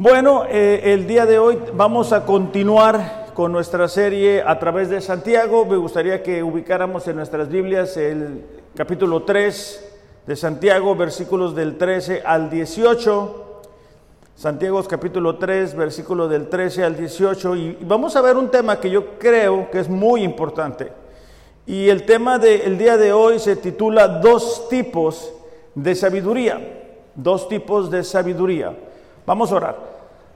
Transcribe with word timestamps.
Bueno, 0.00 0.44
eh, 0.48 0.92
el 0.94 1.08
día 1.08 1.26
de 1.26 1.40
hoy 1.40 1.58
vamos 1.74 2.12
a 2.12 2.24
continuar 2.24 3.32
con 3.34 3.50
nuestra 3.50 3.88
serie 3.88 4.44
a 4.46 4.56
través 4.60 4.90
de 4.90 5.00
Santiago. 5.00 5.66
Me 5.66 5.76
gustaría 5.76 6.22
que 6.22 6.40
ubicáramos 6.40 7.08
en 7.08 7.16
nuestras 7.16 7.48
Biblias 7.48 7.96
el 7.96 8.44
capítulo 8.76 9.24
3 9.24 9.94
de 10.24 10.36
Santiago, 10.36 10.94
versículos 10.94 11.52
del 11.56 11.76
13 11.76 12.22
al 12.24 12.48
18. 12.48 13.62
Santiago 14.36 14.80
capítulo 14.84 15.36
3, 15.36 15.74
versículo 15.74 16.28
del 16.28 16.48
13 16.48 16.84
al 16.84 16.96
18. 16.96 17.56
Y 17.56 17.78
vamos 17.80 18.14
a 18.14 18.20
ver 18.20 18.36
un 18.36 18.52
tema 18.52 18.78
que 18.78 18.90
yo 18.90 19.18
creo 19.18 19.68
que 19.68 19.80
es 19.80 19.88
muy 19.88 20.22
importante. 20.22 20.92
Y 21.66 21.88
el 21.88 22.06
tema 22.06 22.38
del 22.38 22.78
día 22.78 22.96
de 22.96 23.12
hoy 23.12 23.40
se 23.40 23.56
titula 23.56 24.06
Dos 24.06 24.68
tipos 24.68 25.32
de 25.74 25.96
sabiduría. 25.96 27.00
Dos 27.16 27.48
tipos 27.48 27.90
de 27.90 28.04
sabiduría. 28.04 28.76
Vamos 29.28 29.52
a 29.52 29.56
orar. 29.56 29.76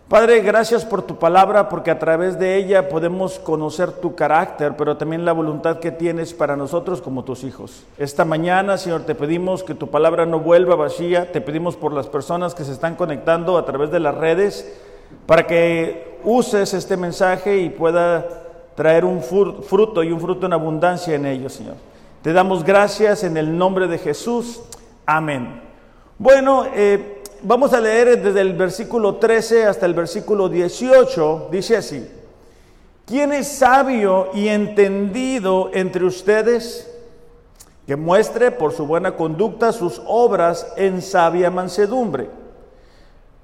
Padre, 0.06 0.40
gracias 0.40 0.84
por 0.84 1.00
tu 1.00 1.16
palabra, 1.16 1.70
porque 1.70 1.90
a 1.90 1.98
través 1.98 2.38
de 2.38 2.56
ella 2.56 2.90
podemos 2.90 3.38
conocer 3.38 3.90
tu 3.90 4.14
carácter, 4.14 4.76
pero 4.76 4.98
también 4.98 5.24
la 5.24 5.32
voluntad 5.32 5.78
que 5.78 5.90
tienes 5.90 6.34
para 6.34 6.56
nosotros 6.56 7.00
como 7.00 7.24
tus 7.24 7.42
hijos. 7.42 7.84
Esta 7.96 8.26
mañana, 8.26 8.76
Señor, 8.76 9.04
te 9.04 9.14
pedimos 9.14 9.62
que 9.62 9.74
tu 9.74 9.88
palabra 9.88 10.26
no 10.26 10.40
vuelva 10.40 10.76
vacía, 10.76 11.32
te 11.32 11.40
pedimos 11.40 11.74
por 11.74 11.94
las 11.94 12.06
personas 12.06 12.54
que 12.54 12.64
se 12.64 12.72
están 12.72 12.94
conectando 12.94 13.56
a 13.56 13.64
través 13.64 13.90
de 13.90 14.00
las 14.00 14.14
redes, 14.14 14.70
para 15.24 15.46
que 15.46 16.18
uses 16.22 16.74
este 16.74 16.98
mensaje 16.98 17.60
y 17.60 17.70
pueda 17.70 18.26
traer 18.74 19.06
un 19.06 19.22
fruto 19.22 20.02
y 20.02 20.12
un 20.12 20.20
fruto 20.20 20.44
en 20.44 20.52
abundancia 20.52 21.14
en 21.14 21.24
ellos, 21.24 21.54
Señor. 21.54 21.76
Te 22.20 22.34
damos 22.34 22.62
gracias 22.62 23.24
en 23.24 23.38
el 23.38 23.56
nombre 23.56 23.86
de 23.86 23.96
Jesús. 23.96 24.60
Amén. 25.06 25.62
Bueno, 26.18 26.66
eh, 26.74 27.21
vamos 27.42 27.72
a 27.72 27.80
leer 27.80 28.22
desde 28.22 28.40
el 28.40 28.54
versículo 28.54 29.16
13 29.16 29.66
hasta 29.66 29.86
el 29.86 29.94
versículo 29.94 30.48
18. 30.48 31.48
Dice 31.50 31.76
así, 31.76 32.08
¿quién 33.06 33.32
es 33.32 33.48
sabio 33.48 34.30
y 34.34 34.48
entendido 34.48 35.70
entre 35.72 36.04
ustedes? 36.04 36.88
Que 37.86 37.96
muestre 37.96 38.50
por 38.50 38.72
su 38.72 38.86
buena 38.86 39.16
conducta 39.16 39.72
sus 39.72 40.00
obras 40.06 40.66
en 40.76 41.02
sabia 41.02 41.50
mansedumbre. 41.50 42.30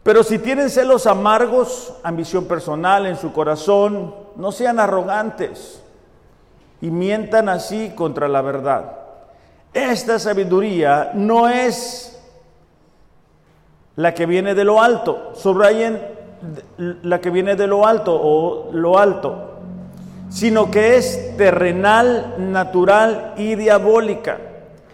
Pero 0.03 0.23
si 0.23 0.39
tienen 0.39 0.71
celos 0.71 1.07
amargos, 1.07 1.93
ambición 2.03 2.47
personal 2.47 3.07
en 3.07 3.17
su 3.17 3.33
corazón, 3.33 4.15
no 4.37 4.53
sean 4.53 4.79
arrogantes 4.79 5.83
y 6.81 6.91
mientan 6.91 7.49
así 7.49 7.91
contra 7.95 8.29
la 8.29 8.41
verdad. 8.41 8.93
Esta 9.75 10.19
sabiduría 10.19 11.11
no 11.15 11.49
es 11.49 12.18
la 13.99 14.15
que 14.15 14.27
viene 14.27 14.55
de 14.55 14.63
lo 14.65 14.81
alto. 14.81 15.33
Subrayen 15.35 16.01
la 17.03 17.21
que 17.21 17.31
viene 17.31 17.57
de 17.57 17.67
lo 17.67 17.85
alto 17.85 18.15
o 18.15 18.71
lo 18.73 18.97
alto, 18.97 19.57
sino 20.31 20.71
que 20.71 20.97
es 20.97 21.37
terrenal, 21.37 22.37
natural 22.39 23.35
y 23.37 23.57
diabólica. 23.57 24.39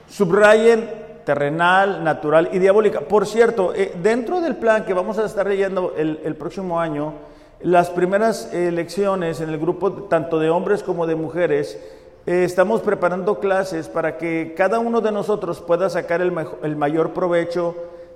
Subrayen 0.09 0.91
terrenal, 1.27 2.03
natural 2.03 2.49
y 2.51 2.59
diabólica. 2.59 3.01
Por 3.01 3.27
cierto, 3.27 3.75
eh, 3.75 3.93
dentro 4.03 4.41
del 4.41 4.57
plan 4.57 4.87
que 4.87 4.95
vamos 4.95 5.19
a 5.19 5.27
estar 5.27 5.47
leyendo 5.47 5.93
el, 5.99 6.35
próximo 6.37 6.81
año, 6.81 7.13
las 7.61 7.91
primeras 7.91 8.51
lecciones 8.55 9.43
en 9.43 9.51
el 9.51 9.59
grupo 9.59 9.93
tanto 10.05 10.39
de 10.39 10.49
hombres 10.49 10.83
como 10.83 11.07
de 11.07 11.15
mujeres, 11.15 11.79
eh, 12.25 12.45
estamos 12.45 12.81
preparando 12.81 13.39
clases 13.39 13.87
para 13.87 14.17
que 14.17 14.55
cada 14.57 14.79
uno 14.79 15.03
de 15.03 15.13
nosotros 15.13 15.61
pueda 15.61 15.91
sacar 15.91 16.23
el, 16.23 16.33
el 16.63 16.77
mayor 16.77 17.13
provecho 17.13 17.75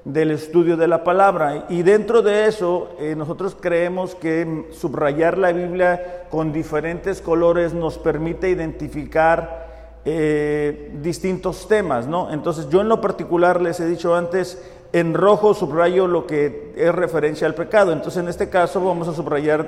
del 0.08 0.30
estudio 0.30 0.78
de 0.78 0.88
la 0.88 1.04
palabra. 1.04 1.66
Y 1.68 1.82
dentro 1.82 2.22
de 2.22 2.46
eso, 2.46 2.88
eh, 2.98 3.14
nosotros 3.14 3.54
creemos 3.60 4.14
que 4.14 4.66
subrayar 4.72 5.36
la 5.36 5.52
Biblia 5.52 6.24
con 6.30 6.50
diferentes 6.50 7.20
colores 7.20 7.74
nos 7.74 7.98
permite 7.98 8.48
identificar 8.48 10.00
eh, 10.06 10.92
distintos 11.02 11.68
temas, 11.68 12.06
¿no? 12.06 12.32
Entonces, 12.32 12.70
yo 12.70 12.80
en 12.80 12.88
lo 12.88 13.02
particular 13.02 13.60
les 13.60 13.80
he 13.80 13.86
dicho 13.86 14.14
antes, 14.14 14.62
en 14.94 15.12
rojo 15.12 15.52
subrayo 15.52 16.06
lo 16.06 16.26
que 16.26 16.72
es 16.74 16.94
referencia 16.94 17.46
al 17.46 17.54
pecado. 17.54 17.92
Entonces, 17.92 18.22
en 18.22 18.30
este 18.30 18.48
caso 18.48 18.82
vamos 18.82 19.08
a 19.08 19.12
subrayar, 19.12 19.66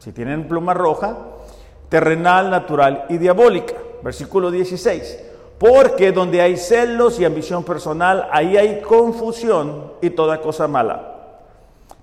si 0.00 0.10
tienen 0.10 0.48
pluma 0.48 0.74
roja, 0.74 1.16
terrenal, 1.88 2.50
natural 2.50 3.04
y 3.08 3.18
diabólica. 3.18 3.74
Versículo 4.02 4.50
16. 4.50 5.29
Porque 5.60 6.10
donde 6.10 6.40
hay 6.40 6.56
celos 6.56 7.20
y 7.20 7.26
ambición 7.26 7.64
personal, 7.64 8.30
ahí 8.32 8.56
hay 8.56 8.80
confusión 8.80 9.92
y 10.00 10.08
toda 10.08 10.40
cosa 10.40 10.66
mala. 10.66 11.16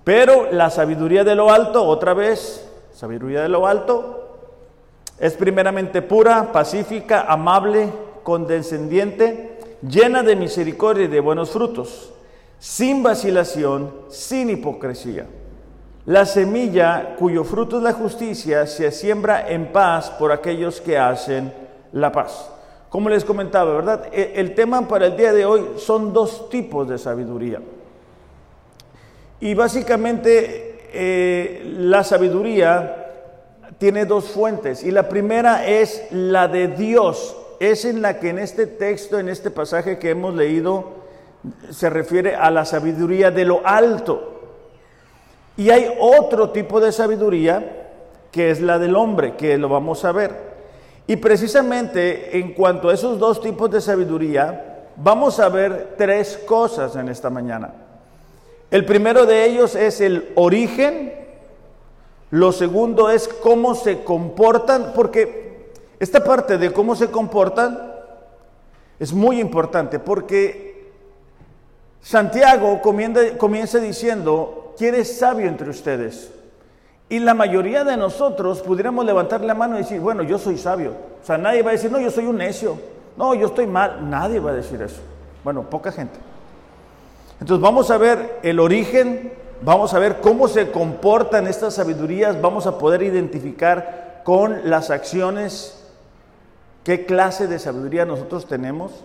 Pero 0.04 0.52
la 0.52 0.70
sabiduría 0.70 1.24
de 1.24 1.34
lo 1.34 1.50
alto, 1.50 1.84
otra 1.84 2.14
vez, 2.14 2.70
sabiduría 2.94 3.42
de 3.42 3.48
lo 3.48 3.66
alto, 3.66 4.36
es 5.18 5.34
primeramente 5.34 6.02
pura, 6.02 6.52
pacífica, 6.52 7.22
amable, 7.22 7.88
condescendiente, 8.22 9.58
llena 9.82 10.22
de 10.22 10.36
misericordia 10.36 11.06
y 11.06 11.08
de 11.08 11.18
buenos 11.18 11.50
frutos, 11.50 12.12
sin 12.60 13.02
vacilación, 13.02 13.92
sin 14.08 14.50
hipocresía. 14.50 15.26
La 16.06 16.26
semilla 16.26 17.16
cuyo 17.18 17.42
fruto 17.42 17.78
es 17.78 17.82
la 17.82 17.92
justicia 17.92 18.68
se 18.68 18.92
siembra 18.92 19.48
en 19.48 19.72
paz 19.72 20.10
por 20.10 20.30
aquellos 20.30 20.80
que 20.80 20.96
hacen 20.96 21.52
la 21.90 22.12
paz. 22.12 22.52
Como 22.88 23.10
les 23.10 23.24
comentaba, 23.24 23.74
¿verdad? 23.74 24.06
E, 24.12 24.32
el 24.36 24.54
tema 24.54 24.86
para 24.88 25.06
el 25.06 25.16
día 25.16 25.32
de 25.32 25.44
hoy 25.44 25.66
son 25.76 26.12
dos 26.12 26.48
tipos 26.48 26.88
de 26.88 26.98
sabiduría. 26.98 27.60
Y 29.40 29.54
básicamente 29.54 30.88
eh, 30.92 31.62
la 31.78 32.02
sabiduría 32.02 33.08
tiene 33.78 34.04
dos 34.04 34.30
fuentes. 34.30 34.82
Y 34.82 34.90
la 34.90 35.08
primera 35.08 35.66
es 35.66 36.06
la 36.10 36.48
de 36.48 36.68
Dios. 36.68 37.36
Es 37.60 37.84
en 37.84 38.02
la 38.02 38.18
que 38.20 38.30
en 38.30 38.38
este 38.38 38.66
texto, 38.66 39.18
en 39.18 39.28
este 39.28 39.50
pasaje 39.50 39.98
que 39.98 40.10
hemos 40.10 40.34
leído, 40.34 40.98
se 41.70 41.90
refiere 41.90 42.34
a 42.34 42.50
la 42.50 42.64
sabiduría 42.64 43.30
de 43.30 43.44
lo 43.44 43.60
alto. 43.64 44.34
Y 45.56 45.70
hay 45.70 45.92
otro 46.00 46.50
tipo 46.50 46.80
de 46.80 46.92
sabiduría 46.92 47.86
que 48.30 48.50
es 48.50 48.60
la 48.60 48.78
del 48.78 48.96
hombre, 48.96 49.34
que 49.36 49.58
lo 49.58 49.68
vamos 49.68 50.04
a 50.04 50.12
ver. 50.12 50.47
Y 51.08 51.16
precisamente 51.16 52.38
en 52.38 52.52
cuanto 52.52 52.90
a 52.90 52.94
esos 52.94 53.18
dos 53.18 53.40
tipos 53.40 53.70
de 53.70 53.80
sabiduría, 53.80 54.84
vamos 54.94 55.40
a 55.40 55.48
ver 55.48 55.94
tres 55.96 56.38
cosas 56.46 56.94
en 56.96 57.08
esta 57.08 57.30
mañana. 57.30 57.72
El 58.70 58.84
primero 58.84 59.24
de 59.24 59.46
ellos 59.46 59.74
es 59.74 60.02
el 60.02 60.30
origen, 60.34 61.14
lo 62.30 62.52
segundo 62.52 63.08
es 63.08 63.26
cómo 63.26 63.74
se 63.74 64.04
comportan, 64.04 64.92
porque 64.94 65.70
esta 65.98 66.22
parte 66.22 66.58
de 66.58 66.74
cómo 66.74 66.94
se 66.94 67.10
comportan 67.10 67.90
es 69.00 69.14
muy 69.14 69.40
importante, 69.40 69.98
porque 69.98 70.92
Santiago 72.02 72.82
comienza, 72.82 73.78
diciendo, 73.78 74.74
¿quién 74.76 74.94
es 74.94 75.18
sabio 75.18 75.48
entre 75.48 75.70
ustedes? 75.70 76.32
Y 77.08 77.18
la 77.20 77.34
mayoría 77.34 77.84
de 77.84 77.96
nosotros 77.96 78.60
pudiéramos 78.60 79.04
levantar 79.04 79.40
la 79.40 79.54
mano 79.54 79.76
y 79.76 79.78
decir, 79.78 80.00
bueno, 80.00 80.22
yo 80.22 80.38
soy 80.38 80.58
sabio. 80.58 80.92
O 81.22 81.26
sea, 81.26 81.38
nadie 81.38 81.62
va 81.62 81.70
a 81.70 81.72
decir, 81.72 81.90
no, 81.90 81.98
yo 82.00 82.10
soy 82.10 82.26
un 82.26 82.36
necio. 82.36 82.78
No, 83.16 83.34
yo 83.34 83.46
estoy 83.46 83.66
mal. 83.66 84.08
Nadie 84.10 84.40
va 84.40 84.50
a 84.50 84.54
decir 84.54 84.80
eso. 84.82 85.00
Bueno, 85.42 85.62
poca 85.62 85.90
gente. 85.90 86.18
Entonces 87.40 87.62
vamos 87.62 87.90
a 87.90 87.98
ver 87.98 88.40
el 88.42 88.60
origen, 88.60 89.32
vamos 89.62 89.94
a 89.94 89.98
ver 89.98 90.20
cómo 90.20 90.48
se 90.48 90.70
comportan 90.70 91.46
estas 91.46 91.74
sabidurías, 91.74 92.40
vamos 92.40 92.66
a 92.66 92.78
poder 92.78 93.02
identificar 93.02 94.22
con 94.24 94.68
las 94.68 94.90
acciones 94.90 95.84
qué 96.84 97.06
clase 97.06 97.46
de 97.46 97.58
sabiduría 97.58 98.04
nosotros 98.04 98.46
tenemos 98.46 99.04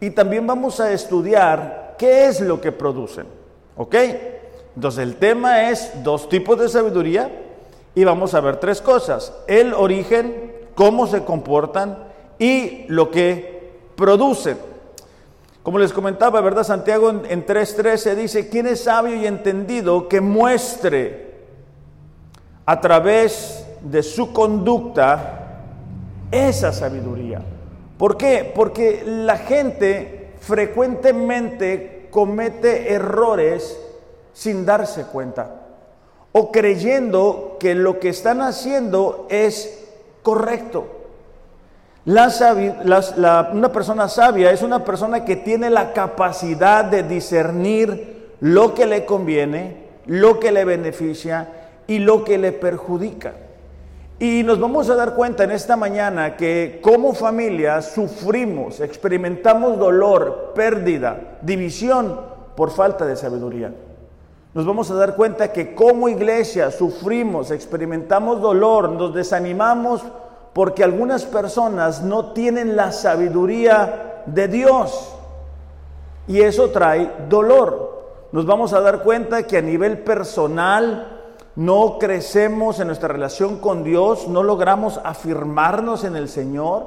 y 0.00 0.10
también 0.10 0.46
vamos 0.46 0.80
a 0.80 0.92
estudiar 0.92 1.94
qué 1.98 2.26
es 2.26 2.40
lo 2.40 2.60
que 2.60 2.72
producen. 2.72 3.26
¿Ok? 3.76 3.94
Entonces 4.78 5.02
el 5.02 5.16
tema 5.16 5.70
es 5.70 5.90
dos 6.04 6.28
tipos 6.28 6.56
de 6.56 6.68
sabiduría 6.68 7.32
y 7.96 8.04
vamos 8.04 8.32
a 8.34 8.40
ver 8.40 8.58
tres 8.58 8.80
cosas. 8.80 9.32
El 9.48 9.74
origen, 9.74 10.52
cómo 10.76 11.08
se 11.08 11.24
comportan 11.24 11.98
y 12.38 12.84
lo 12.86 13.10
que 13.10 13.72
producen. 13.96 14.56
Como 15.64 15.80
les 15.80 15.92
comentaba, 15.92 16.40
¿verdad? 16.40 16.62
Santiago 16.62 17.10
en 17.10 17.44
3.13 17.44 18.14
dice, 18.14 18.48
¿quién 18.48 18.68
es 18.68 18.84
sabio 18.84 19.16
y 19.16 19.26
entendido 19.26 20.06
que 20.06 20.20
muestre 20.20 21.34
a 22.64 22.80
través 22.80 23.66
de 23.82 24.04
su 24.04 24.32
conducta 24.32 25.64
esa 26.30 26.72
sabiduría? 26.72 27.42
¿Por 27.98 28.16
qué? 28.16 28.52
Porque 28.54 29.02
la 29.04 29.38
gente 29.38 30.34
frecuentemente 30.38 32.06
comete 32.12 32.92
errores 32.92 33.76
sin 34.38 34.64
darse 34.64 35.02
cuenta 35.02 35.50
o 36.30 36.52
creyendo 36.52 37.56
que 37.58 37.74
lo 37.74 37.98
que 37.98 38.10
están 38.10 38.40
haciendo 38.40 39.26
es 39.30 39.84
correcto. 40.22 40.86
una 42.06 43.72
persona 43.72 44.08
sabia 44.08 44.52
es 44.52 44.62
una 44.62 44.84
persona 44.84 45.24
que 45.24 45.34
tiene 45.34 45.70
la 45.70 45.92
capacidad 45.92 46.84
de 46.84 47.02
discernir 47.02 48.36
lo 48.38 48.74
que 48.74 48.86
le 48.86 49.04
conviene, 49.04 49.88
lo 50.06 50.38
que 50.38 50.52
le 50.52 50.64
beneficia 50.64 51.48
y 51.88 51.98
lo 51.98 52.22
que 52.22 52.38
le 52.38 52.52
perjudica. 52.52 53.32
Y 54.20 54.44
nos 54.44 54.60
vamos 54.60 54.88
a 54.88 54.94
dar 54.94 55.14
cuenta 55.14 55.42
en 55.42 55.50
esta 55.50 55.76
mañana 55.76 56.36
que 56.36 56.78
como 56.80 57.12
familia 57.12 57.82
sufrimos, 57.82 58.78
experimentamos 58.78 59.80
dolor, 59.80 60.52
pérdida, 60.54 61.38
división 61.42 62.20
por 62.54 62.70
falta 62.70 63.04
de 63.04 63.16
sabiduría. 63.16 63.72
Nos 64.54 64.64
vamos 64.64 64.90
a 64.90 64.94
dar 64.94 65.14
cuenta 65.14 65.52
que 65.52 65.74
como 65.74 66.08
iglesia 66.08 66.70
sufrimos, 66.70 67.50
experimentamos 67.50 68.40
dolor, 68.40 68.90
nos 68.90 69.14
desanimamos 69.14 70.02
porque 70.52 70.82
algunas 70.82 71.24
personas 71.24 72.02
no 72.02 72.32
tienen 72.32 72.74
la 72.74 72.90
sabiduría 72.92 74.22
de 74.26 74.48
Dios. 74.48 75.14
Y 76.26 76.40
eso 76.40 76.70
trae 76.70 77.12
dolor. 77.28 77.98
Nos 78.32 78.46
vamos 78.46 78.72
a 78.72 78.80
dar 78.80 79.02
cuenta 79.02 79.44
que 79.44 79.58
a 79.58 79.62
nivel 79.62 79.98
personal, 79.98 81.18
no 81.58 81.98
crecemos 81.98 82.78
en 82.78 82.86
nuestra 82.86 83.08
relación 83.08 83.58
con 83.58 83.82
Dios, 83.82 84.28
no 84.28 84.44
logramos 84.44 85.00
afirmarnos 85.02 86.04
en 86.04 86.14
el 86.14 86.28
Señor 86.28 86.86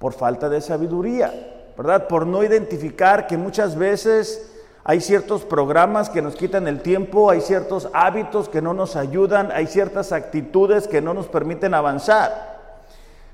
por 0.00 0.14
falta 0.14 0.48
de 0.48 0.60
sabiduría, 0.60 1.72
¿verdad? 1.76 2.08
Por 2.08 2.26
no 2.26 2.42
identificar 2.42 3.28
que 3.28 3.36
muchas 3.36 3.76
veces 3.76 4.47
hay 4.88 5.02
ciertos 5.02 5.44
programas 5.44 6.08
que 6.08 6.22
nos 6.22 6.34
quitan 6.34 6.66
el 6.66 6.80
tiempo, 6.80 7.28
hay 7.28 7.42
ciertos 7.42 7.90
hábitos 7.92 8.48
que 8.48 8.62
no 8.62 8.72
nos 8.72 8.96
ayudan, 8.96 9.50
hay 9.52 9.66
ciertas 9.66 10.12
actitudes 10.12 10.88
que 10.88 11.02
no 11.02 11.12
nos 11.12 11.26
permiten 11.26 11.74
avanzar. 11.74 12.58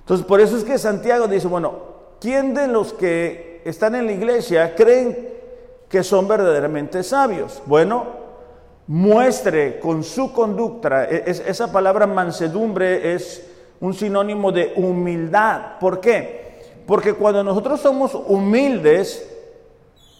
Entonces, 0.00 0.26
por 0.26 0.40
eso 0.40 0.56
es 0.56 0.64
que 0.64 0.76
Santiago 0.78 1.28
dice, 1.28 1.46
bueno, 1.46 1.74
¿quién 2.20 2.54
de 2.54 2.66
los 2.66 2.92
que 2.92 3.62
están 3.64 3.94
en 3.94 4.06
la 4.06 4.12
iglesia 4.14 4.74
creen 4.74 5.28
que 5.88 6.02
son 6.02 6.26
verdaderamente 6.26 7.04
sabios? 7.04 7.62
Bueno, 7.66 8.04
muestre 8.88 9.78
con 9.78 10.02
su 10.02 10.32
conducta, 10.32 11.04
e, 11.04 11.22
esa 11.24 11.70
palabra 11.70 12.08
mansedumbre 12.08 13.14
es 13.14 13.48
un 13.78 13.94
sinónimo 13.94 14.50
de 14.50 14.72
humildad. 14.74 15.78
¿Por 15.78 16.00
qué? 16.00 16.64
Porque 16.84 17.14
cuando 17.14 17.44
nosotros 17.44 17.80
somos 17.80 18.12
humildes, 18.12 19.24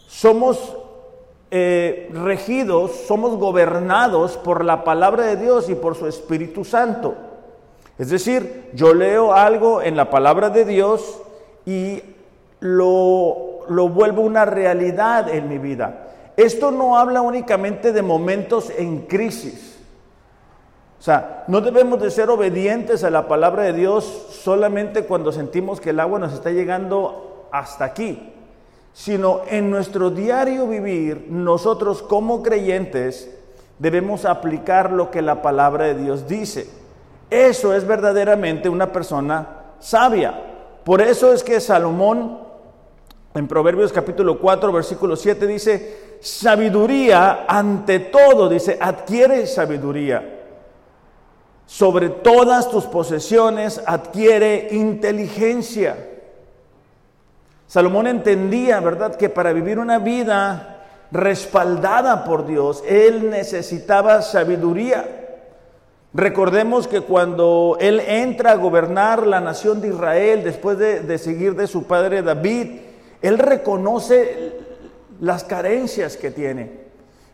somos 0.06 0.76
eh, 1.50 2.11
regidos, 2.12 2.93
somos 3.06 3.37
gobernados 3.38 4.37
por 4.37 4.64
la 4.64 4.85
palabra 4.85 5.25
de 5.25 5.37
Dios 5.37 5.69
y 5.69 5.75
por 5.75 5.96
su 5.96 6.06
Espíritu 6.06 6.64
Santo. 6.64 7.14
Es 7.99 8.11
decir, 8.11 8.70
yo 8.75 8.93
leo 8.93 9.32
algo 9.32 9.81
en 9.81 9.96
la 9.96 10.11
palabra 10.11 10.50
de 10.50 10.64
Dios 10.64 11.20
y 11.64 12.02
lo, 12.61 13.61
lo 13.69 13.88
vuelvo 13.88 14.23
una 14.23 14.44
realidad 14.44 15.29
en 15.29 15.49
mi 15.49 15.58
vida. 15.58 16.08
Esto 16.37 16.73
no 16.73 16.96
habla 16.99 17.23
únicamente 17.23 17.93
de 17.93 18.02
momentos 18.02 18.73
en 18.76 19.02
crisis. 19.02 19.79
O 20.99 21.02
sea, 21.05 21.44
no 21.49 21.61
debemos 21.61 22.00
de 22.00 22.11
ser 22.11 22.31
obedientes 22.31 23.05
a 23.05 23.11
la 23.11 23.29
palabra 23.29 23.64
de 23.64 23.75
Dios 23.75 24.05
solamente 24.31 25.05
cuando 25.05 25.32
sentimos 25.32 25.81
que 25.81 25.91
el 25.91 26.00
agua 26.00 26.19
nos 26.19 26.32
está 26.32 26.50
llegando 26.50 27.46
hasta 27.52 27.85
aquí, 27.85 28.33
sino 28.94 29.43
en 29.50 29.70
nuestro 29.70 30.08
diario 30.08 30.67
vivir, 30.67 31.26
nosotros 31.29 32.00
como 32.00 32.43
creyentes 32.43 33.29
debemos 33.79 34.25
aplicar 34.25 34.93
lo 34.93 35.11
que 35.11 35.20
la 35.20 35.43
palabra 35.43 35.87
de 35.87 35.96
Dios 35.96 36.26
dice. 36.26 36.70
Eso 37.29 37.75
es 37.75 37.87
verdaderamente 37.87 38.69
una 38.69 38.93
persona 38.93 39.49
sabia. 39.81 40.41
Por 40.85 41.02
eso 41.02 41.32
es 41.32 41.43
que 41.43 41.61
Salomón 41.61 42.38
en 43.35 43.49
Proverbios 43.49 43.93
capítulo 43.93 44.38
4, 44.38 44.73
versículo 44.73 45.17
7 45.17 45.44
dice, 45.49 46.19
sabiduría 46.20 47.46
ante 47.49 47.99
todo, 47.99 48.49
dice, 48.49 48.79
adquiere 48.81 49.49
sabiduría. 49.49 50.43
Sobre 51.67 52.11
todas 52.11 52.70
tus 52.70 52.85
posesiones 52.85 53.82
adquiere 53.85 54.69
inteligencia. 54.70 56.13
Salomón 57.66 58.06
entendía, 58.06 58.81
¿verdad?, 58.81 59.16
que 59.16 59.28
para 59.28 59.52
vivir 59.52 59.78
una 59.78 59.99
vida 59.99 60.75
respaldada 61.11 62.25
por 62.25 62.46
Dios, 62.46 62.82
él 62.87 63.31
necesitaba 63.31 64.20
sabiduría. 64.22 65.25
Recordemos 66.12 66.87
que 66.87 67.00
cuando 67.00 67.76
él 67.81 68.00
entra 68.00 68.52
a 68.52 68.56
gobernar 68.56 69.26
la 69.26 69.40
nación 69.40 69.81
de 69.81 69.88
Israel 69.88 70.44
después 70.44 70.78
de, 70.78 71.19
seguir 71.19 71.56
de 71.56 71.66
su 71.66 71.84
padre 71.84 72.22
David, 72.22 72.81
él 73.22 73.38
reconoce 73.38 74.52
las 75.20 75.44
carencias 75.44 76.17
que 76.17 76.31
tiene. 76.31 76.84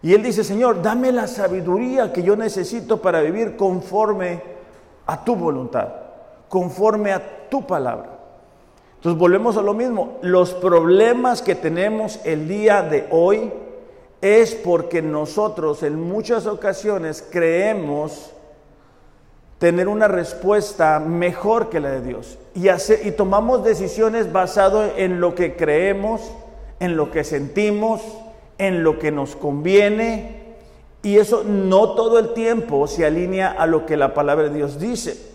Y 0.02 0.14
él 0.14 0.22
dice, 0.22 0.44
Señor, 0.44 0.80
dame 0.80 1.12
la 1.12 1.26
sabiduría 1.26 2.12
que 2.12 2.22
yo 2.22 2.36
necesito 2.36 3.02
para 3.02 3.20
vivir 3.20 3.56
conforme 3.56 4.42
a 5.06 5.24
tu 5.24 5.36
voluntad, 5.36 5.88
conforme 6.48 7.12
a 7.12 7.48
tu 7.50 7.66
palabra. 7.66 8.09
Entonces 9.00 9.18
volvemos 9.18 9.56
a 9.56 9.62
lo 9.62 9.72
mismo. 9.72 10.18
Los 10.20 10.52
problemas 10.52 11.40
que 11.40 11.54
tenemos 11.54 12.20
el 12.24 12.46
día 12.46 12.82
de 12.82 13.06
hoy 13.10 13.50
es 14.20 14.54
porque 14.54 15.00
nosotros 15.00 15.82
en 15.82 15.98
muchas 15.98 16.46
ocasiones 16.46 17.24
creemos 17.30 18.30
tener 19.58 19.88
una 19.88 20.06
respuesta 20.06 21.00
mejor 21.00 21.70
que 21.70 21.80
la 21.80 21.90
de 21.90 22.02
Dios 22.02 22.38
y, 22.54 23.10
tomamos 23.12 23.64
decisiones 23.64 24.32
basadas 24.32 24.92
en 24.96 25.20
lo 25.20 25.34
que 25.34 25.56
creemos 25.56 26.20
en 26.80 26.96
lo 26.96 27.10
que 27.10 27.22
sentimos, 27.22 28.00
en 28.58 28.82
lo 28.82 28.98
que 28.98 29.12
nos 29.12 29.36
conviene, 29.36 30.40
y 31.02 31.18
eso 31.18 31.44
no 31.44 31.94
todo 31.94 32.18
el 32.18 32.32
tiempo 32.32 32.86
se 32.86 33.06
alinea 33.06 33.50
a 33.50 33.66
lo 33.66 33.86
que 33.86 33.96
la 33.96 34.12
palabra 34.12 34.48
de 34.48 34.56
Dios 34.56 34.80
dice. 34.80 35.29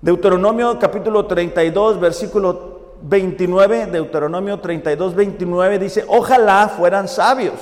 Deuteronomio 0.00 0.78
capítulo 0.78 1.26
32, 1.26 1.98
versículo 2.00 2.94
29, 3.02 3.86
Deuteronomio 3.86 4.60
32, 4.60 5.14
29 5.14 5.78
dice, 5.78 6.04
ojalá 6.08 6.68
fueran 6.68 7.08
sabios, 7.08 7.60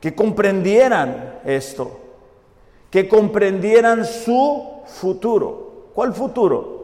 que 0.00 0.14
comprendieran 0.14 1.40
esto, 1.44 2.00
que 2.90 3.08
comprendieran 3.08 4.04
su 4.04 4.82
futuro. 4.86 5.90
¿Cuál 5.94 6.14
futuro? 6.14 6.80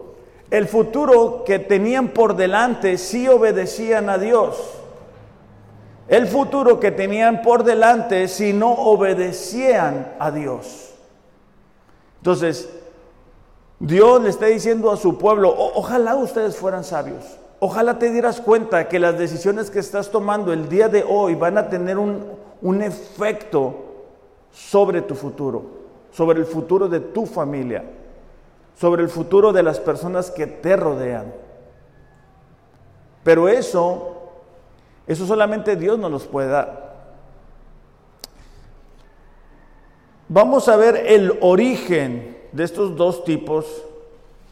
el 0.50 0.68
futuro 0.68 1.44
que 1.44 1.58
tenían 1.58 2.08
por 2.08 2.36
delante 2.36 2.98
si 2.98 3.26
obedecían 3.28 4.08
a 4.08 4.18
Dios. 4.18 4.56
El 6.08 6.28
futuro 6.28 6.78
que 6.78 6.92
tenían 6.92 7.42
por 7.42 7.64
delante 7.64 8.28
si 8.28 8.52
no 8.52 8.72
obedecían 8.72 10.14
a 10.20 10.30
Dios. 10.30 10.92
Entonces, 12.18 12.68
Dios 13.78 14.22
le 14.22 14.30
está 14.30 14.46
diciendo 14.46 14.90
a 14.90 14.96
su 14.96 15.18
pueblo, 15.18 15.54
ojalá 15.74 16.14
ustedes 16.16 16.56
fueran 16.56 16.84
sabios. 16.84 17.38
Ojalá 17.58 17.98
te 17.98 18.10
dieras 18.10 18.40
cuenta 18.40 18.88
que 18.88 18.98
las 18.98 19.18
decisiones 19.18 19.70
que 19.70 19.78
estás 19.78 20.10
tomando 20.10 20.52
el 20.52 20.68
día 20.68 20.88
de 20.88 21.04
hoy 21.08 21.34
van 21.34 21.58
a 21.58 21.68
tener 21.68 21.98
un, 21.98 22.24
un 22.62 22.82
efecto 22.82 23.74
sobre 24.50 25.02
tu 25.02 25.14
futuro, 25.14 25.62
sobre 26.12 26.38
el 26.38 26.46
futuro 26.46 26.88
de 26.88 27.00
tu 27.00 27.26
familia 27.26 27.84
sobre 28.78 29.02
el 29.02 29.08
futuro 29.08 29.52
de 29.52 29.62
las 29.62 29.80
personas 29.80 30.30
que 30.30 30.46
te 30.46 30.76
rodean. 30.76 31.32
Pero 33.24 33.48
eso, 33.48 34.30
eso 35.06 35.26
solamente 35.26 35.76
Dios 35.76 35.98
nos 35.98 36.10
los 36.10 36.26
puede 36.26 36.48
dar. 36.48 36.94
Vamos 40.28 40.68
a 40.68 40.76
ver 40.76 41.04
el 41.06 41.38
origen 41.40 42.35
de 42.52 42.64
estos 42.64 42.96
dos 42.96 43.24
tipos 43.24 43.66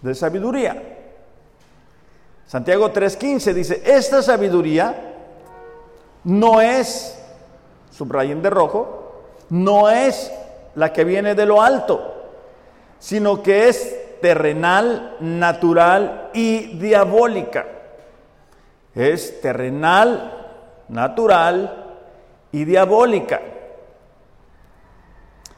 de 0.03 0.15
sabiduría. 0.15 0.83
Santiago 2.47 2.93
3:15 2.93 3.53
dice, 3.53 3.83
esta 3.85 4.23
sabiduría 4.23 5.15
no 6.25 6.61
es, 6.61 7.19
subrayen 7.91 8.43
de 8.43 8.51
rojo, 8.51 9.23
no 9.51 9.89
es 9.91 10.33
la 10.75 10.93
que 10.93 11.05
viene 11.05 11.35
de 11.35 11.47
lo 11.47 11.63
alto, 11.63 12.15
sino 12.99 13.43
que 13.43 13.69
es 13.69 14.21
terrenal, 14.21 15.17
natural 15.21 16.31
y 16.33 16.79
diabólica. 16.79 17.67
Es 18.95 19.41
terrenal, 19.41 20.47
natural 20.89 21.97
y 22.53 22.65
diabólica. 22.65 23.41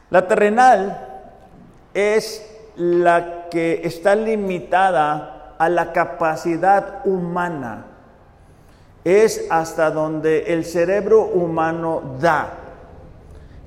La 0.09 0.27
terrenal 0.27 1.06
es 1.97 2.47
la 2.75 3.49
que 3.49 3.81
está 3.83 4.15
limitada 4.15 5.55
a 5.57 5.67
la 5.67 5.91
capacidad 5.93 7.01
humana. 7.05 7.85
Es 9.03 9.47
hasta 9.49 9.89
donde 9.89 10.53
el 10.53 10.63
cerebro 10.63 11.23
humano 11.23 12.17
da. 12.21 12.49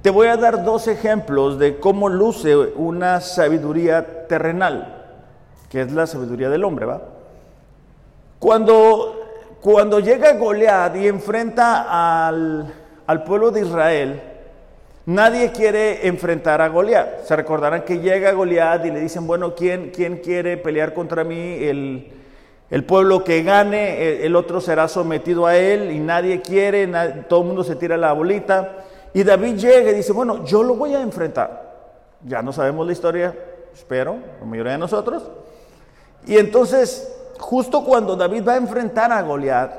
Te 0.02 0.10
voy 0.10 0.28
a 0.28 0.36
dar 0.36 0.64
dos 0.64 0.86
ejemplos 0.86 1.58
de 1.58 1.80
cómo 1.80 2.08
luce 2.08 2.54
una 2.56 3.20
sabiduría 3.20 4.28
terrenal, 4.28 5.02
que 5.68 5.80
es 5.80 5.90
la 5.90 6.06
sabiduría 6.06 6.48
del 6.50 6.62
hombre, 6.62 6.86
¿va? 6.86 7.02
Cuando, 8.38 9.26
cuando 9.60 9.98
llega 9.98 10.34
Goliat 10.34 10.94
y 10.94 11.08
enfrenta 11.08 12.28
al, 12.28 12.72
al 13.08 13.24
pueblo 13.24 13.50
de 13.50 13.62
Israel, 13.62 14.29
nadie 15.14 15.50
quiere 15.50 16.06
enfrentar 16.06 16.60
a 16.60 16.68
Goliat. 16.68 17.24
Se 17.24 17.36
recordarán 17.36 17.82
que 17.82 17.98
llega 17.98 18.32
Goliat 18.32 18.84
y 18.86 18.90
le 18.90 19.00
dicen, 19.00 19.26
bueno, 19.26 19.54
¿quién, 19.54 19.90
quién 19.90 20.18
quiere 20.18 20.56
pelear 20.56 20.94
contra 20.94 21.24
mí? 21.24 21.56
El, 21.60 22.12
el 22.70 22.84
pueblo 22.84 23.24
que 23.24 23.42
gane, 23.42 24.24
el 24.24 24.36
otro 24.36 24.60
será 24.60 24.86
sometido 24.88 25.46
a 25.46 25.56
él 25.56 25.90
y 25.90 25.98
nadie 25.98 26.40
quiere, 26.40 26.86
todo 27.28 27.40
el 27.40 27.46
mundo 27.46 27.64
se 27.64 27.76
tira 27.76 27.96
la 27.96 28.12
bolita. 28.12 28.84
Y 29.12 29.24
David 29.24 29.56
llega 29.56 29.90
y 29.90 29.94
dice, 29.94 30.12
bueno, 30.12 30.44
yo 30.44 30.62
lo 30.62 30.76
voy 30.76 30.94
a 30.94 31.00
enfrentar. 31.00 31.68
Ya 32.24 32.42
no 32.42 32.52
sabemos 32.52 32.86
la 32.86 32.92
historia, 32.92 33.34
espero, 33.74 34.18
la 34.38 34.46
mayoría 34.46 34.72
de 34.72 34.78
nosotros. 34.78 35.28
Y 36.26 36.36
entonces, 36.36 37.12
justo 37.38 37.84
cuando 37.84 38.14
David 38.14 38.46
va 38.46 38.52
a 38.52 38.58
enfrentar 38.58 39.10
a 39.10 39.22
Goliat, 39.22 39.72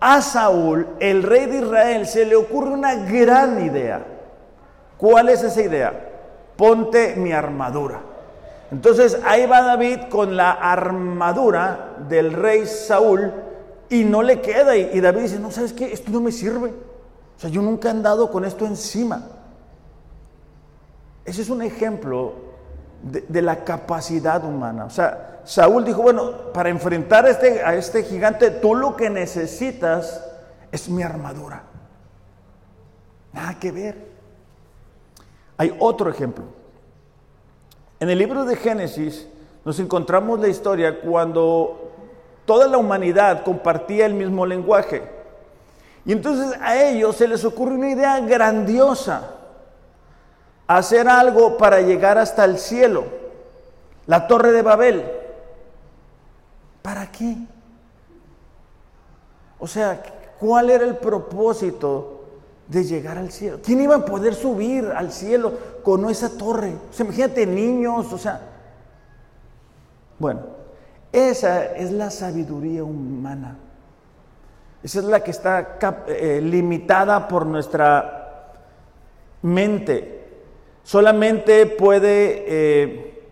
a 0.00 0.20
Saúl, 0.20 0.88
el 0.98 1.22
rey 1.22 1.46
de 1.46 1.58
Israel, 1.58 2.06
se 2.06 2.26
le 2.26 2.34
ocurre 2.34 2.70
una 2.70 2.94
gran 3.04 3.64
idea. 3.64 4.11
¿Cuál 5.02 5.30
es 5.30 5.42
esa 5.42 5.60
idea? 5.60 5.92
Ponte 6.56 7.16
mi 7.16 7.32
armadura. 7.32 8.02
Entonces 8.70 9.18
ahí 9.26 9.46
va 9.46 9.60
David 9.60 10.02
con 10.08 10.36
la 10.36 10.52
armadura 10.52 11.96
del 12.08 12.32
rey 12.32 12.66
Saúl 12.66 13.32
y 13.88 14.04
no 14.04 14.22
le 14.22 14.40
queda. 14.40 14.76
Y, 14.76 15.00
David 15.00 15.22
dice, 15.22 15.40
no, 15.40 15.50
¿sabes 15.50 15.72
qué? 15.72 15.92
Esto 15.92 16.12
no 16.12 16.20
me 16.20 16.30
sirve. 16.30 16.68
O 17.36 17.40
sea, 17.40 17.50
yo 17.50 17.62
nunca 17.62 17.88
he 17.88 17.90
andado 17.90 18.30
con 18.30 18.44
esto 18.44 18.64
encima. 18.64 19.26
Ese 21.24 21.42
es 21.42 21.50
un 21.50 21.62
ejemplo 21.62 22.34
de, 23.02 23.42
la 23.42 23.64
capacidad 23.64 24.44
humana. 24.44 24.84
O 24.84 24.90
sea, 24.90 25.40
Saúl 25.42 25.84
dijo, 25.84 26.00
bueno, 26.00 26.52
para 26.52 26.68
enfrentar 26.68 27.26
a 27.26 27.30
este, 27.30 27.60
a 27.64 27.74
este 27.74 28.04
gigante, 28.04 28.52
tú 28.52 28.76
lo 28.76 28.94
que 28.94 29.10
necesitas 29.10 30.24
es 30.70 30.88
mi 30.88 31.02
armadura. 31.02 31.64
Nada 33.32 33.58
que 33.58 33.72
ver. 33.72 34.11
Hay 35.62 35.76
otro 35.78 36.10
ejemplo. 36.10 36.42
En 38.00 38.10
el 38.10 38.18
libro 38.18 38.44
de 38.44 38.56
Génesis 38.56 39.28
nos 39.64 39.78
encontramos 39.78 40.40
la 40.40 40.48
historia 40.48 41.00
cuando 41.00 41.92
toda 42.44 42.66
la 42.66 42.78
humanidad 42.78 43.44
compartía 43.44 44.06
el 44.06 44.14
mismo 44.14 44.44
lenguaje. 44.44 45.04
Y 46.04 46.10
entonces 46.10 46.58
a 46.60 46.82
ellos 46.82 47.14
se 47.14 47.28
les 47.28 47.44
ocurre 47.44 47.76
una 47.76 47.90
idea 47.90 48.18
grandiosa, 48.18 49.36
hacer 50.66 51.06
algo 51.06 51.56
para 51.56 51.80
llegar 51.80 52.18
hasta 52.18 52.44
el 52.44 52.58
cielo, 52.58 53.04
la 54.06 54.26
torre 54.26 54.50
de 54.50 54.62
Babel. 54.62 55.04
¿Para 56.82 57.08
qué? 57.12 57.36
O 59.60 59.68
sea, 59.68 60.02
¿cuál 60.40 60.70
era 60.70 60.84
el 60.84 60.96
propósito 60.96 62.21
de 62.72 62.84
llegar 62.84 63.18
al 63.18 63.30
cielo. 63.30 63.58
¿Quién 63.62 63.82
iba 63.82 63.96
a 63.96 64.04
poder 64.04 64.34
subir 64.34 64.86
al 64.96 65.12
cielo 65.12 65.52
con 65.82 66.08
esa 66.08 66.36
torre? 66.36 66.72
O 66.90 66.92
sea, 66.92 67.04
imagínate 67.04 67.46
niños, 67.46 68.10
o 68.12 68.18
sea. 68.18 68.40
Bueno, 70.18 70.40
esa 71.12 71.66
es 71.76 71.92
la 71.92 72.10
sabiduría 72.10 72.82
humana. 72.82 73.58
Esa 74.82 75.00
es 75.00 75.04
la 75.04 75.20
que 75.22 75.30
está 75.30 75.76
eh, 76.08 76.40
limitada 76.42 77.28
por 77.28 77.44
nuestra 77.44 78.52
mente. 79.42 80.22
Solamente 80.82 81.66
puede 81.66 82.44
eh, 82.46 83.22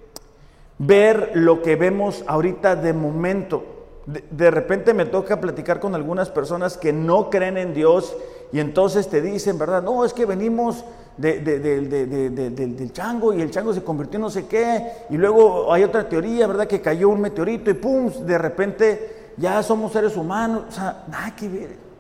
ver 0.79 1.33
lo 1.35 1.63
que 1.63 1.77
vemos 1.77 2.25
ahorita 2.27 2.77
de 2.77 2.93
momento. 2.93 3.65
de 4.07 4.51
repente 4.51 4.93
me 4.93 5.07
toca 5.07 5.41
platicar 5.41 5.81
con 5.81 5.95
algunas 5.95 6.29
personas 6.29 6.77
que 6.77 6.93
no 6.93 7.31
creen 7.31 7.57
en 7.57 7.73
Dios 7.75 8.17
y 8.53 8.59
entonces 8.59 9.09
te 9.09 9.21
dicen, 9.21 9.59
¿verdad? 9.59 9.83
No, 9.83 10.05
es 10.05 10.13
que 10.13 10.27
venimos 10.27 10.85
del 11.17 12.91
chango 12.93 13.33
y 13.33 13.43
el 13.43 13.51
chango 13.51 13.75
se 13.75 13.83
convirtió 13.83 14.17
en 14.17 14.23
no 14.23 14.31
sé 14.31 14.47
qué. 14.47 14.93
Y 15.11 15.17
luego 15.17 15.73
hay 15.73 15.85
otra 15.85 16.09
teoría, 16.09 16.47
¿verdad? 16.47 16.67
Que 16.67 16.81
cayó 16.81 17.11
un 17.11 17.21
meteorito 17.21 17.71
y 17.71 17.75
¡pum! 17.75 18.11
De 18.27 18.39
repente 18.39 19.33
ya 19.37 19.63
somos 19.63 19.93
seres 19.93 20.17
humanos. 20.17 20.65
O 20.69 20.73
sea, 20.73 21.05
nada 21.09 21.35
que 21.37 21.49
ver. 21.49 21.91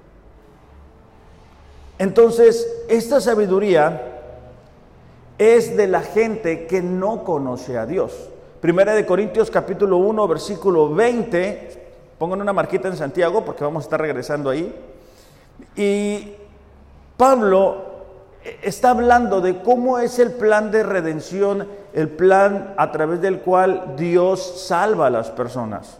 Entonces, 1.98 2.66
esta 2.88 3.20
sabiduría 3.20 4.20
es 5.38 5.76
de 5.76 5.86
la 5.86 6.00
gente 6.00 6.66
que 6.66 6.82
no 6.82 7.24
conoce 7.24 7.78
a 7.78 7.86
Dios. 7.86 8.30
Primera 8.60 8.94
de 8.94 9.06
Corintios 9.06 9.50
capítulo 9.50 9.98
1, 9.98 10.26
versículo 10.26 10.92
20. 10.92 11.80
Pongan 12.18 12.40
una 12.40 12.52
marquita 12.52 12.88
en 12.88 12.96
Santiago 12.96 13.44
porque 13.44 13.64
vamos 13.64 13.84
a 13.84 13.86
estar 13.86 14.00
regresando 14.00 14.50
ahí. 14.50 14.74
Y 15.76 16.36
Pablo 17.20 17.76
está 18.62 18.92
hablando 18.92 19.42
de 19.42 19.60
cómo 19.60 19.98
es 19.98 20.18
el 20.18 20.32
plan 20.32 20.70
de 20.70 20.82
redención, 20.82 21.68
el 21.92 22.08
plan 22.08 22.72
a 22.78 22.90
través 22.90 23.20
del 23.20 23.40
cual 23.40 23.92
Dios 23.94 24.64
salva 24.66 25.08
a 25.08 25.10
las 25.10 25.30
personas. 25.30 25.98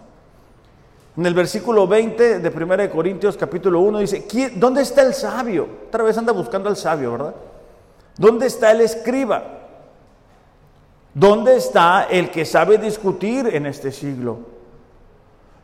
En 1.19 1.27
el 1.27 1.35
versículo 1.35 1.87
20 1.87 2.39
de 2.39 2.49
1 2.49 2.91
Corintios 2.91 3.37
capítulo 3.37 3.81
1 3.81 3.99
dice, 3.99 4.27
¿dónde 4.57 4.81
está 4.81 5.03
el 5.03 5.13
sabio? 5.13 5.69
Otra 5.89 6.05
vez 6.05 6.17
anda 6.17 6.33
buscando 6.33 6.71
al 6.71 6.79
sabio, 6.79 7.13
¿verdad? 7.13 7.35
¿Dónde 8.17 8.47
está 8.47 8.71
el 8.71 8.81
escriba? 8.81 9.43
¿Dónde 11.13 11.57
está 11.57 12.07
el 12.11 12.31
que 12.31 12.47
sabe 12.47 12.79
discutir 12.79 13.47
en 13.47 13.67
este 13.67 13.93
siglo? 13.93 14.39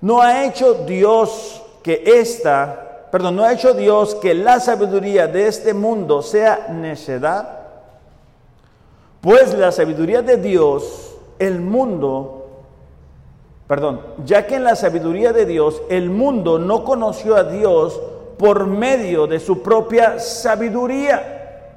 ¿No 0.03 0.21
ha 0.21 0.45
hecho 0.45 0.85
Dios 0.85 1.63
que 1.83 2.03
esta 2.05 2.86
perdón, 3.17 3.37
no 3.37 3.45
ha 3.45 3.53
hecho 3.55 3.73
Dios 3.73 4.15
que 4.17 4.35
la 4.35 4.61
sabiduría 4.61 5.27
de 5.27 5.47
este 5.47 5.73
mundo 5.73 6.21
sea 6.21 6.67
necedad? 6.69 7.49
Pues 9.23 9.57
la 9.57 9.73
sabiduría 9.73 10.21
de 10.21 10.37
Dios, 10.37 11.15
el 11.39 11.63
mundo, 11.63 12.47
perdón, 13.67 14.03
ya 14.27 14.47
que 14.47 14.57
en 14.57 14.65
la 14.65 14.77
sabiduría 14.77 15.33
de 15.33 15.47
Dios 15.47 15.81
el 15.89 16.11
mundo 16.11 16.59
no 16.59 16.85
conoció 16.85 17.37
a 17.37 17.45
Dios 17.45 17.99
por 18.37 18.67
medio 18.67 19.27
de 19.27 19.41
su 19.41 19.63
propia 19.63 20.19
sabiduría, 20.19 21.71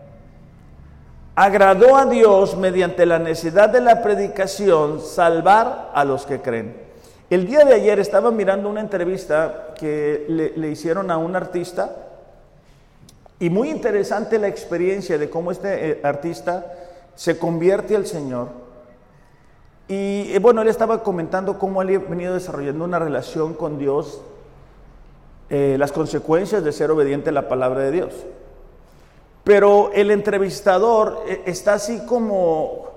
agradó 1.35 1.95
a 1.95 2.05
Dios 2.05 2.57
mediante 2.57 3.05
la 3.05 3.17
necesidad 3.17 3.69
de 3.69 3.79
la 3.79 4.01
predicación 4.01 4.99
salvar 4.99 5.91
a 5.93 6.03
los 6.03 6.25
que 6.25 6.41
creen. 6.41 6.88
El 7.29 7.45
día 7.45 7.63
de 7.63 7.75
ayer 7.75 7.99
estaba 7.99 8.31
mirando 8.31 8.69
una 8.69 8.81
entrevista 8.81 9.75
que 9.77 10.25
le, 10.27 10.69
hicieron 10.69 11.11
a 11.11 11.19
un 11.19 11.35
artista 11.35 11.95
y 13.39 13.51
muy 13.51 13.69
interesante 13.69 14.39
la 14.39 14.47
experiencia 14.47 15.19
de 15.19 15.29
cómo 15.29 15.51
este 15.51 15.91
eh, 15.91 15.99
artista 16.03 16.73
se 17.13 17.37
convierte 17.37 17.95
al 17.95 18.07
Señor. 18.07 18.47
Y 19.87 20.31
eh, 20.33 20.39
bueno, 20.41 20.63
él 20.63 20.69
estaba 20.69 21.03
comentando 21.03 21.59
cómo 21.59 21.83
él 21.83 21.95
ha 21.95 22.09
venido 22.09 22.33
desarrollando 22.33 22.83
una 22.83 22.97
relación 22.97 23.53
con 23.53 23.77
Dios, 23.77 24.21
eh, 25.51 25.75
las 25.77 25.91
consecuencias 25.91 26.63
de 26.63 26.71
ser 26.71 26.89
obediente 26.89 27.29
a 27.29 27.33
la 27.33 27.47
palabra 27.47 27.81
de 27.81 27.91
Dios. 27.91 28.13
Pero 29.43 29.91
el 29.93 30.09
entrevistador 30.09 31.23
está 31.45 31.75
así 31.75 32.03
como 32.07 32.87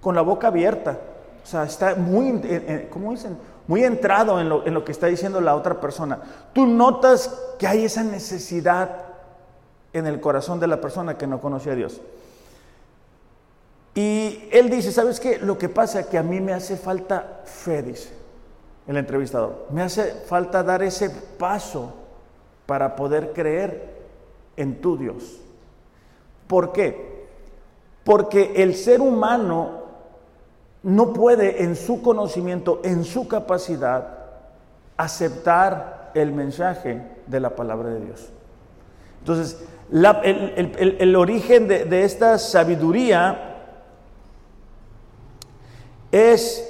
con 0.00 0.14
la 0.14 0.22
boca 0.22 0.46
abierta. 0.46 0.98
O 1.42 1.46
sea, 1.48 1.64
está 1.64 1.94
muy, 1.94 2.88
¿cómo 2.90 3.12
dicen? 3.12 3.36
Muy 3.66 3.84
entrado 3.84 4.40
en 4.40 4.48
lo, 4.48 4.84
que 4.84 4.92
está 4.92 5.06
diciendo 5.06 5.40
la 5.40 5.56
otra 5.56 5.80
persona. 5.80 6.20
Tú 6.52 6.66
notas 6.66 7.36
que 7.58 7.66
hay 7.66 7.84
esa 7.84 8.04
necesidad 8.04 8.90
en 9.92 10.06
el 10.06 10.20
corazón 10.20 10.60
de 10.60 10.66
la 10.66 10.80
persona 10.80 11.18
que 11.18 11.26
no 11.26 11.40
conoce 11.40 11.70
a 11.70 11.74
Dios. 11.74 12.00
Y 13.94 14.48
él 14.52 14.68
dice, 14.70 14.92
¿sabes 14.92 15.20
qué? 15.20 15.38
Lo 15.38 15.58
que 15.58 15.68
pasa 15.68 16.00
es 16.00 16.06
que 16.06 16.18
a 16.18 16.22
mí 16.22 16.40
me 16.40 16.52
hace 16.52 16.76
falta 16.76 17.40
fe, 17.44 17.82
dice 17.82 18.26
el 18.86 18.96
entrevistador. 18.96 19.66
Me 19.70 19.82
hace 19.82 20.04
falta 20.26 20.62
dar 20.62 20.82
ese 20.82 21.10
paso 21.10 21.94
para 22.66 22.96
poder 22.96 23.32
creer 23.32 23.94
en 24.56 24.80
tu 24.80 24.96
Dios. 24.96 25.40
¿Por 26.46 26.72
qué? 26.72 27.26
Porque 28.04 28.52
el 28.56 28.74
ser 28.76 29.00
humano 29.00 29.85
no 30.86 31.12
puede 31.12 31.64
en 31.64 31.74
su 31.74 32.00
conocimiento, 32.00 32.80
en 32.84 33.02
su 33.02 33.26
capacidad, 33.26 34.06
aceptar 34.96 36.12
el 36.14 36.30
mensaje 36.30 37.02
de 37.26 37.40
la 37.40 37.56
palabra 37.56 37.88
de 37.88 38.04
Dios. 38.04 38.28
Entonces, 39.18 39.66
el, 39.90 41.16
origen 41.16 41.66
de, 41.66 42.04
esta 42.04 42.38
sabiduría 42.38 43.56
es 46.12 46.64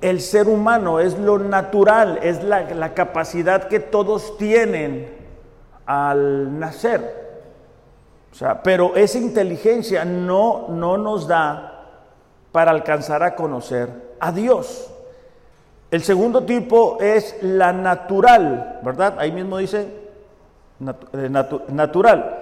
el 0.00 0.22
ser 0.22 0.48
humano, 0.48 0.98
es 0.98 1.18
lo 1.18 1.38
natural, 1.38 2.20
es 2.22 2.42
la, 2.42 2.94
capacidad 2.94 3.64
que 3.64 3.80
todos 3.80 4.38
tienen 4.38 5.10
al 5.84 6.58
nacer. 6.58 7.20
Pero 8.64 8.96
esa 8.96 9.18
inteligencia 9.18 10.06
no, 10.06 10.68
no 10.70 10.96
nos 10.96 11.28
da 11.28 11.69
para 12.52 12.70
alcanzar 12.70 13.22
a 13.22 13.34
conocer 13.34 13.88
a 14.18 14.32
Dios. 14.32 14.90
El 15.90 16.02
segundo 16.02 16.44
tipo 16.44 16.98
es 17.00 17.36
la 17.42 17.72
natural, 17.72 18.80
¿verdad? 18.82 19.16
Ahí 19.18 19.32
mismo 19.32 19.58
dice 19.58 19.88
natural. 21.68 22.38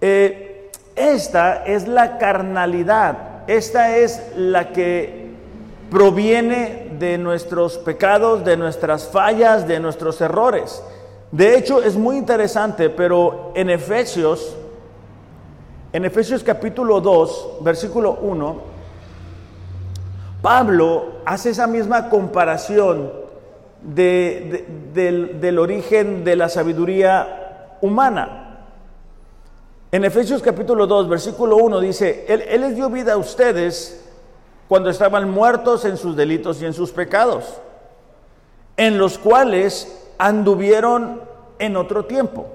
Eh, 0.00 0.70
esta 0.94 1.64
es 1.64 1.88
la 1.88 2.18
carnalidad, 2.18 3.16
esta 3.46 3.96
es 3.96 4.22
la 4.36 4.72
que 4.72 5.26
proviene 5.90 6.92
de 6.98 7.18
nuestros 7.18 7.78
pecados, 7.78 8.44
de 8.44 8.56
nuestras 8.56 9.08
fallas, 9.08 9.66
de 9.66 9.80
nuestros 9.80 10.20
errores. 10.20 10.82
De 11.32 11.56
hecho, 11.56 11.82
es 11.82 11.96
muy 11.96 12.16
interesante, 12.16 12.90
pero 12.90 13.52
en 13.54 13.70
Efesios, 13.70 14.56
en 15.92 16.04
Efesios 16.04 16.42
capítulo 16.42 17.00
2, 17.00 17.58
versículo 17.62 18.18
1, 18.20 18.75
Pablo 20.42 21.16
hace 21.24 21.50
esa 21.50 21.66
misma 21.66 22.08
comparación 22.08 23.12
del, 23.82 25.58
origen 25.58 26.24
de 26.24 26.36
la 26.36 26.48
sabiduría 26.48 27.76
humana. 27.80 28.42
En 29.92 30.04
Efesios 30.04 30.42
capítulo 30.42 30.86
2, 30.86 31.08
versículo 31.08 31.56
1 31.56 31.80
dice, 31.80 32.26
él, 32.28 32.42
él 32.48 32.60
les 32.60 32.76
dio 32.76 32.90
vida 32.90 33.14
a 33.14 33.16
ustedes 33.16 34.04
cuando 34.68 34.90
estaban 34.90 35.30
muertos 35.30 35.84
en 35.84 35.96
sus 35.96 36.16
delitos 36.16 36.60
y 36.60 36.66
en 36.66 36.72
sus 36.72 36.90
pecados, 36.90 37.60
en 38.76 38.98
los 38.98 39.16
cuales 39.18 40.04
anduvieron 40.18 41.22
en 41.58 41.76
otro 41.76 42.04
tiempo, 42.04 42.46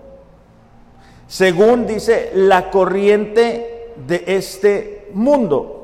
según 1.27 1.88
dice 1.88 2.31
la 2.35 2.69
corriente 2.69 3.93
de 4.07 4.23
este 4.27 5.09
mundo. 5.13 5.80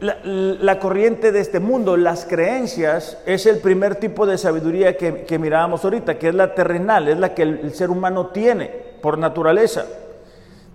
La, 0.00 0.78
corriente 0.78 1.32
de 1.32 1.40
este 1.40 1.60
mundo, 1.60 1.96
las 1.96 2.24
creencias, 2.24 3.18
es 3.26 3.46
el 3.46 3.58
primer 3.58 3.96
tipo 3.96 4.26
de 4.26 4.38
sabiduría 4.38 4.96
que, 4.96 5.38
mirábamos 5.38 5.84
ahorita, 5.84 6.18
que 6.18 6.28
es 6.28 6.34
la 6.34 6.54
terrenal, 6.54 7.08
es 7.08 7.18
la 7.18 7.34
que 7.34 7.42
el 7.42 7.74
ser 7.74 7.90
humano 7.90 8.28
tiene 8.28 8.68
por 9.00 9.18
naturaleza. 9.18 9.84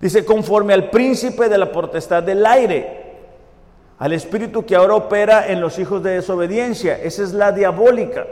Dice, 0.01 0.23
conforme 0.23 0.73
al 0.73 0.89
príncipe 0.89 1.49
de 1.49 1.57
la 1.57 1.71
potestad 1.71 2.23
del 2.23 2.45
aire, 2.45 2.99
al 3.99 4.13
espíritu 4.13 4.65
que 4.65 4.75
ahora 4.75 4.95
opera 4.95 5.47
en 5.47 5.59
los 5.59 5.77
hijos 5.77 6.01
de 6.01 6.11
desobediencia. 6.11 6.97
Esa 6.97 7.23
es 7.23 7.33
la 7.33 7.51
diabólica. 7.51 8.25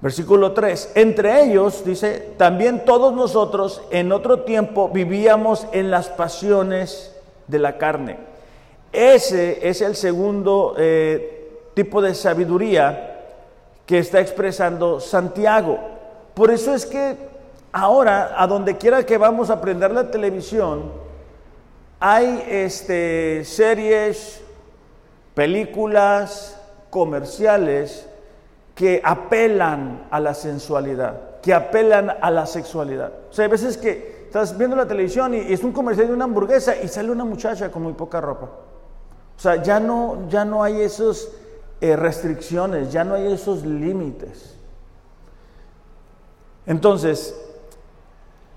Versículo 0.00 0.52
3. 0.52 0.92
Entre 0.94 1.42
ellos, 1.44 1.84
dice, 1.84 2.34
también 2.36 2.84
todos 2.84 3.12
nosotros 3.12 3.82
en 3.90 4.12
otro 4.12 4.40
tiempo 4.40 4.88
vivíamos 4.88 5.66
en 5.72 5.90
las 5.90 6.08
pasiones 6.08 7.16
de 7.48 7.58
la 7.58 7.76
carne. 7.76 8.31
Ese 8.92 9.66
es 9.68 9.80
el 9.80 9.96
segundo 9.96 10.74
eh, 10.76 11.70
tipo 11.74 12.02
de 12.02 12.14
sabiduría 12.14 13.20
que 13.86 13.98
está 13.98 14.20
expresando 14.20 15.00
Santiago. 15.00 15.78
Por 16.34 16.50
eso 16.50 16.74
es 16.74 16.86
que 16.86 17.32
Ahora, 17.72 18.34
a 18.36 18.46
donde 18.46 18.76
quiera 18.76 19.04
que 19.04 19.16
vamos 19.16 19.48
a 19.48 19.54
aprender 19.54 19.90
la 19.92 20.10
televisión, 20.10 20.92
hay 21.98 22.44
este, 22.46 23.44
series, 23.46 24.42
películas, 25.34 26.60
comerciales 26.90 28.06
que 28.74 29.00
apelan 29.02 30.06
a 30.10 30.20
la 30.20 30.34
sensualidad, 30.34 31.40
que 31.40 31.54
apelan 31.54 32.10
a 32.10 32.30
la 32.30 32.44
sexualidad. 32.44 33.10
O 33.30 33.32
sea, 33.32 33.46
hay 33.46 33.50
veces 33.50 33.78
que 33.78 34.24
estás 34.26 34.58
viendo 34.58 34.76
la 34.76 34.86
televisión 34.86 35.32
y, 35.32 35.38
es 35.38 35.64
un 35.64 35.72
comercial 35.72 36.08
de 36.08 36.12
una 36.12 36.24
hamburguesa 36.24 36.76
y 36.76 36.88
sale 36.88 37.10
una 37.10 37.24
muchacha 37.24 37.70
con 37.70 37.82
muy 37.82 37.94
poca 37.94 38.20
ropa. 38.20 38.50
O 39.36 39.40
sea, 39.40 39.62
ya 39.62 39.80
no, 39.80 40.28
ya 40.28 40.44
no 40.44 40.62
hay 40.62 40.80
esas 40.80 41.28
eh, 41.80 41.96
restricciones, 41.96 42.92
ya 42.92 43.04
no 43.04 43.14
hay 43.14 43.32
esos 43.32 43.64
límites. 43.64 44.54
Entonces, 46.66 47.34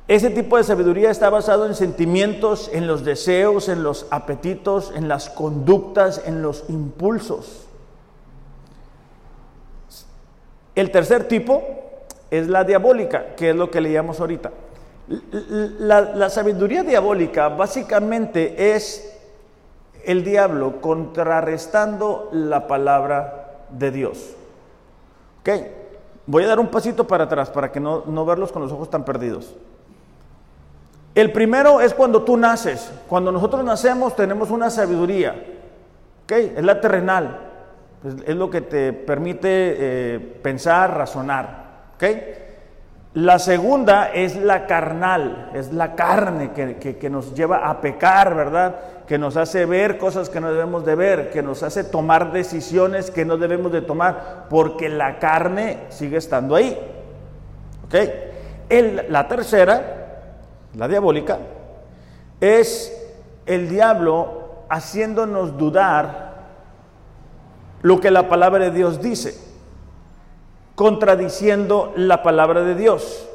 ese 0.08 0.30
tipo 0.30 0.58
de 0.58 0.64
sabiduría 0.64 1.10
está 1.10 1.32
basado 1.32 1.66
en 1.66 1.74
sentimientos, 1.74 2.70
en 2.72 2.86
los 2.86 3.04
deseos, 3.04 3.70
en 3.70 3.82
los 3.82 4.06
apetitos, 4.12 4.94
en 4.96 5.08
las 5.08 5.32
conductas, 5.32 6.22
en 6.26 6.44
los 6.44 6.66
impulsos. 6.70 7.66
El 10.76 10.92
tercer 10.92 11.28
tipo 11.28 11.64
es 12.30 12.48
la 12.48 12.64
diabólica, 12.64 13.36
que 13.36 13.50
es 13.50 13.56
lo 13.56 13.72
que 13.72 13.82
leíamos 13.82 14.20
ahorita. 14.20 14.52
La, 15.80 16.02
la, 16.02 16.30
sabiduría 16.30 16.84
diabólica 16.84 17.50
básicamente 17.50 18.76
es 18.76 19.15
el 20.06 20.24
diablo 20.24 20.82
contrarrestando 20.82 22.30
la 22.32 22.68
palabra 22.68 23.66
de 23.70 23.92
Dios. 23.92 24.36
¿Ok? 25.42 25.50
Voy 26.28 26.44
a 26.44 26.48
dar 26.48 26.60
un 26.60 26.68
pasito 26.68 27.06
para 27.06 27.26
atrás 27.26 27.50
para 27.50 27.72
que 27.72 27.80
no, 27.80 28.04
no 28.08 28.26
verlos 28.26 28.52
con 28.52 28.62
los 28.62 28.72
ojos 28.72 28.90
tan 28.90 29.06
perdidos. 29.06 29.54
El 31.14 31.32
primero 31.32 31.80
es 31.80 31.94
cuando 31.94 32.24
tú 32.24 32.36
naces. 32.36 32.92
Cuando 33.08 33.32
nosotros 33.32 33.64
nacemos 33.64 34.16
tenemos 34.16 34.52
una 34.52 34.70
sabiduría. 34.70 35.46
¿okay? 36.24 36.54
Es 36.58 36.64
la 36.64 36.82
terrenal. 36.82 37.40
Es, 38.26 38.36
lo 38.36 38.50
que 38.50 38.62
te 38.62 38.92
permite 38.92 39.48
eh, 39.50 40.20
pensar, 40.44 40.98
razonar. 40.98 41.92
¿okay? 41.96 42.45
La 43.16 43.40
segunda 43.40 44.12
es 44.14 44.36
la 44.36 44.68
carnal, 44.68 45.50
es 45.56 45.74
la 45.74 45.96
carne 45.96 46.52
que, 46.52 47.10
nos 47.10 47.34
lleva 47.34 47.70
a 47.70 47.82
pecar, 47.82 48.36
¿verdad? 48.36 48.76
Que 49.08 49.18
nos 49.18 49.38
hace 49.38 49.66
ver 49.66 49.98
cosas 49.98 50.30
que 50.30 50.40
no 50.40 50.52
debemos 50.52 50.86
de 50.86 50.96
ver, 50.96 51.32
que 51.32 51.42
nos 51.42 51.64
hace 51.64 51.84
tomar 51.84 52.32
decisiones 52.32 53.10
que 53.10 53.26
no 53.26 53.38
debemos 53.38 53.72
de 53.72 53.82
tomar, 53.82 54.46
porque 54.50 54.90
la 54.90 55.18
carne 55.18 55.80
sigue 55.90 56.18
estando 56.18 56.56
ahí. 56.56 56.78
¿Ok? 57.86 57.96
El, 58.70 59.06
la 59.10 59.28
tercera 59.28 60.06
la 60.78 60.88
diabólica, 60.88 61.40
es 62.42 62.94
el 63.46 63.70
diablo 63.70 64.66
haciéndonos 64.70 65.58
dudar 65.58 66.36
lo 67.82 68.00
que 68.00 68.12
la 68.12 68.28
palabra 68.28 68.66
de 68.66 68.72
Dios 68.72 69.02
dice, 69.02 69.38
contradiciendo 70.76 71.94
la 71.96 72.22
palabra 72.22 72.62
de 72.62 72.76
Dios. 72.76 73.28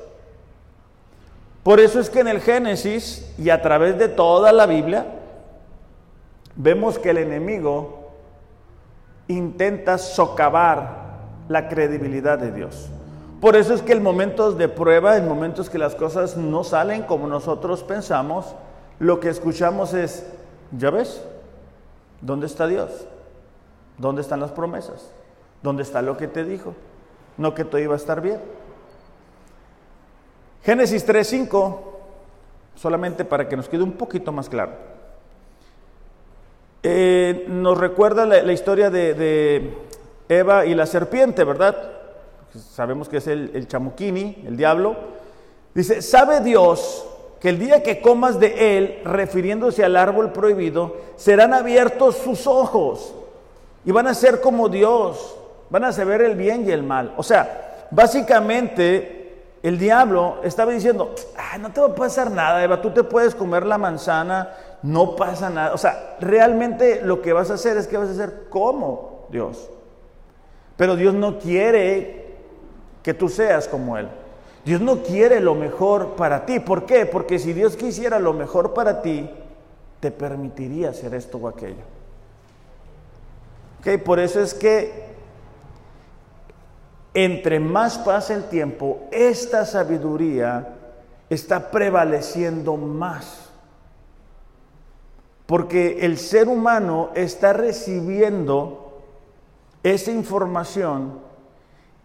Por 1.62 1.80
eso 1.80 2.00
es 2.00 2.08
que 2.08 2.20
en 2.20 2.28
el 2.28 2.40
Génesis 2.40 3.34
y 3.38 3.50
a 3.50 3.60
través 3.60 3.98
de 3.98 4.08
toda 4.08 4.52
la 4.52 4.66
Biblia 4.66 5.06
vemos 6.56 6.98
que 6.98 7.10
el 7.10 7.18
enemigo 7.18 8.10
intenta 9.28 9.98
socavar 9.98 11.10
la 11.48 11.68
credibilidad 11.68 12.38
de 12.38 12.52
Dios. 12.52 12.88
Por 13.40 13.56
eso 13.56 13.74
es 13.74 13.82
que 13.82 13.92
en 13.92 14.02
momentos 14.02 14.58
de 14.58 14.68
prueba, 14.68 15.16
en 15.16 15.26
momentos 15.26 15.70
que 15.70 15.78
las 15.78 15.94
cosas 15.94 16.36
no 16.36 16.62
salen 16.62 17.02
como 17.02 17.26
nosotros 17.26 17.82
pensamos, 17.82 18.54
lo 18.98 19.18
que 19.18 19.30
escuchamos 19.30 19.94
es, 19.94 20.26
¿ya 20.76 20.90
ves? 20.90 21.22
¿Dónde 22.20 22.46
está 22.46 22.66
Dios? 22.66 23.06
¿Dónde 23.96 24.20
están 24.20 24.40
las 24.40 24.50
promesas? 24.50 25.10
¿Dónde 25.62 25.82
está 25.82 26.02
lo 26.02 26.16
que 26.18 26.28
te 26.28 26.44
dijo? 26.44 26.74
No 27.40 27.54
que 27.54 27.64
todo 27.64 27.80
iba 27.80 27.94
a 27.94 27.96
estar 27.96 28.20
bien. 28.20 28.38
Génesis 30.62 31.08
3.5, 31.08 31.78
solamente 32.74 33.24
para 33.24 33.48
que 33.48 33.56
nos 33.56 33.66
quede 33.66 33.82
un 33.82 33.92
poquito 33.92 34.30
más 34.30 34.50
claro. 34.50 34.72
Eh, 36.82 37.46
nos 37.48 37.78
recuerda 37.78 38.26
la, 38.26 38.52
historia 38.52 38.90
de, 38.90 39.72
Eva 40.28 40.66
y 40.66 40.74
la 40.74 40.84
serpiente, 40.84 41.42
¿verdad? 41.44 41.92
sabemos 42.52 43.08
que 43.08 43.16
es 43.16 43.26
el, 43.26 43.66
chamuquini, 43.66 44.44
el 44.46 44.58
diablo, 44.58 44.96
dice, 45.74 46.02
¿sabe 46.02 46.40
Dios 46.40 47.06
que 47.40 47.48
el 47.48 47.58
día 47.58 47.82
que 47.82 48.02
comas 48.02 48.38
de 48.38 48.76
él, 48.76 49.00
refiriéndose 49.02 49.82
al 49.82 49.96
árbol 49.96 50.30
prohibido, 50.30 50.98
serán 51.16 51.54
abiertos 51.54 52.16
sus 52.16 52.46
ojos 52.46 53.14
y 53.86 53.92
van 53.92 54.08
a 54.08 54.12
ser 54.14 54.42
como 54.42 54.68
Dios, 54.68 55.38
van 55.70 55.84
a 55.84 55.92
saber 55.92 56.20
el 56.22 56.36
bien 56.36 56.66
y 56.66 56.70
el 56.70 56.82
mal? 56.82 57.14
O 57.16 57.22
sea, 57.22 57.86
básicamente 57.90 59.20
el 59.62 59.78
diablo 59.78 60.38
estaba 60.42 60.72
diciendo, 60.72 61.14
no 61.58 61.72
te 61.72 61.80
va 61.80 61.88
a 61.88 61.94
pasar 61.94 62.30
nada, 62.30 62.62
Eva, 62.62 62.80
tú 62.80 62.90
te 62.90 63.04
puedes 63.04 63.34
comer 63.34 63.66
la 63.66 63.78
manzana, 63.78 64.50
no 64.82 65.16
pasa 65.16 65.50
nada. 65.50 65.74
O 65.74 65.78
sea, 65.78 66.16
realmente 66.20 67.02
lo 67.02 67.20
que 67.20 67.32
vas 67.32 67.50
a 67.50 67.54
hacer 67.54 67.76
es 67.76 67.86
que 67.86 67.96
vas 67.96 68.08
a 68.08 68.12
hacer 68.12 68.46
como 68.48 69.26
Dios. 69.30 69.68
Pero 70.76 70.96
Dios 70.96 71.14
no 71.14 71.38
quiere 71.38 72.36
que 73.02 73.12
tú 73.12 73.28
seas 73.28 73.68
como 73.68 73.98
Él. 73.98 74.08
Dios 74.64 74.80
no 74.80 75.02
quiere 75.02 75.40
lo 75.40 75.54
mejor 75.54 76.16
para 76.16 76.46
ti. 76.46 76.60
¿Por 76.60 76.86
qué? 76.86 77.06
Porque 77.06 77.38
si 77.38 77.52
Dios 77.52 77.76
quisiera 77.76 78.18
lo 78.18 78.32
mejor 78.32 78.72
para 78.72 79.02
ti, 79.02 79.28
te 80.00 80.10
permitiría 80.10 80.90
hacer 80.90 81.14
esto 81.14 81.38
o 81.38 81.48
aquello. 81.48 81.84
¿Ok? 83.80 84.02
Por 84.02 84.20
eso 84.20 84.40
es 84.40 84.54
que 84.54 85.09
entre 87.14 87.58
más 87.58 87.98
pasa 87.98 88.34
el 88.34 88.44
tiempo, 88.44 89.08
esta 89.10 89.64
sabiduría 89.64 90.76
está 91.28 91.70
prevaleciendo 91.70 92.76
más. 92.76 93.48
Porque 95.46 96.04
el 96.06 96.18
ser 96.18 96.48
humano 96.48 97.10
está 97.14 97.52
recibiendo 97.52 99.02
esa 99.82 100.12
información 100.12 101.18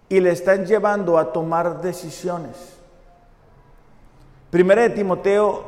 y 0.09 0.19
le 0.19 0.31
están 0.31 0.65
llevando 0.65 1.19
a 1.19 1.31
tomar 1.31 1.81
decisiones. 1.81 2.75
Primera 4.49 4.83
de 4.83 4.89
Timoteo 4.91 5.63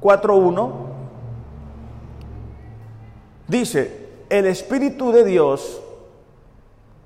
4.1 0.00 0.72
dice, 3.48 4.08
el 4.28 4.46
Espíritu 4.46 5.10
de 5.10 5.24
Dios 5.24 5.80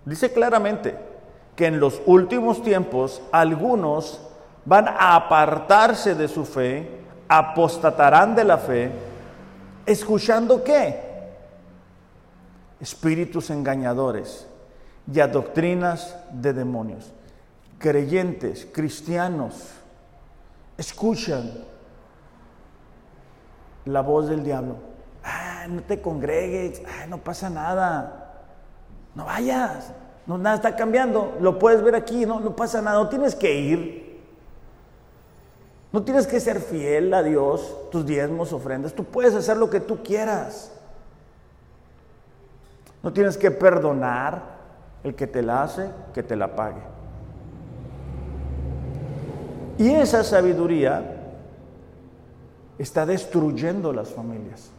dice 0.04 0.32
claramente 0.32 1.07
que 1.58 1.66
en 1.66 1.80
los 1.80 2.00
últimos 2.06 2.62
tiempos 2.62 3.20
algunos 3.32 4.20
van 4.64 4.86
a 4.86 5.16
apartarse 5.16 6.14
de 6.14 6.28
su 6.28 6.44
fe, 6.44 6.88
apostatarán 7.28 8.36
de 8.36 8.44
la 8.44 8.58
fe, 8.58 8.92
escuchando 9.84 10.62
qué? 10.62 11.00
Espíritus 12.78 13.50
engañadores 13.50 14.46
y 15.12 15.18
a 15.18 15.26
doctrinas 15.26 16.14
de 16.30 16.52
demonios. 16.52 17.12
Creyentes, 17.80 18.68
cristianos, 18.72 19.54
escuchan 20.76 21.54
la 23.84 24.02
voz 24.02 24.28
del 24.28 24.44
diablo. 24.44 24.76
Ah, 25.24 25.66
no 25.68 25.82
te 25.82 26.00
congregues, 26.00 26.82
ah, 26.86 27.06
no 27.08 27.18
pasa 27.18 27.50
nada. 27.50 28.44
No 29.16 29.24
vayas, 29.24 29.92
no, 30.28 30.36
nada 30.36 30.56
está 30.56 30.76
cambiando. 30.76 31.38
Lo 31.40 31.58
puedes 31.58 31.82
ver 31.82 31.94
aquí, 31.94 32.26
no, 32.26 32.38
no 32.38 32.54
pasa 32.54 32.82
nada. 32.82 33.02
No 33.02 33.08
tienes 33.08 33.34
que 33.34 33.58
ir. 33.58 34.20
No 35.90 36.02
tienes 36.02 36.26
que 36.26 36.38
ser 36.38 36.60
fiel 36.60 37.14
a 37.14 37.22
Dios, 37.22 37.74
tus 37.90 38.04
diezmos, 38.04 38.52
ofrendas. 38.52 38.92
Tú 38.92 39.04
puedes 39.04 39.34
hacer 39.34 39.56
lo 39.56 39.70
que 39.70 39.80
tú 39.80 40.02
quieras. 40.02 40.70
No 43.02 43.10
tienes 43.14 43.38
que 43.38 43.50
perdonar 43.50 44.42
el 45.02 45.14
que 45.14 45.26
te 45.26 45.40
la 45.40 45.62
hace, 45.62 45.88
que 46.12 46.22
te 46.22 46.36
la 46.36 46.54
pague. 46.54 46.82
Y 49.78 49.92
esa 49.92 50.22
sabiduría 50.24 51.22
está 52.78 53.06
destruyendo 53.06 53.94
las 53.94 54.10
familias. 54.10 54.70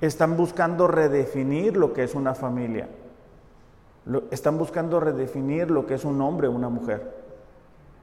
Están 0.00 0.36
buscando 0.36 0.88
redefinir 0.88 1.76
lo 1.76 1.92
que 1.92 2.02
es 2.02 2.16
una 2.16 2.34
familia. 2.34 2.88
Están 4.30 4.58
buscando 4.58 4.98
redefinir 4.98 5.70
lo 5.70 5.86
que 5.86 5.94
es 5.94 6.04
un 6.04 6.20
hombre 6.20 6.48
o 6.48 6.52
una 6.52 6.68
mujer. 6.68 7.22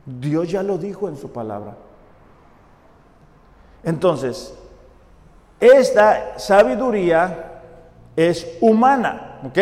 Dios 0.05 0.49
ya 0.49 0.63
lo 0.63 0.77
dijo 0.77 1.07
en 1.09 1.17
su 1.17 1.31
palabra. 1.31 1.75
Entonces, 3.83 4.53
esta 5.59 6.39
sabiduría 6.39 7.61
es 8.15 8.57
humana, 8.61 9.39
¿ok? 9.45 9.57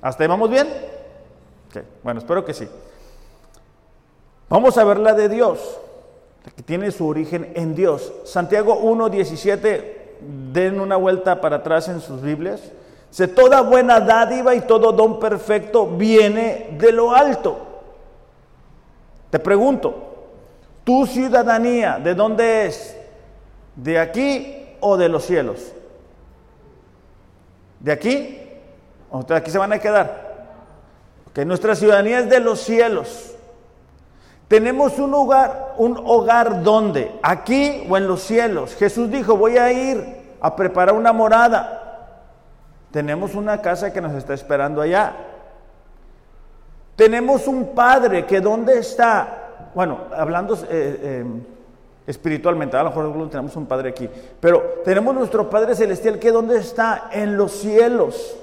¿Hasta 0.00 0.24
ahí 0.24 0.28
vamos 0.28 0.50
bien? 0.50 0.68
Bueno, 2.02 2.20
espero 2.20 2.44
que 2.44 2.52
sí. 2.52 2.68
Vamos 4.48 4.76
a 4.76 4.84
ver 4.84 4.98
la 4.98 5.14
de 5.14 5.28
Dios, 5.28 5.78
que 6.54 6.62
tiene 6.62 6.90
su 6.90 7.06
origen 7.06 7.52
en 7.54 7.74
Dios. 7.74 8.12
Santiago 8.24 8.80
1.17, 8.82 9.84
den 10.52 10.80
una 10.80 10.96
vuelta 10.96 11.40
para 11.40 11.56
atrás 11.56 11.88
en 11.88 12.00
sus 12.00 12.20
Biblias. 12.20 12.60
Dice, 13.12 13.28
toda 13.28 13.60
buena 13.60 14.00
dádiva 14.00 14.54
y 14.54 14.62
todo 14.62 14.90
don 14.90 15.20
perfecto 15.20 15.86
viene 15.86 16.70
de 16.78 16.92
lo 16.92 17.14
alto. 17.14 17.58
Te 19.28 19.38
pregunto, 19.38 20.14
¿tu 20.82 21.04
ciudadanía 21.04 21.98
de 22.02 22.14
dónde 22.14 22.64
es? 22.64 22.96
¿De 23.76 23.98
aquí 23.98 24.76
o 24.80 24.96
de 24.96 25.10
los 25.10 25.26
cielos? 25.26 25.74
¿De 27.80 27.92
aquí? 27.92 28.40
¿O 29.10 29.22
aquí 29.28 29.50
se 29.50 29.58
van 29.58 29.74
a 29.74 29.78
quedar? 29.78 30.46
Que 31.34 31.44
nuestra 31.44 31.74
ciudadanía 31.74 32.20
es 32.20 32.30
de 32.30 32.40
los 32.40 32.60
cielos. 32.60 33.34
Tenemos 34.48 34.98
un 34.98 35.12
hogar, 35.12 35.74
un 35.76 36.00
hogar 36.02 36.62
donde, 36.62 37.12
aquí 37.22 37.86
o 37.90 37.94
en 37.98 38.08
los 38.08 38.22
cielos. 38.22 38.74
Jesús 38.74 39.10
dijo, 39.10 39.36
voy 39.36 39.58
a 39.58 39.70
ir 39.70 40.36
a 40.40 40.56
preparar 40.56 40.94
una 40.94 41.12
morada. 41.12 41.80
Tenemos 42.92 43.34
una 43.34 43.60
casa 43.60 43.92
que 43.92 44.00
nos 44.00 44.12
está 44.12 44.34
esperando 44.34 44.80
allá. 44.80 45.14
Tenemos 46.94 47.48
un 47.48 47.74
padre 47.74 48.26
que 48.26 48.40
dónde 48.40 48.78
está, 48.78 49.70
bueno, 49.74 49.98
hablando 50.14 50.54
eh, 50.54 50.60
eh, 50.70 51.24
espiritualmente, 52.06 52.76
a 52.76 52.82
lo 52.82 52.90
mejor 52.90 53.30
tenemos 53.30 53.56
un 53.56 53.66
padre 53.66 53.90
aquí, 53.90 54.08
pero 54.38 54.82
tenemos 54.84 55.14
nuestro 55.14 55.48
Padre 55.48 55.74
Celestial 55.74 56.18
que 56.18 56.30
dónde 56.30 56.58
está 56.58 57.08
en 57.12 57.36
los 57.36 57.52
cielos. 57.52 58.36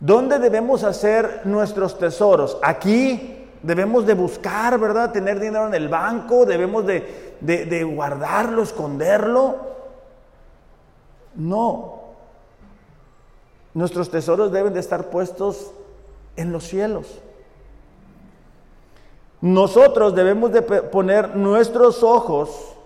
¿Dónde 0.00 0.40
debemos 0.40 0.82
hacer 0.82 1.42
nuestros 1.44 1.96
tesoros? 1.96 2.58
Aquí 2.62 3.46
debemos 3.62 4.04
de 4.04 4.14
buscar, 4.14 4.78
¿verdad? 4.80 5.12
Tener 5.12 5.38
dinero 5.38 5.68
en 5.68 5.74
el 5.74 5.88
banco, 5.88 6.44
debemos 6.44 6.84
de, 6.84 7.84
guardarlo, 7.84 8.62
esconderlo. 8.62 9.56
No. 11.36 12.01
Nuestros 13.74 14.10
tesoros 14.10 14.52
deben 14.52 14.74
de 14.74 14.80
estar 14.80 15.10
puestos 15.10 15.72
en 16.36 16.52
los 16.52 16.64
cielos. 16.64 17.20
Nosotros 19.40 20.14
debemos 20.14 20.52
de 20.52 20.62
poner 20.62 21.34
nuestros 21.34 22.02
ojos 22.02 22.76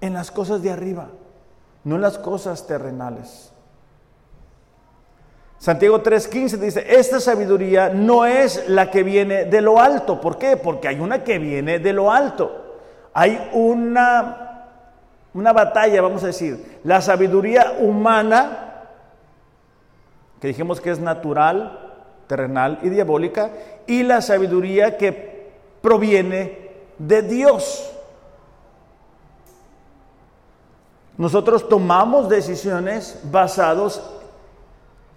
en 0.00 0.14
las 0.14 0.30
cosas 0.30 0.62
de 0.62 0.70
arriba, 0.70 1.08
no 1.84 1.96
en 1.96 2.00
las 2.00 2.18
cosas 2.18 2.66
terrenales. 2.66 3.52
Santiago 5.58 6.02
3:15 6.02 6.58
dice, 6.58 6.86
esta 6.88 7.20
sabiduría 7.20 7.88
no 7.88 8.24
es 8.24 8.68
la 8.68 8.90
que 8.90 9.02
viene 9.02 9.46
de 9.46 9.60
lo 9.60 9.80
alto. 9.80 10.20
¿Por 10.20 10.38
qué? 10.38 10.56
Porque 10.56 10.88
hay 10.88 11.00
una 11.00 11.24
que 11.24 11.38
viene 11.38 11.78
de 11.78 11.92
lo 11.92 12.12
alto. 12.12 12.64
Hay 13.12 13.50
una, 13.52 14.68
una 15.32 15.52
batalla, 15.52 16.02
vamos 16.02 16.22
a 16.22 16.28
decir. 16.28 16.80
La 16.84 17.00
sabiduría 17.00 17.76
humana, 17.80 18.65
dijimos 20.46 20.80
que 20.80 20.90
es 20.90 20.98
natural, 20.98 21.94
terrenal 22.26 22.78
y 22.82 22.88
diabólica, 22.88 23.50
y 23.86 24.02
la 24.02 24.20
sabiduría 24.20 24.96
que 24.96 25.50
proviene 25.80 26.70
de 26.98 27.22
Dios. 27.22 27.90
Nosotros 31.16 31.68
tomamos 31.68 32.28
decisiones 32.28 33.20
basados 33.24 34.02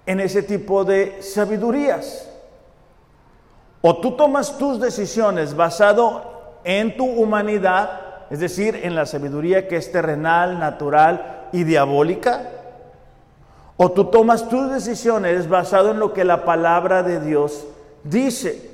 en 0.06 0.20
ese 0.20 0.44
tipo 0.44 0.86
de 0.86 1.22
sabidurías. 1.22 2.30
O 3.82 3.98
tú 3.98 4.15
tomas 4.15 4.58
tus 4.58 4.80
decisiones 4.80 5.56
basado 5.56 6.58
en 6.63 6.96
tu 6.98 7.06
humanidad, 7.06 8.02
es 8.30 8.39
decir, 8.39 8.80
en 8.84 8.96
la 8.96 9.06
sabiduría 9.06 9.68
que 9.68 9.78
es 9.78 9.92
terrenal, 9.92 10.60
natural 10.60 11.48
y 11.52 11.63
diabólica, 11.63 12.59
o 13.82 13.89
tú 13.89 14.04
tomas 14.12 14.50
tus 14.50 14.70
decisiones 14.70 15.48
basado 15.48 15.92
en 15.92 16.00
lo 16.00 16.12
que 16.12 16.26
la 16.26 16.44
palabra 16.44 17.02
de 17.02 17.22
Dios 17.22 17.65
dice. 18.04 18.70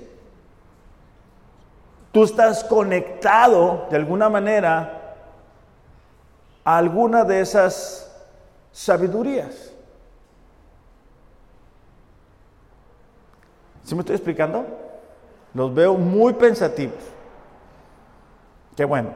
Tú 2.12 2.24
estás 2.24 2.63
conectado 2.63 3.86
de 3.91 3.98
alguna 3.98 4.30
manera 4.30 5.13
a 6.63 6.78
alguna 6.78 7.24
de 7.24 7.41
esas 7.41 8.12
sabidurías. 8.72 9.72
¿Sí 13.84 13.94
me 13.94 14.02
estoy 14.02 14.15
explicando? 14.15 14.65
Los 15.54 15.72
veo 15.72 15.94
muy 15.94 16.34
pensativos. 16.34 16.98
Qué 18.76 18.86
bueno. 18.86 19.13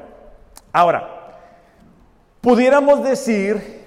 Ahora, 0.72 1.40
pudiéramos 2.42 3.04
decir, 3.04 3.79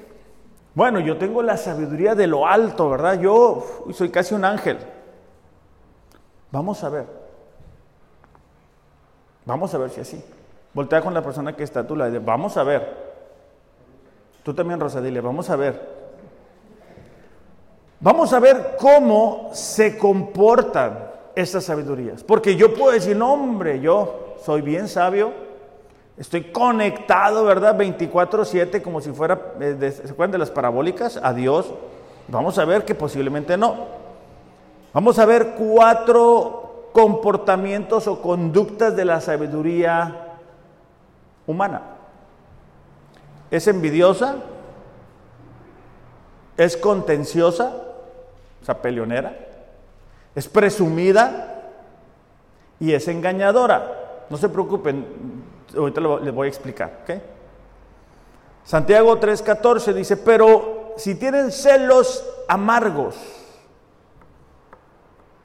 bueno, 0.75 1.01
yo 1.01 1.19
tengo 1.19 1.43
la 1.43 1.57
sabiduría 1.57 2.15
de 2.15 2.27
lo 2.27 2.47
alto, 2.47 2.89
¿verdad? 2.89 3.21
Yo 3.21 3.65
soy 3.93 4.11
casi 4.11 4.35
un 4.35 4.45
ángel. 4.45 4.79
Vamos 6.51 6.83
a 6.83 6.89
ver. 6.89 7.07
Vamos 9.45 9.75
a 9.75 9.79
ver 9.79 9.91
si 9.91 10.01
así. 10.01 10.25
Voltea 10.73 11.03
con 11.03 11.13
la 11.13 11.23
persona 11.23 11.55
que 11.55 11.65
está 11.65 11.81
a 11.81 11.87
tu 11.87 11.97
lado 11.97 12.19
vamos 12.21 12.57
a 12.57 12.63
ver. 12.63 13.13
Tú 14.43 14.55
también, 14.55 14.81
Rosadile, 14.81 15.21
vamos 15.21 15.51
a 15.51 15.57
ver. 15.57 16.03
Vamos 18.01 18.33
a 18.33 18.41
ver 18.41 18.77
cómo 18.79 19.51
se 19.53 19.97
comportan 19.97 21.11
estas 21.37 21.65
sabidurías. 21.65 22.25
Porque 22.25 22.57
yo 22.57 22.75
puedo 22.75 22.93
decir, 22.93 23.17
no, 23.17 23.35
hombre, 23.35 23.81
yo 23.81 24.35
soy 24.45 24.63
bien 24.63 24.89
sabio, 24.89 25.33
estoy 26.17 26.45
conectado, 26.53 27.45
¿verdad? 27.45 27.77
24/7, 27.77 28.83
como 28.83 29.01
si 29.01 29.13
fuera, 29.13 29.55
eh, 29.61 29.93
¿se 29.93 30.11
acuerdan 30.11 30.33
de 30.33 30.39
las 30.39 30.51
parabólicas? 30.51 31.19
A 31.23 31.33
Dios. 31.33 31.73
Vamos 32.29 32.59
a 32.59 32.65
ver 32.65 32.85
que 32.85 32.95
posiblemente 32.95 33.57
no. 33.57 33.87
Vamos 34.93 35.19
a 35.19 35.25
ver 35.25 35.55
cuatro 35.57 36.91
comportamientos 36.93 38.07
o 38.07 38.21
conductas 38.21 38.95
de 38.95 39.05
la 39.05 39.21
sabiduría 39.21 40.37
humana. 41.47 41.83
Es 43.51 43.67
envidiosa, 43.67 44.37
es 46.57 46.77
contenciosa, 46.77 47.75
o 48.61 48.65
sea, 48.65 48.81
peleonera, 48.81 49.35
es 50.35 50.49
presumida, 50.49 51.53
y 52.83 52.95
es 52.95 53.07
engañadora. 53.07 54.27
No 54.29 54.37
se 54.37 54.49
preocupen, 54.49 55.07
ahorita 55.77 56.01
les 56.23 56.35
voy 56.35 56.47
a 56.47 56.49
explicar. 56.49 57.01
¿okay? 57.03 57.21
Santiago 58.65 59.19
3:14 59.19 59.93
dice, 59.93 60.17
pero 60.17 60.95
si 60.97 61.15
tienen 61.15 61.51
celos 61.51 62.25
amargos, 62.49 63.17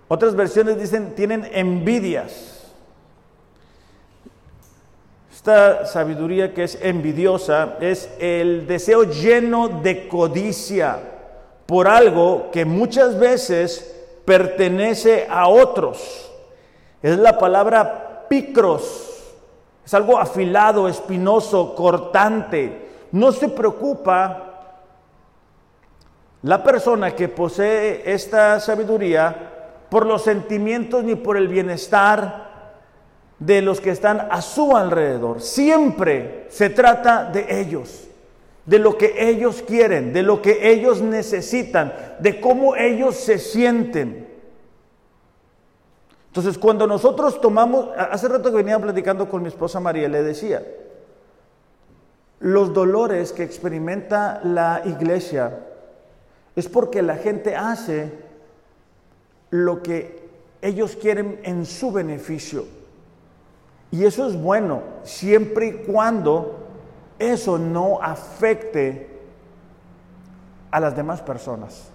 otras 0.07 0.35
versiones 0.35 0.79
dicen, 0.79 1.15
tienen 1.15 1.49
envidias. 1.51 2.53
Esta 5.31 5.85
sabiduría 5.85 6.53
que 6.53 6.63
es 6.63 6.77
envidiosa 6.81 7.77
es 7.79 8.09
el 8.19 8.67
deseo 8.67 9.03
lleno 9.03 9.67
de 9.67 10.07
codicia 10.07 10.99
por 11.65 11.87
algo 11.87 12.49
que 12.51 12.65
muchas 12.65 13.19
veces 13.19 13.95
pertenece 14.25 15.27
a 15.29 15.47
otros. 15.47 16.31
Es 17.01 17.17
la 17.17 17.37
palabra 17.37 18.25
picros. 18.29 19.06
Es 19.87 19.93
algo 19.93 20.19
afilado, 20.19 20.89
espinoso, 20.89 21.73
cortante. 21.73 22.89
No 23.13 23.31
se 23.31 23.47
preocupa 23.47 24.73
la 26.41 26.61
persona 26.61 27.15
que 27.15 27.29
posee 27.29 28.01
esta 28.03 28.59
sabiduría 28.59 29.53
por 29.89 30.05
los 30.05 30.23
sentimientos 30.23 31.05
ni 31.05 31.15
por 31.15 31.37
el 31.37 31.47
bienestar 31.47 32.49
de 33.39 33.61
los 33.61 33.79
que 33.79 33.91
están 33.91 34.27
a 34.29 34.41
su 34.41 34.75
alrededor. 34.75 35.39
Siempre 35.39 36.47
se 36.49 36.69
trata 36.69 37.23
de 37.23 37.61
ellos, 37.61 38.09
de 38.65 38.79
lo 38.79 38.97
que 38.97 39.29
ellos 39.29 39.63
quieren, 39.65 40.11
de 40.11 40.21
lo 40.21 40.41
que 40.41 40.69
ellos 40.69 41.01
necesitan, 41.01 41.93
de 42.19 42.41
cómo 42.41 42.75
ellos 42.75 43.15
se 43.15 43.39
sienten. 43.39 44.26
Entonces, 46.27 46.57
cuando 46.57 46.85
nosotros 46.85 47.41
tomamos, 47.41 47.89
hace 47.97 48.27
rato 48.27 48.51
que 48.51 48.57
venía 48.57 48.79
platicando 48.79 49.27
con 49.29 49.41
mi 49.41 49.47
esposa 49.47 49.79
María, 49.79 50.07
le 50.07 50.23
decía, 50.23 50.63
los 52.39 52.73
dolores 52.73 53.31
que 53.31 53.43
experimenta 53.43 54.41
la 54.43 54.81
iglesia 54.85 55.59
es 56.55 56.67
porque 56.69 57.01
la 57.01 57.15
gente 57.15 57.55
hace 57.55 58.11
lo 59.49 59.81
que 59.81 60.27
ellos 60.61 60.95
quieren 60.95 61.39
en 61.43 61.65
su 61.65 61.91
beneficio. 61.91 62.65
Y 63.91 64.05
eso 64.05 64.27
es 64.27 64.39
bueno, 64.39 64.81
siempre 65.03 65.67
y 65.67 65.73
cuando 65.85 66.67
eso 67.17 67.57
no 67.57 68.01
afecte 68.01 69.17
a 70.69 70.79
las 70.79 70.95
demás 70.95 71.21
personas. 71.21 71.89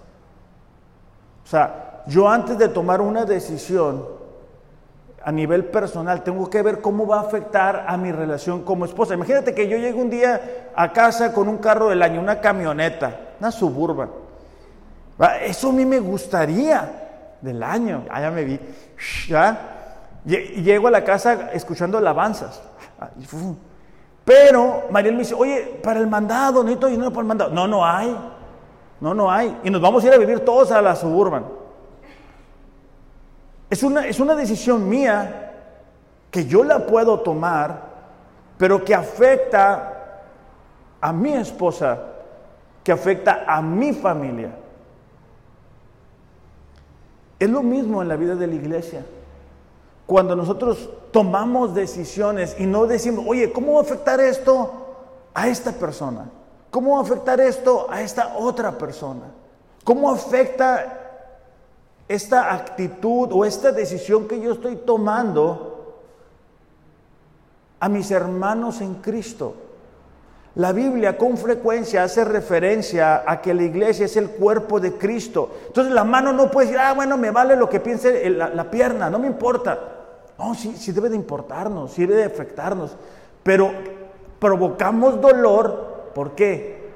O 1.43 1.47
sea, 1.47 2.03
yo 2.07 2.27
antes 2.27 2.57
de 2.57 2.67
tomar 2.67 2.99
una 2.99 3.25
decisión 3.25 4.22
a 5.25 5.31
nivel 5.31 5.65
personal, 5.65 6.23
tengo 6.23 6.49
que 6.49 6.61
ver 6.61 6.81
cómo 6.81 7.07
va 7.07 7.17
a 7.17 7.21
afectar 7.21 7.85
a 7.87 7.95
mi 7.95 8.11
relación 8.11 8.63
como 8.63 8.85
esposa. 8.85 9.13
Imagínate 9.13 9.53
que 9.55 9.69
yo 9.69 9.77
llego 9.77 10.01
un 10.01 10.09
día 10.09 10.69
a 10.75 10.91
casa 10.91 11.31
con 11.31 11.47
un 11.47 11.57
carro 11.59 11.89
del 11.89 12.01
año, 12.01 12.19
una 12.19 12.41
camioneta, 12.41 13.19
una 13.39 13.51
suburban. 13.51 14.09
Eso 15.45 15.69
a 15.69 15.73
mí 15.73 15.85
me 15.85 15.99
gustaría 15.99 17.37
del 17.41 17.63
año. 17.63 18.05
Ah, 18.09 18.29
me 18.31 18.43
vi. 18.43 18.59
Llego 20.25 20.87
a 20.87 20.91
la 20.91 21.03
casa 21.03 21.51
escuchando 21.53 21.97
alabanzas. 21.97 22.61
Ah, 22.99 23.09
Pero 24.25 24.83
Mariel 24.89 25.13
me 25.13 25.19
dice, 25.19 25.35
oye, 25.35 25.79
para 25.81 25.99
el 26.01 26.07
mandado, 26.07 26.63
necesito 26.63 26.87
dinero 26.87 27.11
para 27.11 27.21
el 27.21 27.27
mandado. 27.27 27.51
No, 27.51 27.65
no 27.67 27.85
hay. 27.85 28.13
No, 28.99 29.13
no 29.13 29.31
hay. 29.31 29.57
Y 29.63 29.69
nos 29.69 29.81
vamos 29.81 30.03
a 30.03 30.07
ir 30.07 30.13
a 30.13 30.17
vivir 30.17 30.41
todos 30.41 30.71
a 30.71 30.81
la 30.81 30.95
suburban. 30.95 31.62
Es 33.73 33.81
una, 33.81 34.05
es 34.05 34.19
una 34.19 34.35
decisión 34.35 34.87
mía 34.87 35.51
que 36.29 36.45
yo 36.45 36.63
la 36.63 36.85
puedo 36.85 37.21
tomar, 37.21 37.81
pero 38.55 38.85
que 38.85 38.93
afecta 38.93 40.21
a 41.01 41.11
mi 41.11 41.33
esposa, 41.33 41.97
que 42.83 42.91
afecta 42.91 43.45
a 43.47 43.63
mi 43.63 43.91
familia. 43.91 44.51
Es 47.39 47.49
lo 47.49 47.63
mismo 47.63 48.03
en 48.03 48.09
la 48.09 48.15
vida 48.15 48.35
de 48.35 48.45
la 48.45 48.53
iglesia. 48.53 49.03
Cuando 50.05 50.35
nosotros 50.35 50.91
tomamos 51.09 51.73
decisiones 51.73 52.55
y 52.59 52.67
no 52.67 52.85
decimos, 52.85 53.25
oye, 53.27 53.51
¿cómo 53.51 53.73
va 53.73 53.79
a 53.79 53.81
afectar 53.81 54.19
esto 54.19 54.71
a 55.33 55.47
esta 55.47 55.71
persona? 55.71 56.29
¿Cómo 56.69 56.91
va 56.91 56.99
a 56.99 57.01
afectar 57.01 57.41
esto 57.41 57.87
a 57.89 58.03
esta 58.03 58.35
otra 58.37 58.77
persona? 58.77 59.31
¿Cómo 59.83 60.11
afecta 60.11 61.02
esta 62.13 62.53
actitud 62.53 63.29
o 63.31 63.45
esta 63.45 63.71
decisión 63.71 64.27
que 64.27 64.39
yo 64.39 64.51
estoy 64.51 64.75
tomando 64.77 66.01
a 67.79 67.89
mis 67.89 68.11
hermanos 68.11 68.81
en 68.81 68.95
Cristo? 68.95 69.55
La 70.55 70.71
Biblia 70.71 71.17
con 71.17 71.35
frecuencia 71.35 72.03
hace 72.03 72.23
referencia 72.23 73.23
a 73.25 73.41
que 73.41 73.55
la 73.55 73.63
iglesia 73.63 74.05
es 74.05 74.15
el 74.17 74.29
cuerpo 74.29 74.79
de 74.79 74.93
Cristo. 74.93 75.49
Entonces 75.65 75.91
la 75.91 76.03
mano 76.03 76.31
no 76.31 76.51
puede 76.51 76.67
decir, 76.67 76.79
ah, 76.79 76.93
bueno, 76.93 77.17
me 77.17 77.31
vale 77.31 77.55
lo 77.55 77.67
que 77.67 77.79
piense 77.79 78.29
la, 78.29 78.69
pierna, 78.69 79.09
no 79.09 79.17
me 79.17 79.25
importa. 79.25 79.79
No, 80.37 80.53
sí, 80.53 80.75
sí 80.77 80.91
debe 80.91 81.09
de 81.09 81.15
importarnos, 81.15 81.93
sí 81.93 82.05
debe 82.05 82.21
de 82.21 82.25
afectarnos. 82.25 82.95
Pero 83.41 83.71
provocamos 84.37 85.19
dolor, 85.19 86.11
¿por 86.13 86.35
qué? 86.35 86.91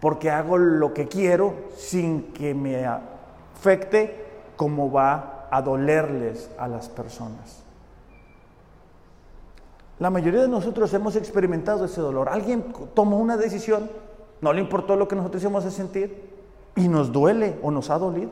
Porque 0.00 0.30
hago 0.30 0.56
lo 0.56 0.94
que 0.94 1.06
quiero 1.06 1.54
sin 1.76 2.32
que 2.32 2.54
me 2.54 2.86
afecte 2.86 4.29
como 4.60 4.92
va 4.92 5.46
a 5.50 5.62
dolerles 5.62 6.50
a 6.58 6.68
las 6.68 6.90
personas. 6.90 7.62
La 9.98 10.10
mayoría 10.10 10.42
de 10.42 10.48
nosotros 10.48 10.92
hemos 10.92 11.16
experimentado 11.16 11.86
ese 11.86 12.02
dolor. 12.02 12.28
Alguien 12.28 12.74
tomó 12.92 13.16
una 13.16 13.38
decisión, 13.38 13.90
no 14.42 14.52
le 14.52 14.60
importó 14.60 14.96
lo 14.96 15.08
que 15.08 15.16
nosotros 15.16 15.42
íbamos 15.42 15.64
a 15.64 15.70
sentir 15.70 16.28
y 16.76 16.88
nos 16.88 17.10
duele 17.10 17.58
o 17.62 17.70
nos 17.70 17.88
ha 17.88 17.98
dolido. 17.98 18.28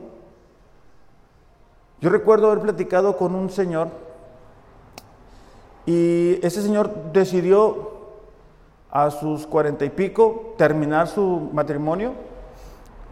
Yo 2.02 2.10
recuerdo 2.10 2.50
haber 2.50 2.62
platicado 2.62 3.16
con 3.16 3.34
un 3.34 3.48
señor 3.48 3.88
y 5.86 6.38
ese 6.42 6.60
señor 6.60 6.92
decidió 7.14 7.92
a 8.90 9.10
sus 9.10 9.46
cuarenta 9.46 9.86
y 9.86 9.88
pico 9.88 10.52
terminar 10.58 11.08
su 11.08 11.48
matrimonio, 11.54 12.12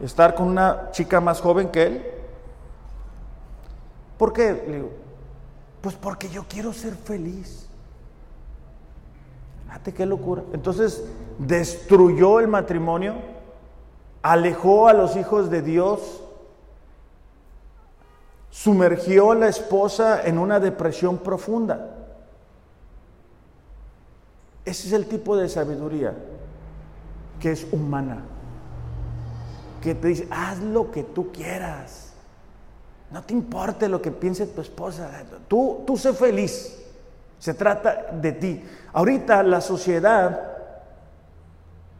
estar 0.02 0.34
con 0.34 0.48
una 0.48 0.90
chica 0.90 1.22
más 1.22 1.40
joven 1.40 1.70
que 1.70 1.82
él. 1.82 2.12
¿Por 4.18 4.32
qué? 4.32 4.64
Le 4.66 4.74
digo, 4.76 4.90
pues 5.80 5.94
porque 5.94 6.28
yo 6.28 6.44
quiero 6.48 6.72
ser 6.72 6.94
feliz. 6.94 7.66
Fíjate 9.66 9.92
qué 9.92 10.06
locura. 10.06 10.42
Entonces 10.52 11.04
destruyó 11.38 12.40
el 12.40 12.48
matrimonio, 12.48 13.14
alejó 14.22 14.88
a 14.88 14.92
los 14.92 15.16
hijos 15.16 15.50
de 15.50 15.62
Dios, 15.62 16.22
sumergió 18.50 19.32
a 19.32 19.34
la 19.34 19.48
esposa 19.48 20.26
en 20.26 20.38
una 20.38 20.60
depresión 20.60 21.18
profunda. 21.18 21.94
Ese 24.64 24.88
es 24.88 24.92
el 24.94 25.06
tipo 25.06 25.36
de 25.36 25.48
sabiduría 25.48 26.14
que 27.38 27.52
es 27.52 27.66
humana, 27.70 28.22
que 29.82 29.94
te 29.94 30.08
dice, 30.08 30.26
haz 30.30 30.58
lo 30.58 30.90
que 30.90 31.04
tú 31.04 31.30
quieras, 31.30 32.05
no 33.10 33.22
te 33.22 33.32
importe 33.34 33.88
lo 33.88 34.02
que 34.02 34.10
piense 34.10 34.46
tu 34.46 34.60
esposa, 34.60 35.08
tú, 35.48 35.84
tú 35.86 35.96
sé 35.96 36.12
feliz. 36.12 36.82
Se 37.38 37.54
trata 37.54 38.06
de 38.12 38.32
ti. 38.32 38.64
Ahorita 38.92 39.42
la 39.42 39.60
sociedad 39.60 40.40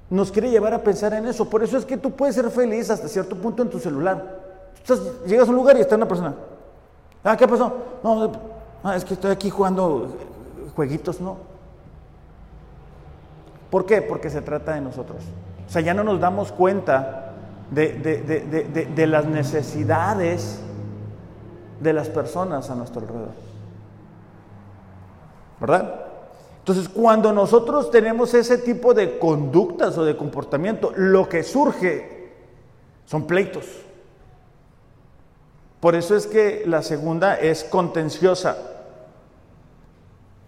nos 0.09 0.33
quiere 0.33 0.51
llevar 0.51 0.75
a 0.75 0.83
pensar 0.83 1.12
en 1.14 1.27
eso. 1.27 1.49
Por 1.49 1.62
eso 1.62 1.77
es 1.77 1.85
que 1.85 1.97
tú 1.97 2.12
puedes 2.12 2.35
ser 2.35 2.51
feliz 2.51 2.90
hasta 2.90 3.09
cierto 3.09 3.37
punto 3.37 3.62
en 3.62 3.71
tu 3.71 3.79
celular. 3.79 4.40
llegas 5.27 5.47
a 5.47 5.51
un 5.51 5.57
lugar 5.57 5.77
y 5.77 5.81
está 5.81 5.97
una 5.97 6.09
persona. 6.09 6.35
Ah, 7.23 7.37
¿qué 7.37 7.47
pasó? 7.47 7.73
No, 8.03 8.92
es 8.92 9.05
que 9.05 9.14
estoy 9.14 9.31
aquí 9.31 9.51
jugando 9.51 10.16
jueguitos, 10.75 11.21
no. 11.21 11.37
¿Por 13.71 13.85
qué? 13.85 14.01
Porque 14.01 14.31
se 14.31 14.42
trata 14.42 14.75
de 14.75 14.81
nosotros. 14.81 15.23
O 15.69 15.71
sea, 15.71 15.83
ya 15.83 15.92
no 15.92 16.05
nos 16.05 16.21
damos 16.21 16.53
cuenta 16.53 17.35
de, 17.71 17.92
de 18.95 19.07
las 19.09 19.27
necesidades 19.27 20.61
de 21.81 21.93
las 21.93 22.09
personas 22.09 22.71
a 22.71 22.75
nuestro 22.75 23.01
alrededor. 23.01 23.47
¿verdad? 25.61 26.07
Entonces, 26.59 26.89
cuando 26.89 27.33
nosotros 27.33 27.91
tenemos 27.91 28.35
ese 28.35 28.59
tipo 28.59 28.93
de 28.93 29.19
conductas 29.19 29.97
o 29.97 30.05
de 30.05 30.17
comportamiento, 30.17 30.93
lo 30.97 31.29
que 31.29 31.43
surge 31.43 32.33
son 33.05 33.27
pleitos. 33.27 33.65
Por 35.79 35.95
eso 35.95 36.17
es 36.17 36.27
que 36.27 36.65
la 36.67 36.83
segunda 36.83 37.37
es 37.37 37.62
contenciosa. 37.62 38.57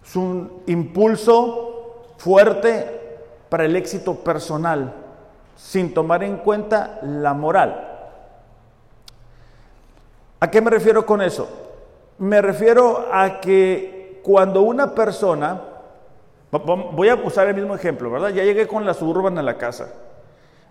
Es 0.03 0.15
un 0.15 0.61
impulso 0.65 2.03
fuerte 2.17 2.99
para 3.47 3.63
el 3.63 3.75
éxito 3.75 4.15
personal, 4.15 4.93
sin 5.55 5.93
tomar 5.93 6.23
en 6.23 6.37
cuenta 6.37 6.99
la 7.01 7.33
moral. 7.33 7.88
¿A 10.39 10.49
qué 10.49 10.61
me 10.61 10.69
refiero 10.69 11.05
con 11.05 11.21
eso? 11.21 11.47
Me 12.17 12.41
refiero 12.41 13.07
a 13.11 13.39
que 13.41 14.21
cuando 14.23 14.61
una 14.61 14.93
persona, 14.93 15.61
voy 16.51 17.09
a 17.09 17.15
usar 17.15 17.47
el 17.47 17.55
mismo 17.55 17.75
ejemplo, 17.75 18.09
¿verdad? 18.09 18.29
Ya 18.29 18.43
llegué 18.43 18.67
con 18.67 18.85
la 18.85 18.93
suburban 18.93 19.37
a 19.37 19.43
la 19.43 19.57
casa. 19.57 19.93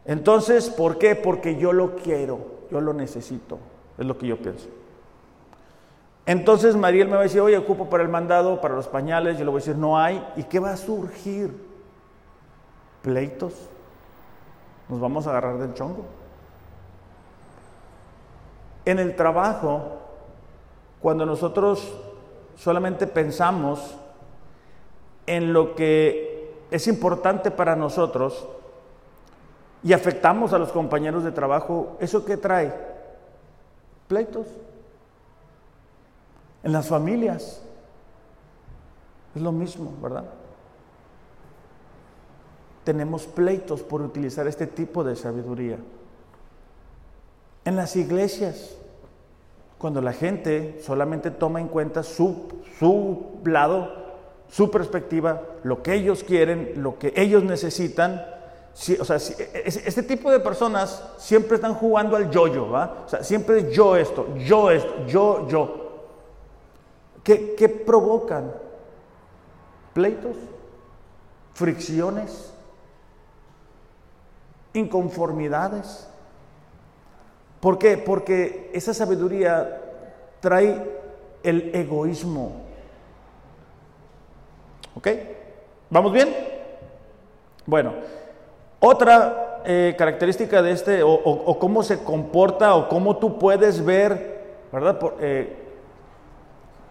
Entonces, 0.04 0.70
¿por 0.70 0.98
qué? 0.98 1.14
Porque 1.14 1.56
yo 1.56 1.72
lo 1.72 1.96
quiero, 1.96 2.38
yo 2.70 2.80
lo 2.80 2.94
necesito, 2.94 3.58
es 3.98 4.06
lo 4.06 4.16
que 4.16 4.26
yo 4.26 4.38
pienso. 4.38 4.68
Entonces 6.24 6.76
Mariel 6.76 7.08
me 7.08 7.14
va 7.14 7.20
a 7.20 7.22
decir, 7.22 7.40
oye, 7.40 7.56
ocupo 7.56 7.88
para 7.88 8.02
el 8.02 8.10
mandado, 8.10 8.60
para 8.60 8.74
los 8.74 8.86
pañales, 8.86 9.38
yo 9.38 9.44
le 9.44 9.50
voy 9.50 9.60
a 9.60 9.64
decir, 9.64 9.76
no 9.76 9.98
hay. 9.98 10.22
¿Y 10.36 10.44
qué 10.44 10.60
va 10.60 10.72
a 10.72 10.76
surgir? 10.76 11.50
Pleitos. 13.00 13.54
Nos 14.90 15.00
vamos 15.00 15.26
a 15.26 15.30
agarrar 15.30 15.58
del 15.58 15.72
chongo. 15.72 16.04
En 18.88 18.98
el 18.98 19.16
trabajo, 19.16 19.98
cuando 21.02 21.26
nosotros 21.26 21.92
solamente 22.56 23.06
pensamos 23.06 23.98
en 25.26 25.52
lo 25.52 25.74
que 25.74 26.56
es 26.70 26.88
importante 26.88 27.50
para 27.50 27.76
nosotros 27.76 28.48
y 29.82 29.92
afectamos 29.92 30.54
a 30.54 30.58
los 30.58 30.72
compañeros 30.72 31.22
de 31.22 31.32
trabajo, 31.32 31.98
¿eso 32.00 32.24
qué 32.24 32.38
trae? 32.38 32.74
Pleitos. 34.08 34.46
En 36.62 36.72
las 36.72 36.88
familias 36.88 37.60
es 39.34 39.42
lo 39.42 39.52
mismo, 39.52 39.92
¿verdad? 40.00 40.24
Tenemos 42.84 43.26
pleitos 43.26 43.82
por 43.82 44.00
utilizar 44.00 44.46
este 44.46 44.66
tipo 44.66 45.04
de 45.04 45.14
sabiduría. 45.14 45.76
En 47.66 47.76
las 47.76 47.96
iglesias, 47.96 48.77
cuando 49.78 50.00
la 50.00 50.12
gente 50.12 50.80
solamente 50.84 51.30
toma 51.30 51.60
en 51.60 51.68
cuenta 51.68 52.02
su, 52.02 52.48
su 52.78 53.40
lado, 53.44 54.06
su 54.48 54.70
perspectiva, 54.70 55.42
lo 55.62 55.82
que 55.82 55.94
ellos 55.94 56.24
quieren, 56.24 56.74
lo 56.82 56.98
que 56.98 57.12
ellos 57.16 57.44
necesitan, 57.44 58.24
o 59.00 59.04
sea, 59.04 59.16
este 59.16 60.02
tipo 60.02 60.30
de 60.30 60.40
personas 60.40 61.02
siempre 61.16 61.56
están 61.56 61.74
jugando 61.74 62.16
al 62.16 62.30
yo-yo, 62.30 62.70
¿va? 62.70 63.04
O 63.06 63.08
sea, 63.08 63.22
siempre 63.22 63.72
yo 63.72 63.96
esto, 63.96 64.34
yo 64.36 64.70
esto, 64.70 65.06
yo, 65.06 65.48
yo. 65.48 65.88
¿Qué, 67.22 67.68
provocan? 67.68 68.52
Pleitos, 69.92 70.36
fricciones, 71.52 72.54
inconformidades. 74.72 76.07
¿Por 77.60 77.78
qué? 77.78 77.98
Porque 77.98 78.70
esa 78.72 78.94
sabiduría 78.94 79.80
trae 80.40 80.80
el 81.42 81.70
egoísmo. 81.74 82.52
¿Ok? 84.94 85.08
¿Vamos 85.90 86.12
bien? 86.12 86.34
Bueno, 87.66 87.92
otra 88.80 89.60
eh, 89.64 89.94
característica 89.98 90.62
de 90.62 90.72
este, 90.72 91.02
o, 91.02 91.58
cómo 91.58 91.82
se 91.82 92.02
comporta, 92.02 92.74
o 92.74 92.88
cómo 92.88 93.16
tú 93.16 93.38
puedes 93.38 93.84
ver, 93.84 94.40
¿verdad? 94.72 94.98
Por, 94.98 95.16
eh, 95.20 95.56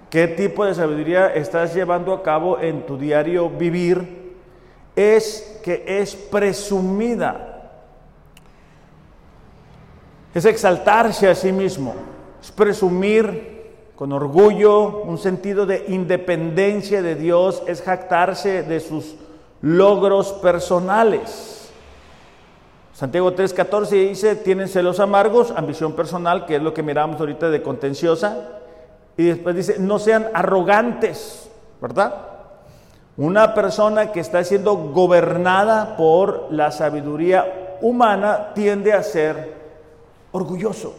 qué 0.09 0.27
tipo 0.27 0.65
de 0.65 0.75
sabiduría 0.75 1.27
estás 1.33 1.73
llevando 1.73 2.13
a 2.13 2.23
cabo 2.23 2.59
en 2.59 2.85
tu 2.85 2.97
diario 2.97 3.49
vivir, 3.49 4.35
es 4.95 5.59
que 5.63 5.83
es 5.85 6.15
presumida. 6.15 7.56
Es 10.33 10.45
exaltarse 10.45 11.29
a 11.29 11.35
sí 11.35 11.51
mismo, 11.51 11.95
es 12.41 12.51
presumir 12.51 13.57
con 13.95 14.11
orgullo, 14.11 15.01
un 15.01 15.17
sentido 15.17 15.65
de 15.65 15.85
independencia 15.87 17.01
de 17.01 17.15
Dios, 17.15 17.63
es 17.65 17.81
jactarse 17.81 18.61
de 18.61 18.79
sus 18.79 19.15
logros 19.61 20.33
personales. 20.33 21.71
Santiago 22.93 23.33
3:14 23.33 24.09
dice, 24.09 24.35
tienen 24.35 24.67
celos 24.67 24.99
amargos, 24.99 25.51
ambición 25.55 25.93
personal, 25.93 26.45
que 26.45 26.57
es 26.57 26.61
lo 26.61 26.73
que 26.75 26.83
miramos 26.83 27.19
ahorita 27.19 27.49
de 27.49 27.63
contenciosa, 27.63 28.59
y 29.17 29.25
después 29.25 29.55
dice, 29.55 29.77
no 29.79 29.97
sean 29.97 30.27
arrogantes, 30.33 31.49
¿verdad? 31.81 32.13
Una 33.17 33.55
persona 33.55 34.11
que 34.11 34.19
está 34.19 34.43
siendo 34.43 34.75
gobernada 34.75 35.97
por 35.97 36.49
la 36.51 36.71
sabiduría 36.71 37.77
humana 37.81 38.51
tiende 38.53 38.93
a 38.93 39.01
ser 39.01 39.56
orgulloso. 40.37 40.93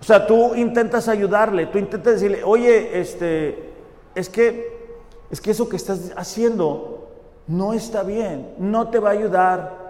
O 0.00 0.04
sea, 0.04 0.26
tú 0.26 0.54
intentas 0.56 1.06
ayudarle, 1.08 1.66
tú 1.66 1.78
intentas 1.78 2.14
decirle, 2.14 2.42
oye, 2.42 3.00
este, 3.00 3.72
es 4.14 4.28
que, 4.28 4.96
es 5.30 5.40
que 5.40 5.52
eso 5.52 5.68
que 5.68 5.76
estás 5.76 6.12
haciendo 6.16 7.08
no 7.46 7.72
está 7.72 8.02
bien, 8.02 8.54
no 8.58 8.88
te 8.88 8.98
va 8.98 9.10
a 9.10 9.12
ayudar 9.12 9.82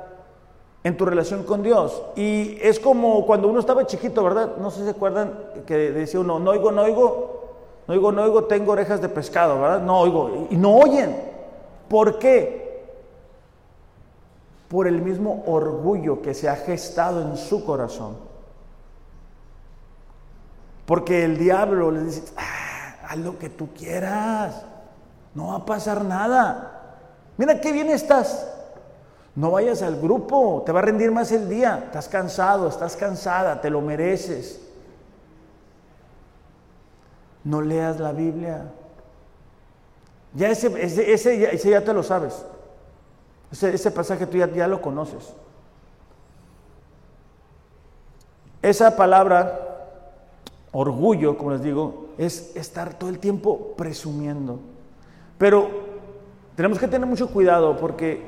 en 0.84 0.96
tu 0.96 1.04
relación 1.04 1.44
con 1.44 1.62
Dios. 1.62 2.02
Y 2.16 2.58
es 2.60 2.78
como 2.78 3.24
cuando 3.24 3.48
uno 3.48 3.60
estaba 3.60 3.86
chiquito, 3.86 4.22
¿verdad? 4.22 4.56
No 4.58 4.70
sé 4.70 4.80
si 4.80 4.84
se 4.84 4.90
acuerdan 4.90 5.32
que 5.66 5.76
decía 5.92 6.20
uno, 6.20 6.38
no 6.38 6.50
oigo, 6.50 6.72
no 6.72 6.82
oigo, 6.82 7.42
no 7.86 7.94
oigo, 7.94 8.12
no 8.12 8.22
oigo, 8.22 8.44
tengo 8.44 8.72
orejas 8.72 9.00
de 9.00 9.08
pescado, 9.08 9.60
¿verdad? 9.60 9.80
No 9.80 10.00
oigo. 10.00 10.48
Y 10.50 10.56
no 10.56 10.76
oyen. 10.76 11.16
¿Por 11.88 12.18
qué? 12.18 12.84
Por 14.68 14.86
el 14.86 15.00
mismo 15.00 15.42
orgullo 15.46 16.20
que 16.20 16.34
se 16.34 16.48
ha 16.48 16.56
gestado 16.56 17.22
en 17.22 17.36
su 17.36 17.64
corazón. 17.64 18.31
Porque 20.92 21.24
el 21.24 21.38
diablo 21.38 21.90
le 21.90 22.02
dice, 22.02 22.22
ah, 22.36 22.96
haz 23.08 23.16
lo 23.16 23.38
que 23.38 23.48
tú 23.48 23.72
quieras, 23.72 24.62
no 25.34 25.46
va 25.46 25.56
a 25.56 25.64
pasar 25.64 26.04
nada. 26.04 26.98
Mira 27.38 27.62
qué 27.62 27.72
bien 27.72 27.88
estás. 27.88 28.46
No 29.34 29.52
vayas 29.52 29.80
al 29.80 29.98
grupo, 29.98 30.62
te 30.66 30.72
va 30.72 30.80
a 30.80 30.82
rendir 30.82 31.10
más 31.10 31.32
el 31.32 31.48
día. 31.48 31.84
Estás 31.86 32.08
cansado, 32.08 32.68
estás 32.68 32.96
cansada, 32.96 33.58
te 33.62 33.70
lo 33.70 33.80
mereces 33.80 34.60
no 37.44 37.60
leas 37.60 37.98
la 37.98 38.12
Biblia. 38.12 38.64
Ya 40.34 40.50
ese, 40.50 41.12
ese, 41.12 41.70
ya 41.70 41.84
te 41.84 41.92
lo 41.92 42.02
sabes. 42.02 42.44
Ese, 43.50 43.90
pasaje 43.90 44.26
tú 44.26 44.38
ya, 44.38 44.48
ya 44.50 44.66
lo 44.66 44.80
conoces. 44.80 45.34
Esa 48.62 48.96
palabra, 48.96 49.71
orgullo, 50.72 51.38
como 51.38 51.52
les 51.52 51.62
digo, 51.62 52.08
es 52.18 52.56
estar 52.56 52.94
todo 52.94 53.10
el 53.10 53.18
tiempo 53.18 53.74
presumiendo. 53.76 54.58
Pero 55.38 55.68
tenemos 56.56 56.78
que 56.78 56.88
tener 56.88 57.06
mucho 57.06 57.28
cuidado 57.28 57.76
porque 57.76 58.22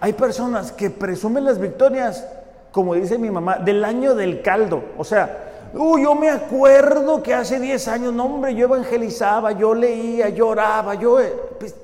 hay 0.00 0.12
personas 0.12 0.72
que 0.72 0.90
presumen 0.90 1.44
las 1.44 1.58
victorias, 1.58 2.26
como 2.72 2.94
dice 2.94 3.18
mi 3.18 3.30
mamá, 3.30 3.58
del 3.58 3.84
año 3.84 4.14
del 4.14 4.42
caldo. 4.42 4.82
O 4.96 5.04
sea, 5.04 5.48
Uh, 5.74 5.98
yo 5.98 6.14
me 6.14 6.30
acuerdo 6.30 7.22
que 7.22 7.34
hace 7.34 7.60
10 7.60 7.88
años, 7.88 8.14
no 8.14 8.24
hombre, 8.24 8.54
yo 8.54 8.64
evangelizaba, 8.64 9.52
yo 9.52 9.74
leía, 9.74 10.28
lloraba, 10.30 10.94
yo... 10.94 11.20
Eh, 11.20 11.34
pues, 11.58 11.74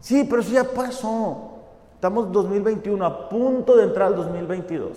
sí, 0.00 0.26
pero 0.28 0.42
eso 0.42 0.52
ya 0.52 0.64
pasó. 0.64 1.48
Estamos 1.94 2.30
2021, 2.30 3.04
a 3.04 3.28
punto 3.28 3.76
de 3.76 3.84
entrar 3.84 4.08
al 4.08 4.16
2022. 4.16 4.96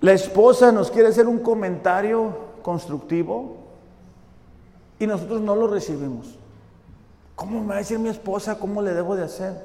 La 0.00 0.12
esposa 0.12 0.72
nos 0.72 0.90
quiere 0.90 1.08
hacer 1.08 1.26
un 1.26 1.38
comentario 1.38 2.36
constructivo 2.62 3.56
y 4.98 5.06
nosotros 5.06 5.40
no 5.40 5.56
lo 5.56 5.66
recibimos. 5.66 6.38
¿Cómo 7.34 7.60
me 7.60 7.68
va 7.68 7.74
a 7.74 7.78
decir 7.78 7.98
mi 7.98 8.08
esposa 8.08 8.58
cómo 8.58 8.82
le 8.82 8.94
debo 8.94 9.14
de 9.16 9.24
hacer? 9.24 9.64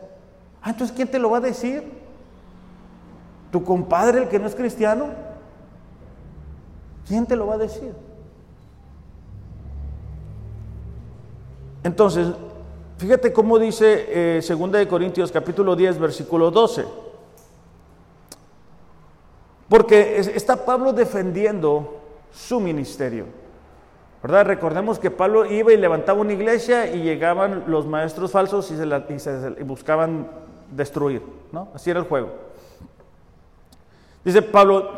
Ah, 0.62 0.72
entonces 0.72 0.96
¿quién 0.96 1.10
te 1.10 1.20
lo 1.20 1.30
va 1.30 1.38
a 1.38 1.42
decir? 1.42 1.84
¿Tu 3.52 3.64
compadre, 3.64 4.24
el 4.24 4.30
que 4.30 4.40
no 4.40 4.48
es 4.48 4.56
cristiano? 4.56 5.08
¿Quién 7.08 7.26
te 7.26 7.36
lo 7.36 7.48
va 7.48 7.56
a 7.56 7.58
decir? 7.58 7.94
Entonces, 11.84 12.28
fíjate 12.98 13.34
cómo 13.34 13.58
dice 13.58 14.06
eh, 14.38 14.42
2 14.48 14.72
de 14.72 14.88
Corintios 14.88 15.32
capítulo 15.32 15.76
10, 15.76 15.98
versículo 15.98 16.52
12. 16.52 16.86
Porque 19.72 20.20
está 20.20 20.66
Pablo 20.66 20.92
defendiendo 20.92 22.02
su 22.30 22.60
ministerio. 22.60 23.28
¿Verdad? 24.22 24.46
Recordemos 24.46 25.00
que 25.00 25.10
Pablo 25.10 25.46
iba 25.46 25.72
y 25.72 25.78
levantaba 25.78 26.20
una 26.20 26.34
iglesia 26.34 26.94
y 26.94 27.02
llegaban 27.04 27.64
los 27.68 27.88
maestros 27.88 28.34
falsos 28.34 28.70
y, 28.70 28.76
se 28.76 29.56
y 29.58 29.64
buscaban 29.64 30.28
destruir. 30.72 31.24
¿no? 31.54 31.70
Así 31.74 31.90
era 31.90 32.02
el 32.02 32.06
juego. 32.06 32.34
Dice 34.26 34.42
Pablo, 34.42 34.92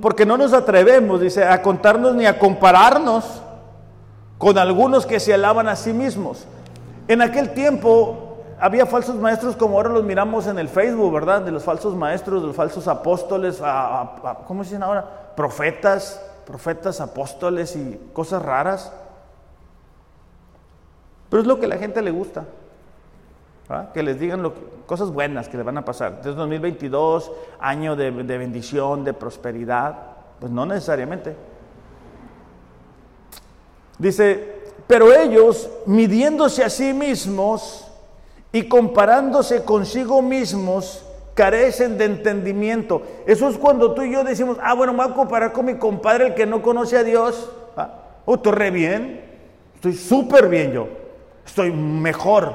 porque 0.00 0.24
no 0.24 0.36
nos 0.36 0.52
atrevemos, 0.52 1.20
dice, 1.20 1.42
a 1.42 1.60
contarnos 1.60 2.14
ni 2.14 2.26
a 2.26 2.38
compararnos 2.38 3.42
con 4.38 4.56
algunos 4.56 5.04
que 5.04 5.18
se 5.18 5.34
alaban 5.34 5.66
a 5.66 5.74
sí 5.74 5.92
mismos. 5.92 6.46
En 7.08 7.22
aquel 7.22 7.54
tiempo 7.54 8.25
había 8.58 8.86
falsos 8.86 9.16
maestros 9.16 9.56
como 9.56 9.76
ahora 9.76 9.90
los 9.90 10.04
miramos 10.04 10.46
en 10.46 10.58
el 10.58 10.68
Facebook, 10.68 11.12
¿verdad? 11.12 11.42
De 11.42 11.50
los 11.50 11.64
falsos 11.64 11.94
maestros, 11.94 12.40
de 12.40 12.48
los 12.48 12.56
falsos 12.56 12.88
apóstoles, 12.88 13.62
¿cómo 14.46 14.62
dicen 14.62 14.82
ahora? 14.82 15.32
Profetas, 15.36 16.22
profetas, 16.46 17.00
apóstoles 17.00 17.76
y 17.76 18.00
cosas 18.12 18.42
raras. 18.42 18.92
Pero 21.28 21.42
es 21.42 21.46
lo 21.46 21.58
que 21.58 21.66
a 21.66 21.68
la 21.68 21.76
gente 21.76 22.00
le 22.02 22.10
gusta. 22.10 22.44
Que 23.92 24.02
les 24.02 24.20
digan 24.20 24.52
cosas 24.86 25.10
buenas 25.10 25.48
que 25.48 25.56
le 25.56 25.64
van 25.64 25.76
a 25.76 25.84
pasar. 25.84 26.12
Entonces 26.12 26.36
2022, 26.36 27.32
año 27.58 27.96
de 27.96 28.10
bendición, 28.10 29.04
de 29.04 29.12
prosperidad. 29.12 29.96
Pues 30.38 30.52
no 30.52 30.64
necesariamente. 30.64 31.36
Dice, 33.98 34.62
pero 34.86 35.12
ellos, 35.12 35.68
midiéndose 35.86 36.62
a 36.62 36.70
sí 36.70 36.92
mismos 36.92 37.85
y 38.52 38.68
comparándose 38.68 39.64
consigo 39.64 40.22
mismos, 40.22 41.04
carecen 41.34 41.98
de 41.98 42.06
entendimiento. 42.06 43.02
Eso 43.26 43.48
es 43.48 43.58
cuando 43.58 43.92
tú 43.92 44.02
y 44.02 44.12
yo 44.12 44.24
decimos, 44.24 44.56
ah, 44.62 44.74
bueno, 44.74 44.92
me 44.92 45.04
voy 45.04 45.12
a 45.12 45.14
comparar 45.14 45.52
con 45.52 45.66
mi 45.66 45.76
compadre, 45.76 46.28
el 46.28 46.34
que 46.34 46.46
no 46.46 46.62
conoce 46.62 46.96
a 46.96 47.04
Dios. 47.04 47.50
Ah, 47.76 47.94
oh, 48.24 48.36
estoy 48.36 48.52
re 48.52 48.70
bien, 48.70 49.20
estoy 49.74 49.94
súper 49.94 50.48
bien 50.48 50.72
yo, 50.72 50.88
estoy 51.44 51.70
mejor. 51.70 52.54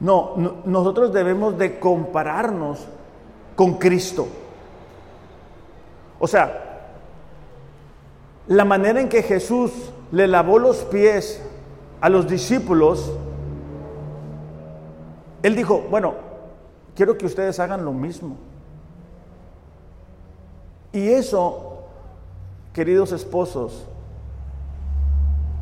No, 0.00 0.34
no, 0.36 0.56
nosotros 0.64 1.12
debemos 1.12 1.56
de 1.56 1.78
compararnos 1.78 2.80
con 3.54 3.74
Cristo. 3.74 4.26
O 6.18 6.26
sea, 6.26 6.88
la 8.48 8.64
manera 8.64 9.00
en 9.00 9.08
que 9.08 9.22
Jesús 9.22 9.70
le 10.10 10.26
lavó 10.26 10.58
los 10.58 10.78
pies 10.78 11.42
a 12.00 12.08
los 12.08 12.28
discípulos, 12.28 13.12
él 15.44 15.54
dijo, 15.54 15.82
bueno, 15.90 16.14
quiero 16.96 17.18
que 17.18 17.26
ustedes 17.26 17.60
hagan 17.60 17.84
lo 17.84 17.92
mismo. 17.92 18.36
Y 20.90 21.10
eso, 21.10 21.82
queridos 22.72 23.12
esposos, 23.12 23.86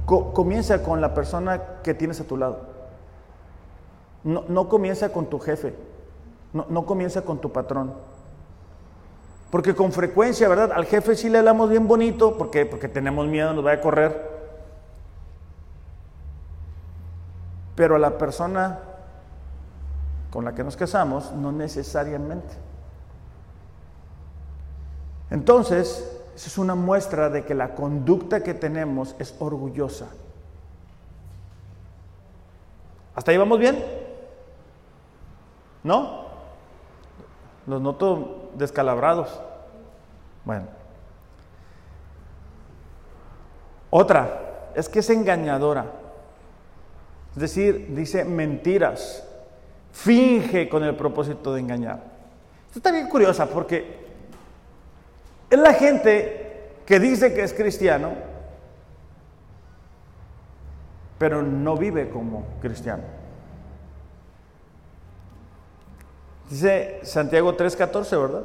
comienza 0.06 0.84
con 0.84 1.00
la 1.00 1.14
persona 1.14 1.80
que 1.82 1.94
tienes 1.94 2.20
a 2.20 2.24
tu 2.24 2.36
lado. 2.36 2.60
No, 4.22 4.68
comienza 4.68 5.12
con 5.12 5.26
tu 5.26 5.40
jefe, 5.40 5.74
no, 6.52 6.64
no 6.68 6.86
comienza 6.86 7.22
con 7.22 7.40
tu 7.40 7.50
patrón. 7.50 7.92
Porque 9.50 9.74
con 9.74 9.90
frecuencia, 9.90 10.48
¿verdad? 10.48 10.70
Al 10.72 10.84
jefe 10.84 11.16
sí 11.16 11.28
le 11.28 11.38
hablamos 11.38 11.68
bien 11.68 11.88
bonito, 11.88 12.38
porque 12.38 12.66
Porque 12.66 12.86
tenemos 12.86 13.26
miedo, 13.26 13.52
nos 13.52 13.66
va 13.66 13.72
a 13.72 13.80
correr. 13.80 14.30
Pero 17.74 17.96
a 17.96 17.98
la 17.98 18.16
persona 18.16 18.91
con 20.32 20.46
la 20.46 20.54
que 20.54 20.64
nos 20.64 20.76
casamos, 20.76 21.30
no 21.32 21.52
necesariamente. 21.52 22.54
Entonces, 25.30 26.18
esa 26.34 26.46
es 26.46 26.58
una 26.58 26.74
muestra 26.74 27.28
de 27.28 27.44
que 27.44 27.54
la 27.54 27.74
conducta 27.74 28.42
que 28.42 28.54
tenemos 28.54 29.14
es 29.18 29.34
orgullosa. 29.38 30.08
¿Hasta 33.14 33.30
ahí 33.30 33.36
vamos 33.36 33.58
bien? 33.58 33.84
¿No? 35.84 36.24
Los 37.66 37.82
noto 37.82 38.52
descalabrados. 38.54 39.38
Bueno. 40.46 40.66
Otra, 43.90 44.70
es 44.74 44.88
que 44.88 45.00
es 45.00 45.10
engañadora. 45.10 45.84
Es 47.34 47.38
decir, 47.38 47.94
dice 47.94 48.24
mentiras. 48.24 49.28
Finge 49.92 50.68
con 50.68 50.82
el 50.84 50.96
propósito 50.96 51.52
de 51.54 51.60
engañar. 51.60 52.02
Esto 52.66 52.78
está 52.78 52.90
bien 52.90 53.08
curiosa 53.08 53.46
porque 53.46 54.02
es 55.50 55.58
la 55.58 55.74
gente 55.74 56.72
que 56.86 56.98
dice 56.98 57.34
que 57.34 57.42
es 57.42 57.52
cristiano, 57.52 58.14
pero 61.18 61.42
no 61.42 61.76
vive 61.76 62.08
como 62.08 62.44
cristiano. 62.60 63.04
Dice 66.48 67.00
Santiago 67.02 67.56
3:14, 67.56 68.20
¿verdad? 68.20 68.42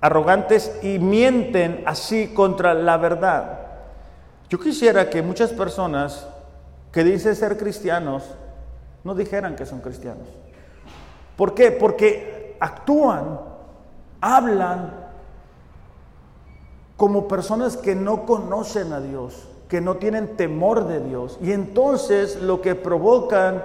Arrogantes 0.00 0.78
y 0.82 0.98
mienten 0.98 1.82
así 1.86 2.28
contra 2.28 2.74
la 2.74 2.96
verdad. 2.98 3.60
Yo 4.48 4.60
quisiera 4.60 5.10
que 5.10 5.22
muchas 5.22 5.52
personas 5.52 6.28
que 6.92 7.04
dicen 7.04 7.36
ser 7.36 7.56
cristianos 7.56 8.24
no 9.04 9.14
dijeran 9.14 9.56
que 9.56 9.66
son 9.66 9.80
cristianos. 9.80 10.26
¿Por 11.36 11.54
qué? 11.54 11.70
Porque 11.70 12.56
actúan, 12.60 13.40
hablan 14.20 15.08
como 16.96 17.28
personas 17.28 17.76
que 17.76 17.94
no 17.94 18.26
conocen 18.26 18.92
a 18.92 19.00
Dios, 19.00 19.48
que 19.68 19.80
no 19.80 19.96
tienen 19.98 20.36
temor 20.36 20.88
de 20.88 21.00
Dios. 21.00 21.38
Y 21.40 21.52
entonces 21.52 22.36
lo 22.42 22.60
que 22.60 22.74
provocan 22.74 23.62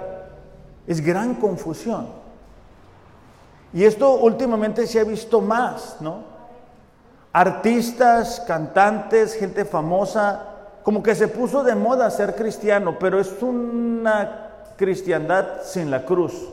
es 0.86 1.00
gran 1.00 1.34
confusión. 1.34 2.06
Y 3.72 3.84
esto 3.84 4.14
últimamente 4.14 4.86
se 4.86 5.00
ha 5.00 5.04
visto 5.04 5.40
más, 5.40 5.96
¿no? 6.00 6.32
Artistas, 7.32 8.40
cantantes, 8.46 9.34
gente 9.34 9.64
famosa, 9.64 10.53
como 10.84 11.02
que 11.02 11.14
se 11.14 11.28
puso 11.28 11.64
de 11.64 11.74
moda 11.74 12.10
ser 12.10 12.36
cristiano, 12.36 12.98
pero 13.00 13.18
es 13.18 13.42
una 13.42 14.50
cristiandad 14.76 15.62
sin 15.62 15.90
la 15.90 16.04
cruz. 16.04 16.50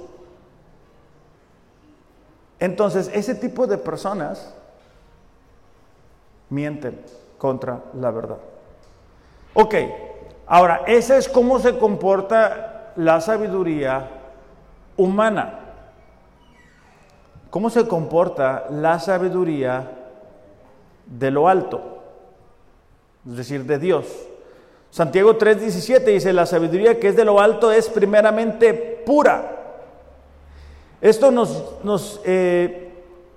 Entonces, 2.57 3.11
ese 3.13 3.36
tipo 3.36 3.67
de 3.67 3.77
personas 3.77 4.55
mienten 6.49 7.01
contra 7.38 7.82
la 7.99 8.09
verdad. 8.11 8.38
Ok, 9.53 9.75
ahora, 10.47 10.84
ese 10.88 11.17
es 11.17 11.27
cómo 11.27 11.59
se 11.59 11.77
comporta 11.77 12.93
la 12.95 13.19
sabiduría 13.19 14.07
humana. 14.95 15.59
¿Cómo 17.49 17.69
se 17.69 17.86
comporta 17.86 18.67
la 18.69 18.97
sabiduría 18.97 19.91
de 21.05 21.32
lo 21.32 21.49
alto? 21.49 21.90
Es 23.28 23.38
decir, 23.38 23.65
de 23.65 23.80
Dios. 23.80 24.05
Santiago 24.89 25.38
3:17 25.38 26.03
dice, 26.03 26.34
la 26.34 26.45
sabiduría 26.45 26.99
que 26.99 27.07
es 27.07 27.15
de 27.15 27.26
lo 27.26 27.39
alto 27.39 27.72
es 27.72 27.89
primeramente 27.89 28.74
pura. 29.05 29.57
Esto 30.99 31.32
nos, 31.32 31.84
nos 31.84 32.22
eh, 32.26 32.91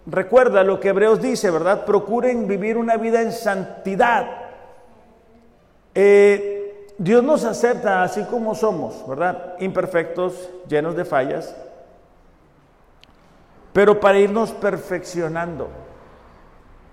recuerda 0.07 0.64
lo 0.64 0.80
que 0.80 0.89
Hebreos 0.89 1.22
dice, 1.22 1.51
¿verdad? 1.51 1.85
Procuren 1.85 2.47
vivir 2.47 2.76
una 2.76 2.97
vida 2.97 3.22
en 3.22 3.32
santidad. 3.32 4.26
Eh, 5.95 6.87
Dios 6.99 7.22
nos 7.22 7.45
acepta 7.45 8.03
así 8.03 8.24
como 8.24 8.55
somos, 8.55 9.07
¿verdad? 9.09 9.55
Imperfectos, 9.61 10.51
llenos 10.68 10.97
de 10.97 11.05
fallas, 11.05 11.57
pero 13.72 13.99
para 14.01 14.18
irnos 14.18 14.53
perfeccionando. 14.53 15.68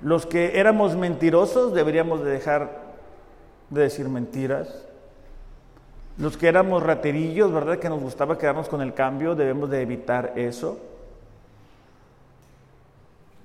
Los 0.01 0.25
que 0.25 0.59
éramos 0.59 0.95
mentirosos 0.95 1.73
deberíamos 1.73 2.23
de 2.23 2.31
dejar 2.31 2.80
de 3.71 3.81
decir 3.81 4.07
mentiras. 4.07 4.85
Los 6.17 6.37
que 6.37 6.47
éramos 6.47 6.83
raterillos, 6.83 7.51
¿verdad? 7.51 7.79
Que 7.79 7.89
nos 7.89 7.99
gustaba 7.99 8.37
quedarnos 8.37 8.69
con 8.69 8.81
el 8.81 8.93
cambio, 8.93 9.33
debemos 9.33 9.69
de 9.71 9.81
evitar 9.81 10.33
eso. 10.35 10.77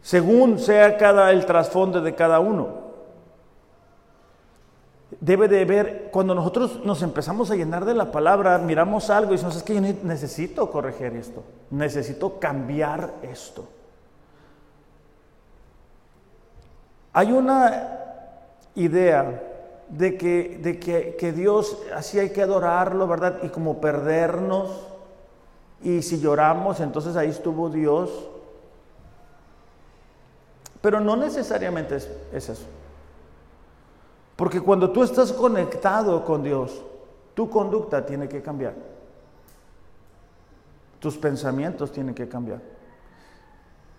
Según 0.02 0.58
sea 0.58 0.98
cada 0.98 1.30
el 1.32 1.46
trasfondo 1.46 2.02
de 2.02 2.14
cada 2.14 2.38
uno 2.38 2.86
debe 5.20 5.48
de 5.48 5.64
ver, 5.64 6.08
cuando 6.12 6.34
nosotros 6.34 6.84
nos 6.84 7.02
empezamos 7.02 7.50
a 7.50 7.56
llenar 7.56 7.84
de 7.84 7.94
la 7.94 8.10
palabra, 8.10 8.58
miramos 8.58 9.10
algo 9.10 9.32
y 9.32 9.36
decimos, 9.36 9.56
es 9.56 9.62
que 9.62 9.74
yo 9.74 9.80
necesito 9.80 10.70
corregir 10.70 11.14
esto, 11.16 11.42
necesito 11.70 12.38
cambiar 12.38 13.14
esto. 13.22 13.66
Hay 17.12 17.32
una 17.32 17.98
idea 18.74 19.42
de 19.89 20.16
que, 20.16 20.59
de 20.62 20.78
que, 20.78 21.16
que 21.16 21.32
Dios 21.32 21.78
así 21.95 22.18
hay 22.18 22.30
que 22.30 22.43
adorarlo, 22.43 23.07
¿verdad? 23.07 23.39
Y 23.43 23.49
como 23.49 23.80
perdernos, 23.80 24.70
y 25.82 26.03
si 26.03 26.18
lloramos, 26.20 26.80
entonces 26.80 27.16
ahí 27.16 27.28
estuvo 27.28 27.68
Dios. 27.68 28.11
Pero 30.80 31.01
no 31.01 31.16
necesariamente 31.16 31.97
es, 31.97 32.11
es 32.32 32.49
eso. 32.49 32.66
Porque 34.37 34.61
cuando 34.61 34.91
tú 34.91 35.03
estás 35.03 35.32
conectado 35.32 36.24
con 36.24 36.43
Dios, 36.43 36.82
tu 37.34 37.49
conducta 37.49 38.05
tiene 38.05 38.28
que 38.28 38.43
cambiar. 38.43 38.74
Tus 40.99 41.16
pensamientos 41.16 41.93
tienen 41.93 42.14
que 42.14 42.28
cambiar. 42.28 42.61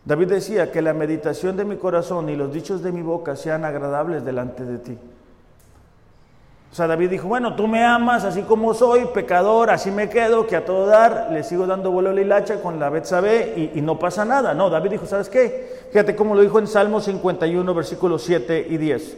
David 0.06 0.30
decía 0.30 0.72
que 0.72 0.82
la 0.82 0.94
meditación 0.94 1.58
de 1.58 1.66
mi 1.66 1.76
corazón 1.76 2.30
y 2.30 2.36
los 2.36 2.54
dichos 2.54 2.82
de 2.82 2.92
mi 2.92 3.02
boca 3.02 3.36
sean 3.36 3.66
agradables 3.66 4.24
delante 4.24 4.64
de 4.64 4.78
ti. 4.78 4.98
O 6.72 6.76
sea, 6.76 6.86
David 6.88 7.10
dijo, 7.10 7.28
bueno, 7.28 7.56
tú 7.56 7.68
me 7.68 7.84
amas 7.84 8.24
así 8.24 8.42
como 8.42 8.74
soy, 8.74 9.06
pecador, 9.14 9.70
así 9.70 9.90
me 9.90 10.10
quedo, 10.10 10.46
que 10.46 10.56
a 10.56 10.66
todo 10.66 10.86
dar 10.86 11.30
le 11.32 11.44
sigo 11.44 11.66
dando 11.66 11.92
vuelo 11.92 12.10
a 12.10 12.14
la 12.14 12.22
hilacha 12.22 12.62
con 12.62 12.80
la 12.80 12.90
Betsabe 12.90 13.54
y, 13.56 13.80
y 13.80 13.82
no 13.82 13.98
pasa 13.98 14.26
nada. 14.26 14.54
No, 14.54 14.70
David 14.70 14.92
dijo, 14.92 15.06
¿sabes 15.06 15.30
qué? 15.30 15.88
Fíjate 15.92 16.16
cómo 16.16 16.36
lo 16.36 16.42
dijo 16.42 16.60
en 16.60 16.68
Salmo 16.68 17.00
51, 17.00 17.74
versículos 17.74 18.22
7 18.24 18.68
y 18.70 18.78
10. 18.78 19.18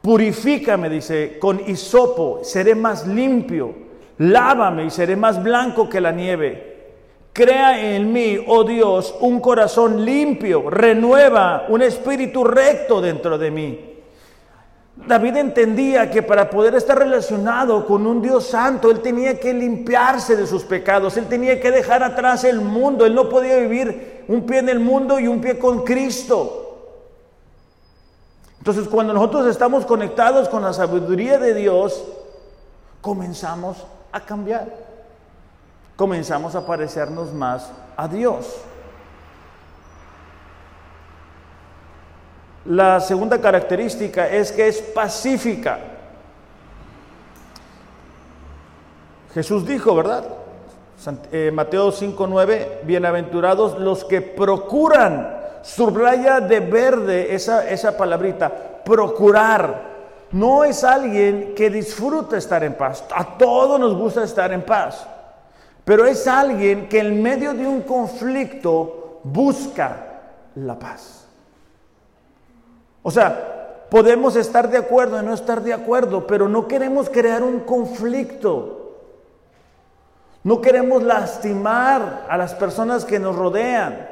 Purifícame, 0.00 0.90
dice, 0.90 1.38
con 1.38 1.60
hisopo, 1.66 2.40
seré 2.42 2.74
más 2.74 3.06
limpio. 3.06 3.74
Lávame 4.18 4.84
y 4.84 4.90
seré 4.90 5.16
más 5.16 5.42
blanco 5.42 5.88
que 5.88 6.00
la 6.00 6.12
nieve. 6.12 6.74
Crea 7.32 7.96
en 7.96 8.12
mí, 8.12 8.38
oh 8.46 8.64
Dios, 8.64 9.14
un 9.20 9.40
corazón 9.40 10.04
limpio, 10.04 10.70
renueva 10.70 11.66
un 11.68 11.82
espíritu 11.82 12.44
recto 12.44 13.00
dentro 13.00 13.38
de 13.38 13.50
mí. 13.50 13.93
David 14.96 15.36
entendía 15.36 16.10
que 16.10 16.22
para 16.22 16.48
poder 16.48 16.74
estar 16.74 16.96
relacionado 16.96 17.84
con 17.86 18.06
un 18.06 18.22
Dios 18.22 18.46
santo, 18.46 18.90
él 18.90 19.00
tenía 19.00 19.38
que 19.38 19.52
limpiarse 19.52 20.36
de 20.36 20.46
sus 20.46 20.64
pecados, 20.64 21.16
él 21.16 21.26
tenía 21.26 21.60
que 21.60 21.70
dejar 21.70 22.02
atrás 22.02 22.44
el 22.44 22.60
mundo, 22.60 23.04
él 23.04 23.14
no 23.14 23.28
podía 23.28 23.58
vivir 23.58 24.24
un 24.28 24.46
pie 24.46 24.58
en 24.58 24.68
el 24.68 24.80
mundo 24.80 25.18
y 25.18 25.26
un 25.26 25.40
pie 25.40 25.58
con 25.58 25.84
Cristo. 25.84 26.60
Entonces 28.58 28.88
cuando 28.88 29.12
nosotros 29.12 29.46
estamos 29.48 29.84
conectados 29.84 30.48
con 30.48 30.62
la 30.62 30.72
sabiduría 30.72 31.38
de 31.38 31.54
Dios, 31.54 32.04
comenzamos 33.02 33.76
a 34.12 34.20
cambiar 34.20 34.94
comenzamos 35.96 36.54
a 36.54 36.66
parecernos 36.66 37.32
más 37.32 37.70
a 37.96 38.08
Dios. 38.08 38.56
La 42.66 42.98
segunda 43.00 43.40
característica 43.40 44.26
es 44.28 44.50
que 44.50 44.68
es 44.68 44.80
pacífica. 44.80 45.78
Jesús 49.34 49.66
dijo, 49.66 49.94
¿verdad? 49.94 50.24
Eh, 51.32 51.50
Mateo 51.52 51.92
5:9, 51.92 52.80
bienaventurados 52.84 53.78
los 53.78 54.04
que 54.04 54.22
procuran, 54.22 55.38
subraya 55.62 56.40
de 56.40 56.60
verde 56.60 57.34
esa, 57.34 57.68
esa 57.68 57.96
palabrita, 57.96 58.50
procurar. 58.84 59.92
No 60.32 60.64
es 60.64 60.84
alguien 60.84 61.54
que 61.54 61.68
disfruta 61.68 62.38
estar 62.38 62.64
en 62.64 62.74
paz. 62.74 63.04
A 63.14 63.36
todos 63.36 63.78
nos 63.78 63.94
gusta 63.94 64.24
estar 64.24 64.52
en 64.52 64.62
paz. 64.62 65.06
Pero 65.84 66.06
es 66.06 66.26
alguien 66.26 66.88
que 66.88 67.00
en 67.00 67.22
medio 67.22 67.52
de 67.52 67.66
un 67.66 67.82
conflicto 67.82 69.20
busca 69.22 70.22
la 70.54 70.78
paz. 70.78 71.23
O 73.04 73.10
sea, 73.10 73.86
podemos 73.90 74.34
estar 74.34 74.70
de 74.70 74.78
acuerdo 74.78 75.20
y 75.20 75.24
no 75.24 75.34
estar 75.34 75.62
de 75.62 75.74
acuerdo, 75.74 76.26
pero 76.26 76.48
no 76.48 76.66
queremos 76.66 77.10
crear 77.10 77.42
un 77.42 77.60
conflicto. 77.60 78.96
No 80.42 80.62
queremos 80.62 81.02
lastimar 81.02 82.26
a 82.28 82.36
las 82.38 82.54
personas 82.54 83.04
que 83.04 83.18
nos 83.18 83.36
rodean. 83.36 84.08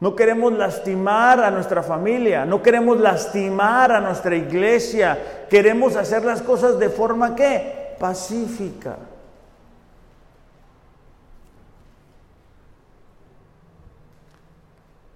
No 0.00 0.14
queremos 0.14 0.52
lastimar 0.52 1.40
a 1.40 1.50
nuestra 1.50 1.82
familia, 1.82 2.44
no 2.44 2.62
queremos 2.62 3.00
lastimar 3.00 3.92
a 3.92 4.00
nuestra 4.00 4.36
iglesia. 4.36 5.46
Queremos 5.48 5.96
hacer 5.96 6.22
las 6.24 6.42
cosas 6.42 6.78
de 6.78 6.90
forma 6.90 7.34
que 7.34 7.96
pacífica. 7.98 8.96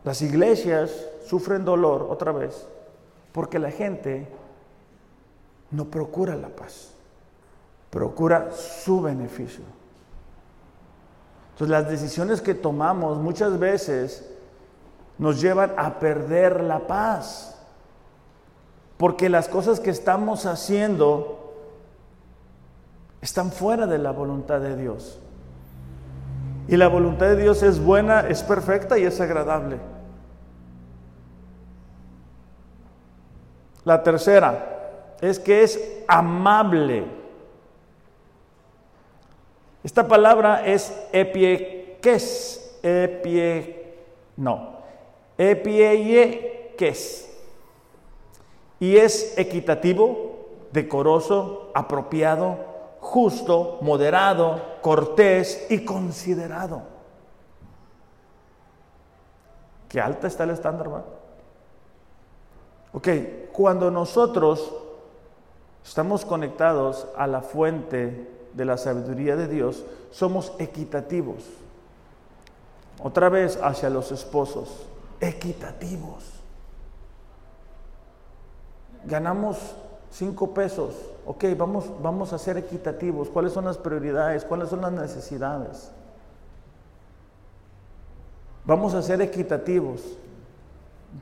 Las 0.02 0.22
iglesias 0.22 0.90
sufren 1.26 1.62
dolor 1.62 2.06
otra 2.10 2.32
vez 2.32 2.66
porque 3.32 3.58
la 3.58 3.70
gente 3.70 4.28
no 5.70 5.86
procura 5.86 6.36
la 6.36 6.48
paz, 6.48 6.92
procura 7.90 8.52
su 8.52 9.00
beneficio. 9.00 9.64
Entonces 11.52 11.70
las 11.70 11.88
decisiones 11.88 12.40
que 12.40 12.54
tomamos 12.54 13.18
muchas 13.18 13.58
veces 13.58 14.28
nos 15.18 15.40
llevan 15.40 15.72
a 15.76 15.98
perder 15.98 16.62
la 16.62 16.86
paz, 16.86 17.58
porque 18.96 19.28
las 19.28 19.48
cosas 19.48 19.80
que 19.80 19.90
estamos 19.90 20.46
haciendo 20.46 21.54
están 23.20 23.52
fuera 23.52 23.86
de 23.86 23.98
la 23.98 24.10
voluntad 24.10 24.60
de 24.60 24.76
Dios. 24.76 25.18
Y 26.68 26.76
la 26.76 26.88
voluntad 26.88 27.26
de 27.26 27.36
Dios 27.36 27.62
es 27.62 27.80
buena, 27.82 28.20
es 28.20 28.42
perfecta 28.42 28.98
y 28.98 29.04
es 29.04 29.20
agradable. 29.20 29.78
La 33.84 34.02
tercera 34.02 35.16
es 35.20 35.38
que 35.38 35.62
es 35.62 36.02
amable. 36.06 37.04
Esta 39.82 40.06
palabra 40.06 40.64
es 40.66 40.96
epieques, 41.12 42.78
epie, 42.82 43.94
no, 44.36 44.78
epieques. 45.36 47.28
Y 48.78 48.96
es 48.96 49.36
equitativo, 49.38 50.46
decoroso, 50.72 51.70
apropiado, 51.74 52.58
justo, 53.00 53.78
moderado, 53.80 54.60
cortés 54.80 55.66
y 55.70 55.84
considerado. 55.84 56.82
Qué 59.88 60.00
alta 60.00 60.26
está 60.26 60.44
el 60.44 60.50
estándar, 60.50 60.88
¿verdad? 60.88 61.04
Ok, 62.94 63.08
cuando 63.52 63.90
nosotros 63.90 64.72
estamos 65.84 66.24
conectados 66.24 67.06
a 67.16 67.26
la 67.26 67.42
fuente 67.42 68.28
de 68.54 68.64
la 68.64 68.76
sabiduría 68.76 69.36
de 69.36 69.48
Dios, 69.48 69.84
somos 70.10 70.52
equitativos. 70.58 71.44
Otra 73.02 73.28
vez 73.28 73.58
hacia 73.62 73.90
los 73.90 74.12
esposos, 74.12 74.86
equitativos. 75.20 76.24
Ganamos 79.04 79.58
cinco 80.10 80.54
pesos, 80.54 80.94
ok, 81.26 81.44
vamos, 81.56 81.90
vamos 82.00 82.32
a 82.32 82.38
ser 82.38 82.56
equitativos. 82.56 83.28
¿Cuáles 83.28 83.52
son 83.52 83.64
las 83.64 83.78
prioridades? 83.78 84.44
¿Cuáles 84.44 84.68
son 84.68 84.82
las 84.82 84.92
necesidades? 84.92 85.90
Vamos 88.64 88.94
a 88.94 89.02
ser 89.02 89.20
equitativos. 89.20 90.00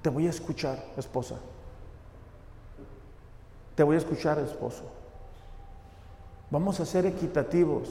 Te 0.02 0.10
voy 0.10 0.26
a 0.26 0.30
escuchar, 0.30 0.78
esposa. 0.96 1.36
Te 3.80 3.84
voy 3.84 3.94
a 3.94 3.98
escuchar, 3.98 4.38
esposo. 4.40 4.82
Vamos 6.50 6.80
a 6.80 6.84
ser 6.84 7.06
equitativos. 7.06 7.88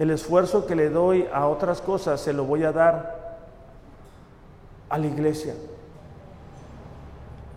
El 0.00 0.10
esfuerzo 0.10 0.66
que 0.66 0.74
le 0.74 0.90
doy 0.90 1.28
a 1.32 1.46
otras 1.46 1.80
cosas 1.80 2.20
se 2.20 2.32
lo 2.32 2.44
voy 2.44 2.64
a 2.64 2.72
dar 2.72 3.38
a 4.88 4.98
la 4.98 5.06
iglesia. 5.06 5.54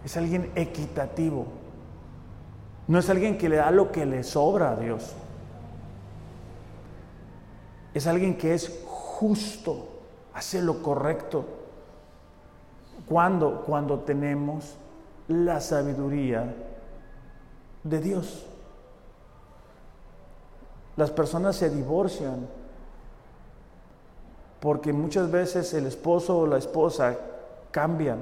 Es 0.06 0.16
alguien 0.16 0.52
equitativo. 0.54 1.48
No 2.88 3.00
es 3.00 3.10
alguien 3.10 3.36
que 3.40 3.50
le 3.50 3.56
da 3.56 3.72
lo 3.72 3.92
que 3.92 4.06
le 4.06 4.24
sobra 4.24 4.74
a 4.74 4.76
Dios. 4.76 5.16
Es 7.96 8.06
alguien 8.06 8.38
que 8.38 8.54
es 8.54 8.84
justo, 8.86 9.88
hace 10.36 10.62
lo 10.62 10.84
correcto. 10.84 11.46
¿Cuándo? 13.08 13.64
Cuando 13.66 14.02
tenemos 14.02 14.78
la 15.32 15.60
sabiduría 15.60 16.54
de 17.84 18.00
Dios. 18.00 18.46
Las 20.98 21.12
personas 21.12 21.56
se 21.56 21.70
divorcian 21.70 22.48
porque 24.60 24.94
muchas 24.94 25.32
veces 25.32 25.74
el 25.74 25.88
esposo 25.88 26.38
o 26.40 26.48
la 26.48 26.58
esposa 26.58 27.18
cambian 27.72 28.20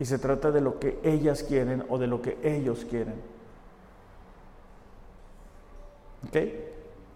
y 0.00 0.04
se 0.04 0.18
trata 0.18 0.50
de 0.50 0.60
lo 0.60 0.78
que 0.78 0.98
ellas 1.02 1.42
quieren 1.42 1.84
o 1.88 1.98
de 1.98 2.06
lo 2.06 2.22
que 2.22 2.38
ellos 2.42 2.84
quieren. 2.84 3.20
¿Ok? 6.26 6.36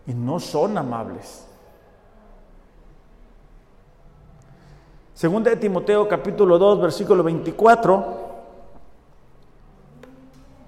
Y 0.07 0.15
no 0.15 0.39
son 0.39 0.79
amables. 0.79 1.47
Segunda 5.23 5.51
de 5.51 5.57
Timoteo 5.57 6.09
capítulo 6.09 6.59
2, 6.59 6.81
versículo 6.81 7.23
24. 7.23 8.05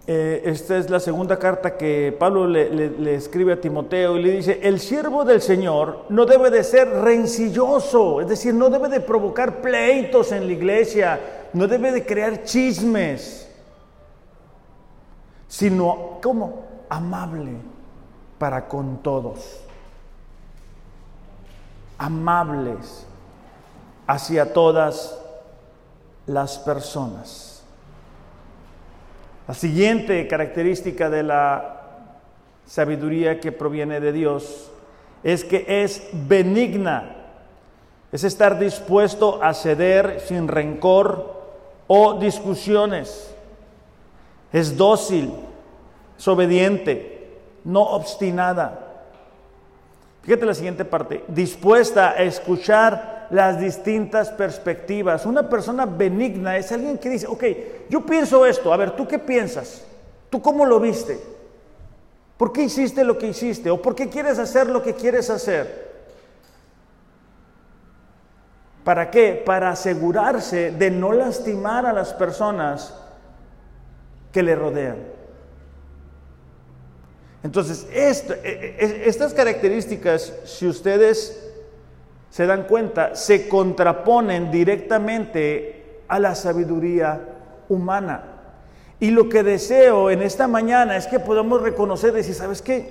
Eh, 0.07 0.43
esta 0.45 0.79
es 0.79 0.89
la 0.89 1.01
segunda 1.01 1.41
carta 1.41 1.77
que 1.77 2.15
Pablo 2.17 2.47
le, 2.47 2.71
le, 2.71 3.15
escribe 3.17 3.55
a 3.55 3.61
Timoteo 3.61 4.17
y 4.17 4.23
le 4.23 4.31
dice, 4.31 4.61
el 4.63 4.79
siervo 4.79 5.25
del 5.25 5.43
Señor 5.43 6.05
no 6.09 6.25
debe 6.25 6.51
de 6.51 6.63
ser 6.63 6.89
rencilloso, 6.89 8.21
es 8.21 8.29
decir, 8.29 8.55
no 8.55 8.71
debe 8.71 8.89
de 8.89 9.01
provocar 9.01 9.61
pleitos 9.61 10.31
en 10.31 10.47
la 10.47 10.53
iglesia, 10.53 11.49
no 11.53 11.67
debe 11.67 11.91
de 11.91 12.07
crear 12.07 12.45
chismes, 12.45 13.51
sino 15.49 16.21
como 16.23 16.63
amable 16.89 17.55
para 18.39 18.69
con 18.69 19.03
todos, 19.03 19.65
amables 21.99 23.05
hacia 24.07 24.53
todas 24.53 25.19
las 26.27 26.59
personas. 26.59 27.63
La 29.47 29.55
siguiente 29.55 30.27
característica 30.27 31.11
de 31.11 31.23
la 31.23 31.75
sabiduría 32.67 33.41
que 33.41 33.53
proviene 33.53 34.01
de 34.01 34.13
Dios 34.13 34.71
es 35.23 35.45
que 35.45 35.65
es 35.83 36.09
benigna, 36.13 37.17
es 38.11 38.25
estar 38.25 38.59
dispuesto 38.59 39.43
a 39.43 39.53
ceder 39.53 40.21
sin 40.21 40.49
rencor 40.49 41.43
o 41.87 42.19
discusiones, 42.19 43.35
es 44.53 44.77
dócil, 44.77 45.33
es 46.17 46.29
obediente, 46.29 47.39
no 47.65 47.83
obstinada. 47.83 48.84
Fíjate 50.25 50.47
la 50.47 50.55
siguiente 50.55 50.87
parte, 50.87 51.23
dispuesta 51.29 52.13
a 52.13 52.23
escuchar 52.23 53.29
las 53.31 53.61
distintas 53.61 54.31
perspectivas. 54.31 55.27
Una 55.27 55.51
persona 55.51 55.85
benigna 55.85 56.57
es 56.57 56.73
alguien 56.73 56.97
que 56.97 57.11
dice, 57.11 57.27
ok, 57.27 57.45
yo 57.91 58.07
pienso 58.07 58.47
esto, 58.47 58.73
a 58.73 58.77
ver, 58.79 58.93
¿tú 58.93 59.07
qué 59.07 59.19
piensas? 59.19 59.85
¿Tú 60.31 60.41
cómo 60.41 60.65
lo 60.65 60.81
viste? 60.81 61.21
¿Por 62.39 62.53
qué 62.53 62.63
hiciste 62.63 63.05
lo 63.05 63.19
que 63.19 63.29
hiciste? 63.29 63.71
¿O 63.71 63.83
por 63.83 63.95
qué 63.95 64.09
quieres 64.09 64.39
hacer 64.39 64.71
lo 64.71 64.83
que 64.83 64.95
quieres 64.95 65.29
hacer? 65.29 65.93
¿Para 68.83 69.11
qué? 69.11 69.43
Para 69.45 69.71
asegurarse 69.71 70.71
de 70.71 70.91
no 70.91 71.13
lastimar 71.13 71.85
a 71.85 71.93
las 71.93 72.15
personas 72.15 72.95
que 74.33 74.43
le 74.43 74.57
rodean. 74.57 75.14
Entonces, 77.45 77.87
e, 77.93 78.09
e, 78.09 79.03
estas 79.07 79.35
características, 79.35 80.33
si 80.45 80.67
ustedes 80.67 81.53
se 82.31 82.47
dan 82.47 82.65
cuenta, 82.65 83.15
se 83.15 83.49
contraponen 83.49 84.51
directamente 84.51 86.01
a 86.09 86.19
la 86.19 86.35
sabiduría 86.35 87.21
humana. 87.69 88.25
Y 88.99 89.11
lo 89.11 89.29
que 89.29 89.43
deseo 89.43 90.11
en 90.11 90.23
esta 90.23 90.49
mañana 90.49 90.97
es 90.97 91.07
que 91.07 91.21
podamos 91.21 91.61
reconocer, 91.61 92.13
decir, 92.13 92.35
¿sabes 92.35 92.63
qué? 92.63 92.89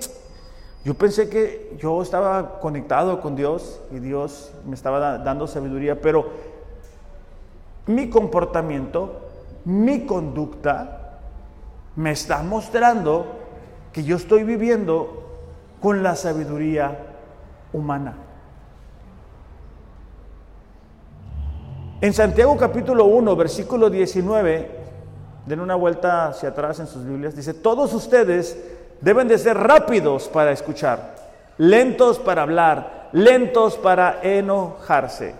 Yo 0.84 0.94
pensé 0.94 1.28
que 1.28 1.76
yo 1.78 2.00
estaba 2.00 2.60
conectado 2.60 3.20
con 3.20 3.34
Dios 3.34 3.80
y 3.90 3.98
Dios 3.98 4.52
me 4.64 4.76
estaba 4.76 5.18
dando 5.18 5.48
sabiduría, 5.48 6.00
pero 6.00 6.28
mi 7.86 8.08
comportamiento, 8.08 9.20
mi 9.64 10.06
conducta, 10.06 11.18
me 11.96 12.12
está 12.12 12.42
mostrando 12.42 13.43
que 13.94 14.02
yo 14.02 14.16
estoy 14.16 14.42
viviendo 14.42 15.22
con 15.80 16.02
la 16.02 16.16
sabiduría 16.16 16.98
humana. 17.72 18.16
En 22.00 22.12
Santiago 22.12 22.56
capítulo 22.56 23.04
1, 23.04 23.36
versículo 23.36 23.88
19, 23.88 24.70
den 25.46 25.60
una 25.60 25.76
vuelta 25.76 26.26
hacia 26.26 26.48
atrás 26.48 26.80
en 26.80 26.88
sus 26.88 27.06
Biblias, 27.06 27.36
dice, 27.36 27.54
todos 27.54 27.94
ustedes 27.94 28.60
deben 29.00 29.28
de 29.28 29.38
ser 29.38 29.56
rápidos 29.56 30.28
para 30.28 30.50
escuchar, 30.50 31.14
lentos 31.56 32.18
para 32.18 32.42
hablar, 32.42 33.10
lentos 33.12 33.76
para 33.76 34.20
enojarse. 34.22 35.36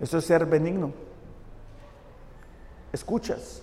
Eso 0.00 0.18
es 0.18 0.24
ser 0.24 0.46
benigno. 0.46 0.92
Escuchas 2.92 3.62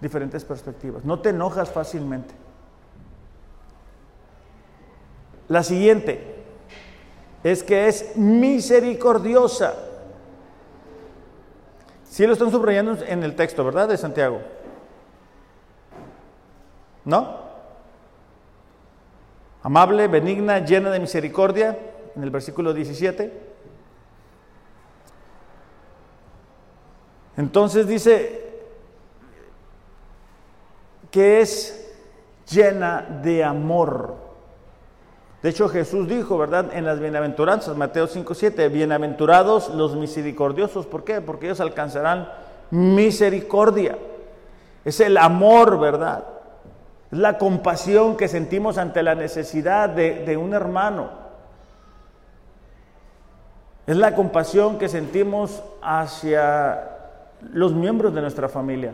diferentes 0.00 0.44
perspectivas. 0.44 1.04
No 1.04 1.20
te 1.20 1.30
enojas 1.30 1.70
fácilmente. 1.70 2.34
La 5.48 5.62
siguiente 5.62 6.36
es 7.42 7.62
que 7.62 7.88
es 7.88 8.16
misericordiosa. 8.16 9.74
Si 12.04 12.26
lo 12.26 12.32
están 12.32 12.50
subrayando 12.50 12.98
en 13.06 13.22
el 13.22 13.34
texto, 13.34 13.64
¿verdad? 13.64 13.88
De 13.88 13.96
Santiago. 13.96 14.40
¿No? 17.04 17.38
Amable, 19.62 20.08
benigna, 20.08 20.58
llena 20.60 20.90
de 20.90 21.00
misericordia, 21.00 21.78
en 22.14 22.22
el 22.22 22.30
versículo 22.30 22.72
17. 22.72 23.48
Entonces 27.36 27.86
dice, 27.86 28.47
que 31.10 31.40
es 31.40 31.94
llena 32.50 33.20
de 33.22 33.44
amor. 33.44 34.14
De 35.42 35.50
hecho, 35.50 35.68
Jesús 35.68 36.08
dijo, 36.08 36.36
¿verdad? 36.36 36.70
En 36.72 36.84
las 36.84 36.98
bienaventuranzas, 36.98 37.76
Mateo 37.76 38.06
5, 38.06 38.34
7, 38.34 38.68
bienaventurados 38.68 39.68
los 39.70 39.94
misericordiosos. 39.94 40.86
¿Por 40.86 41.04
qué? 41.04 41.20
Porque 41.20 41.46
ellos 41.46 41.60
alcanzarán 41.60 42.28
misericordia. 42.70 43.96
Es 44.84 44.98
el 45.00 45.16
amor, 45.16 45.78
¿verdad? 45.78 46.24
Es 47.12 47.18
la 47.18 47.38
compasión 47.38 48.16
que 48.16 48.26
sentimos 48.26 48.78
ante 48.78 49.02
la 49.02 49.14
necesidad 49.14 49.88
de, 49.88 50.24
de 50.24 50.36
un 50.36 50.54
hermano. 50.54 51.28
Es 53.86 53.96
la 53.96 54.14
compasión 54.14 54.76
que 54.78 54.88
sentimos 54.88 55.62
hacia 55.80 56.96
los 57.52 57.72
miembros 57.72 58.12
de 58.12 58.20
nuestra 58.20 58.48
familia. 58.48 58.92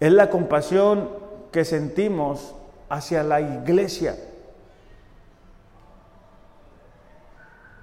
Es 0.00 0.12
la 0.12 0.30
compasión 0.30 1.08
que 1.50 1.64
sentimos 1.64 2.54
hacia 2.88 3.22
la 3.22 3.40
iglesia. 3.40 4.16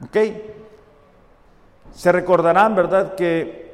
¿Ok? 0.03 0.17
Se 1.93 2.11
recordarán, 2.11 2.75
¿verdad? 2.75 3.15
Que 3.15 3.65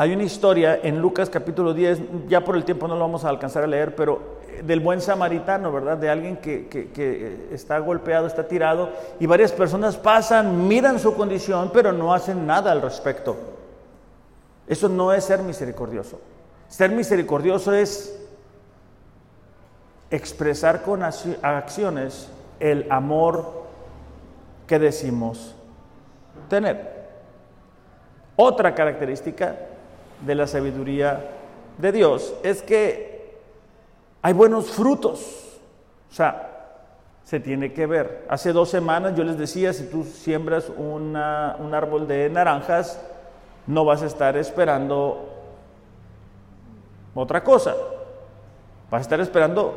hay 0.00 0.12
una 0.12 0.22
historia 0.22 0.78
en 0.82 1.00
Lucas 1.00 1.28
capítulo 1.28 1.74
10, 1.74 2.28
ya 2.28 2.44
por 2.44 2.56
el 2.56 2.64
tiempo 2.64 2.86
no 2.86 2.94
lo 2.94 3.00
vamos 3.00 3.24
a 3.24 3.28
alcanzar 3.28 3.64
a 3.64 3.66
leer, 3.66 3.96
pero 3.96 4.38
eh, 4.48 4.62
del 4.62 4.80
buen 4.80 5.00
samaritano, 5.00 5.72
¿verdad? 5.72 5.96
De 5.96 6.08
alguien 6.08 6.36
que, 6.36 6.68
que, 6.68 7.48
está 7.52 7.78
golpeado, 7.80 8.26
está 8.26 8.46
tirado, 8.46 8.90
y 9.18 9.26
varias 9.26 9.50
personas 9.50 9.96
pasan, 9.96 10.68
miran 10.68 11.00
su 11.00 11.14
condición, 11.14 11.70
pero 11.74 11.92
no 11.92 12.14
hacen 12.14 12.46
nada 12.46 12.70
al 12.70 12.80
respecto. 12.80 13.36
Eso 14.68 14.88
no 14.88 15.12
es 15.12 15.24
ser 15.24 15.40
misericordioso. 15.40 16.20
Ser 16.68 16.90
misericordioso 16.90 17.72
es 17.72 18.14
expresar 20.10 20.82
con 20.82 21.02
acciones 21.02 22.28
el 22.60 22.86
amor 22.90 23.64
que 24.66 24.78
decimos 24.78 25.54
tener. 26.48 26.98
Otra 28.36 28.74
característica 28.74 29.56
de 30.24 30.34
la 30.34 30.46
sabiduría 30.46 31.30
de 31.78 31.92
Dios 31.92 32.34
es 32.42 32.62
que 32.62 33.38
hay 34.22 34.32
buenos 34.32 34.70
frutos. 34.70 35.58
O 36.10 36.14
sea, 36.14 36.44
se 37.24 37.40
tiene 37.40 37.72
que 37.72 37.86
ver. 37.86 38.24
Hace 38.28 38.52
dos 38.52 38.70
semanas 38.70 39.14
yo 39.14 39.24
les 39.24 39.38
decía, 39.38 39.72
si 39.72 39.84
tú 39.84 40.04
siembras 40.04 40.70
un 40.70 41.16
árbol 41.16 42.06
de 42.06 42.30
naranjas, 42.30 43.00
no 43.66 43.84
vas 43.84 44.02
a 44.02 44.06
estar 44.06 44.36
esperando 44.36 45.37
otra 47.14 47.42
cosa. 47.42 47.74
Vas 48.90 49.00
a 49.00 49.02
estar 49.02 49.20
esperando 49.20 49.74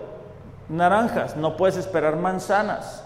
naranjas, 0.69 1.35
no 1.35 1.57
puedes 1.57 1.77
esperar 1.77 2.15
manzanas. 2.15 3.05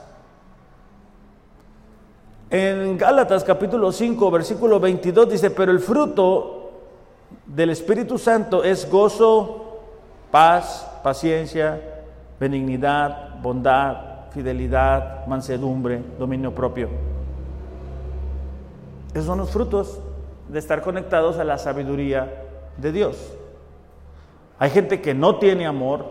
En 2.49 2.97
Gálatas 2.97 3.43
capítulo 3.43 3.91
5, 3.91 4.31
versículo 4.31 4.79
22 4.79 5.29
dice, 5.29 5.49
pero 5.49 5.71
el 5.71 5.79
fruto 5.79 6.71
del 7.45 7.71
Espíritu 7.71 8.17
Santo 8.17 8.63
es 8.63 8.89
gozo, 8.89 9.79
paz, 10.31 10.87
paciencia, 11.03 11.81
benignidad, 12.39 13.41
bondad, 13.41 14.29
fidelidad, 14.31 15.25
mansedumbre, 15.27 16.01
dominio 16.19 16.53
propio. 16.53 16.89
Esos 19.13 19.25
son 19.25 19.39
los 19.39 19.49
frutos 19.49 19.99
de 20.49 20.59
estar 20.59 20.81
conectados 20.81 21.39
a 21.39 21.43
la 21.43 21.57
sabiduría 21.57 22.43
de 22.77 22.91
Dios. 22.91 23.17
Hay 24.57 24.69
gente 24.69 25.01
que 25.01 25.13
no 25.13 25.37
tiene 25.37 25.65
amor, 25.65 26.05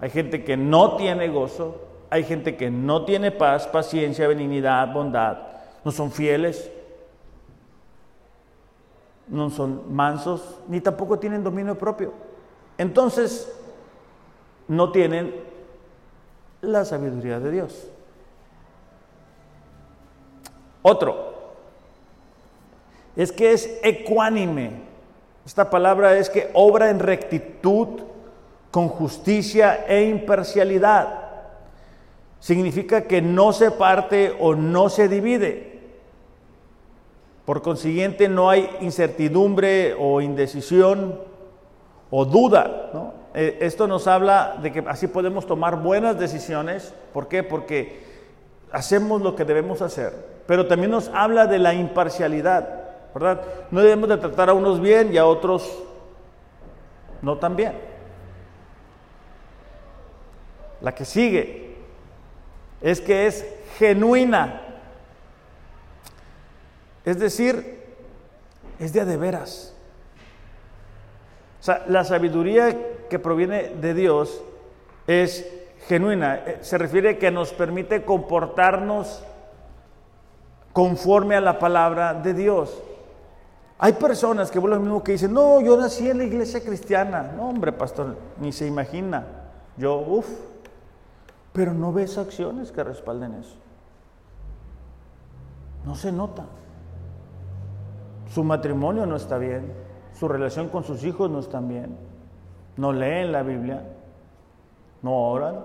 hay 0.00 0.10
gente 0.10 0.44
que 0.44 0.56
no 0.56 0.96
tiene 0.96 1.28
gozo, 1.28 1.82
hay 2.10 2.24
gente 2.24 2.56
que 2.56 2.70
no 2.70 3.04
tiene 3.04 3.30
paz, 3.30 3.66
paciencia, 3.66 4.28
benignidad, 4.28 4.92
bondad, 4.92 5.38
no 5.84 5.90
son 5.90 6.10
fieles, 6.10 6.70
no 9.26 9.50
son 9.50 9.94
mansos, 9.94 10.58
ni 10.68 10.80
tampoco 10.80 11.18
tienen 11.18 11.42
dominio 11.42 11.76
propio. 11.76 12.12
Entonces, 12.78 13.52
no 14.68 14.92
tienen 14.92 15.34
la 16.60 16.84
sabiduría 16.84 17.40
de 17.40 17.50
Dios. 17.50 17.88
Otro, 20.82 21.34
es 23.16 23.32
que 23.32 23.52
es 23.52 23.80
ecuánime. 23.82 24.87
Esta 25.48 25.70
palabra 25.70 26.18
es 26.18 26.28
que 26.28 26.50
obra 26.52 26.90
en 26.90 26.98
rectitud, 26.98 28.02
con 28.70 28.88
justicia 28.88 29.86
e 29.88 30.02
imparcialidad. 30.02 31.08
Significa 32.38 33.04
que 33.04 33.22
no 33.22 33.54
se 33.54 33.70
parte 33.70 34.36
o 34.38 34.54
no 34.54 34.90
se 34.90 35.08
divide. 35.08 35.80
Por 37.46 37.62
consiguiente, 37.62 38.28
no 38.28 38.50
hay 38.50 38.68
incertidumbre 38.82 39.96
o 39.98 40.20
indecisión 40.20 41.18
o 42.10 42.26
duda. 42.26 43.14
Eh, 43.32 43.56
esto 43.62 43.86
nos 43.86 44.06
habla 44.06 44.58
de 44.62 44.70
que 44.70 44.84
así 44.86 45.06
podemos 45.06 45.46
tomar 45.46 45.82
buenas 45.82 46.18
decisiones. 46.18 46.92
¿Por 47.14 47.26
qué? 47.26 47.42
Porque 47.42 48.02
hacemos 48.70 49.22
lo 49.22 49.34
que 49.34 49.46
debemos 49.46 49.80
hacer. 49.80 50.12
Pero 50.46 50.66
también 50.66 50.90
nos 50.90 51.08
habla 51.14 51.46
de 51.46 51.58
la 51.58 51.72
imparcialidad, 51.72 52.77
¿verdad? 53.14 53.42
No 53.70 53.80
debemos 53.80 54.08
de 54.08 54.16
tratar 54.18 54.50
a 54.50 54.54
unos 54.54 54.80
bien 54.80 55.12
y 55.12 55.18
a 55.18 55.26
otros 55.26 55.82
no 57.22 57.38
tan 57.38 57.56
bien. 57.56 57.72
La 60.80 60.94
que 60.94 61.04
sigue 61.04 61.76
es 62.80 63.00
que 63.00 63.26
es 63.26 63.44
genuina. 63.78 64.62
Es 67.04 67.18
decir, 67.18 67.82
es 68.78 68.92
de 68.92 69.16
veras. 69.16 69.74
O 71.60 71.62
sea, 71.62 71.84
la 71.88 72.04
sabiduría 72.04 72.76
que 73.08 73.18
proviene 73.18 73.70
de 73.70 73.94
Dios 73.94 74.40
es 75.06 75.46
genuina. 75.88 76.36
Eh, 76.36 76.58
se 76.60 76.78
refiere 76.78 77.18
que 77.18 77.30
nos 77.30 77.52
permite 77.52 78.04
comportarnos 78.04 79.24
conforme 80.72 81.34
a 81.34 81.40
la 81.40 81.58
palabra 81.58 82.14
de 82.14 82.34
Dios. 82.34 82.80
Hay 83.78 83.92
personas 83.92 84.50
que 84.50 84.58
vuelven 84.58 84.80
lo 84.80 84.84
mismo 84.84 85.04
que 85.04 85.12
dicen, 85.12 85.32
no, 85.32 85.60
yo 85.60 85.76
nací 85.76 86.10
en 86.10 86.18
la 86.18 86.24
iglesia 86.24 86.60
cristiana. 86.60 87.32
No, 87.36 87.48
hombre, 87.48 87.72
pastor, 87.72 88.16
ni 88.40 88.52
se 88.52 88.66
imagina. 88.66 89.24
Yo, 89.76 89.98
uff, 89.98 90.28
pero 91.52 91.72
no 91.72 91.92
ves 91.92 92.18
acciones 92.18 92.72
que 92.72 92.82
respalden 92.82 93.34
eso. 93.34 93.54
No 95.84 95.94
se 95.94 96.10
nota. 96.10 96.44
Su 98.34 98.42
matrimonio 98.42 99.06
no 99.06 99.16
está 99.16 99.38
bien, 99.38 99.72
su 100.12 100.28
relación 100.28 100.68
con 100.68 100.84
sus 100.84 101.04
hijos 101.04 101.30
no 101.30 101.38
está 101.38 101.60
bien, 101.60 101.96
no 102.76 102.92
leen 102.92 103.32
la 103.32 103.42
Biblia, 103.42 103.82
no 105.02 105.14
oran, 105.14 105.64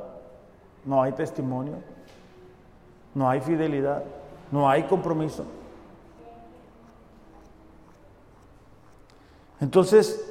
no 0.85 1.01
hay 1.01 1.11
testimonio, 1.11 1.75
no 3.15 3.29
hay 3.29 3.41
fidelidad, 3.41 4.03
no 4.51 4.69
hay 4.69 4.83
compromiso. 4.83 5.45
Entonces, 9.63 10.21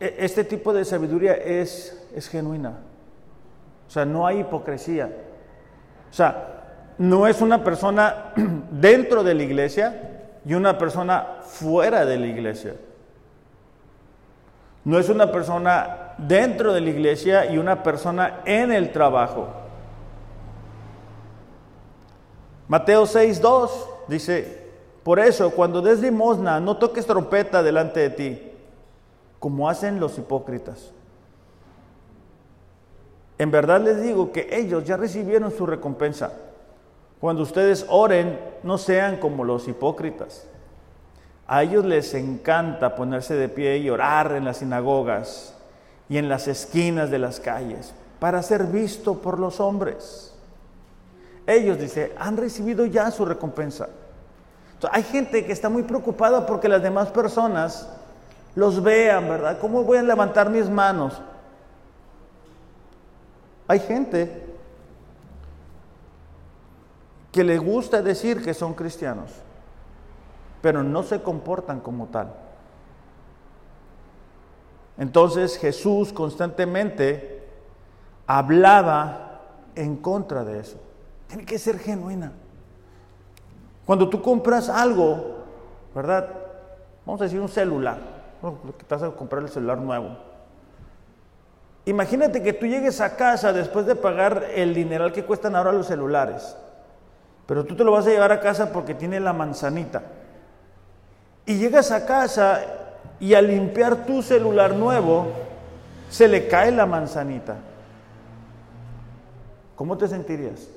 e, 0.00 0.16
este 0.18 0.42
tipo 0.42 0.72
de 0.72 0.84
sabiduría 0.84 1.34
es, 1.34 2.04
es 2.12 2.28
genuina. 2.28 2.80
O 3.86 3.90
sea, 3.90 4.04
no 4.04 4.26
hay 4.26 4.40
hipocresía. 4.40 5.08
O 6.10 6.12
sea, 6.12 6.94
no 6.98 7.28
es 7.28 7.40
una 7.40 7.62
persona 7.62 8.32
dentro 8.72 9.22
de 9.22 9.34
la 9.34 9.44
iglesia 9.44 10.30
y 10.44 10.54
una 10.54 10.78
persona 10.78 11.38
fuera 11.42 12.04
de 12.04 12.18
la 12.18 12.26
iglesia. 12.26 12.74
No 14.84 14.98
es 14.98 15.08
una 15.08 15.30
persona 15.30 16.14
dentro 16.18 16.72
de 16.72 16.80
la 16.80 16.90
iglesia 16.90 17.52
y 17.52 17.56
una 17.56 17.84
persona 17.84 18.40
en 18.44 18.72
el 18.72 18.90
trabajo. 18.90 19.46
Mateo 22.66 23.04
6.2 23.04 23.70
dice, 24.08 24.61
por 25.02 25.18
eso 25.18 25.50
cuando 25.50 25.82
des 25.82 26.00
limosna 26.00 26.60
no 26.60 26.76
toques 26.76 27.06
trompeta 27.06 27.62
delante 27.62 28.00
de 28.00 28.10
ti, 28.10 28.52
como 29.38 29.68
hacen 29.68 29.98
los 29.98 30.18
hipócritas. 30.18 30.92
En 33.38 33.50
verdad 33.50 33.80
les 33.80 34.00
digo 34.02 34.30
que 34.30 34.48
ellos 34.52 34.84
ya 34.84 34.96
recibieron 34.96 35.50
su 35.50 35.66
recompensa. 35.66 36.32
Cuando 37.20 37.42
ustedes 37.42 37.86
oren, 37.88 38.38
no 38.62 38.78
sean 38.78 39.16
como 39.16 39.42
los 39.44 39.66
hipócritas. 39.66 40.46
A 41.46 41.62
ellos 41.62 41.84
les 41.84 42.14
encanta 42.14 42.94
ponerse 42.94 43.34
de 43.34 43.48
pie 43.48 43.78
y 43.78 43.90
orar 43.90 44.32
en 44.32 44.44
las 44.44 44.58
sinagogas 44.58 45.56
y 46.08 46.18
en 46.18 46.28
las 46.28 46.46
esquinas 46.46 47.10
de 47.10 47.18
las 47.18 47.40
calles 47.40 47.94
para 48.20 48.40
ser 48.42 48.66
visto 48.66 49.14
por 49.14 49.40
los 49.40 49.58
hombres. 49.58 50.32
Ellos, 51.44 51.78
dice, 51.78 52.12
han 52.16 52.36
recibido 52.36 52.86
ya 52.86 53.10
su 53.10 53.24
recompensa. 53.24 53.88
Hay 54.90 55.02
gente 55.02 55.44
que 55.44 55.52
está 55.52 55.68
muy 55.68 55.82
preocupada 55.82 56.46
porque 56.46 56.68
las 56.68 56.82
demás 56.82 57.10
personas 57.10 57.88
los 58.54 58.82
vean, 58.82 59.28
¿verdad? 59.28 59.58
¿Cómo 59.60 59.84
voy 59.84 59.98
a 59.98 60.02
levantar 60.02 60.50
mis 60.50 60.68
manos? 60.68 61.20
Hay 63.68 63.80
gente 63.80 64.46
que 67.30 67.44
le 67.44 67.58
gusta 67.58 68.02
decir 68.02 68.42
que 68.42 68.52
son 68.52 68.74
cristianos, 68.74 69.30
pero 70.60 70.82
no 70.82 71.02
se 71.02 71.22
comportan 71.22 71.80
como 71.80 72.06
tal. 72.06 72.34
Entonces 74.98 75.56
Jesús 75.56 76.12
constantemente 76.12 77.48
hablaba 78.26 79.40
en 79.74 79.96
contra 79.96 80.44
de 80.44 80.60
eso. 80.60 80.76
Tiene 81.28 81.46
que 81.46 81.58
ser 81.58 81.78
genuina. 81.78 82.32
Cuando 83.84 84.08
tú 84.08 84.22
compras 84.22 84.68
algo, 84.68 85.38
¿verdad? 85.94 86.28
Vamos 87.04 87.20
a 87.20 87.24
decir 87.24 87.40
un 87.40 87.48
celular. 87.48 87.98
que 88.40 88.84
vas 88.88 89.02
a 89.02 89.10
comprar 89.10 89.42
el 89.42 89.48
celular 89.48 89.78
nuevo. 89.78 90.16
Imagínate 91.84 92.42
que 92.42 92.52
tú 92.52 92.66
llegues 92.66 93.00
a 93.00 93.16
casa 93.16 93.52
después 93.52 93.86
de 93.86 93.96
pagar 93.96 94.46
el 94.54 94.72
dineral 94.72 95.12
que 95.12 95.24
cuestan 95.24 95.56
ahora 95.56 95.72
los 95.72 95.86
celulares. 95.86 96.56
Pero 97.46 97.64
tú 97.64 97.74
te 97.74 97.82
lo 97.82 97.90
vas 97.90 98.06
a 98.06 98.10
llevar 98.10 98.30
a 98.30 98.40
casa 98.40 98.72
porque 98.72 98.94
tiene 98.94 99.18
la 99.18 99.32
manzanita. 99.32 100.02
Y 101.44 101.58
llegas 101.58 101.90
a 101.90 102.06
casa 102.06 102.60
y 103.18 103.34
al 103.34 103.48
limpiar 103.48 104.06
tu 104.06 104.22
celular 104.22 104.74
nuevo, 104.74 105.26
se 106.08 106.28
le 106.28 106.46
cae 106.46 106.70
la 106.70 106.86
manzanita. 106.86 107.56
¿Cómo 109.74 109.98
te 109.98 110.06
sentirías? 110.06 110.68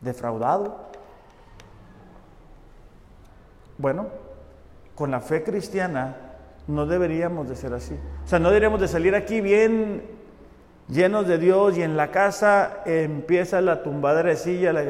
¿Defraudado? 0.00 0.85
Bueno, 3.78 4.06
con 4.94 5.10
la 5.10 5.20
fe 5.20 5.42
cristiana 5.42 6.16
no 6.66 6.86
deberíamos 6.86 7.48
de 7.48 7.56
ser 7.56 7.72
así. 7.74 7.94
O 8.24 8.28
sea, 8.28 8.38
no 8.38 8.48
deberíamos 8.48 8.80
de 8.80 8.88
salir 8.88 9.14
aquí 9.14 9.40
bien 9.40 10.02
llenos 10.88 11.26
de 11.26 11.38
Dios 11.38 11.76
y 11.76 11.82
en 11.82 11.96
la 11.96 12.10
casa 12.10 12.82
empieza 12.86 13.60
la 13.60 13.82
tumbadera 13.82 14.30
de 14.30 14.36
silla, 14.36 14.72
la, 14.72 14.84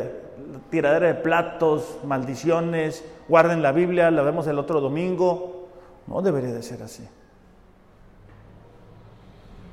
tiradera 0.71 1.09
de 1.09 1.15
platos, 1.15 1.99
maldiciones, 2.05 3.05
guarden 3.29 3.63
la 3.63 3.73
Biblia, 3.73 4.11
la 4.11 4.23
vemos 4.23 4.47
el 4.47 4.59
otro 4.59 4.81
domingo. 4.81 5.69
No 6.07 6.23
debería 6.23 6.53
de 6.53 6.63
ser 6.63 6.83
así. 6.83 7.07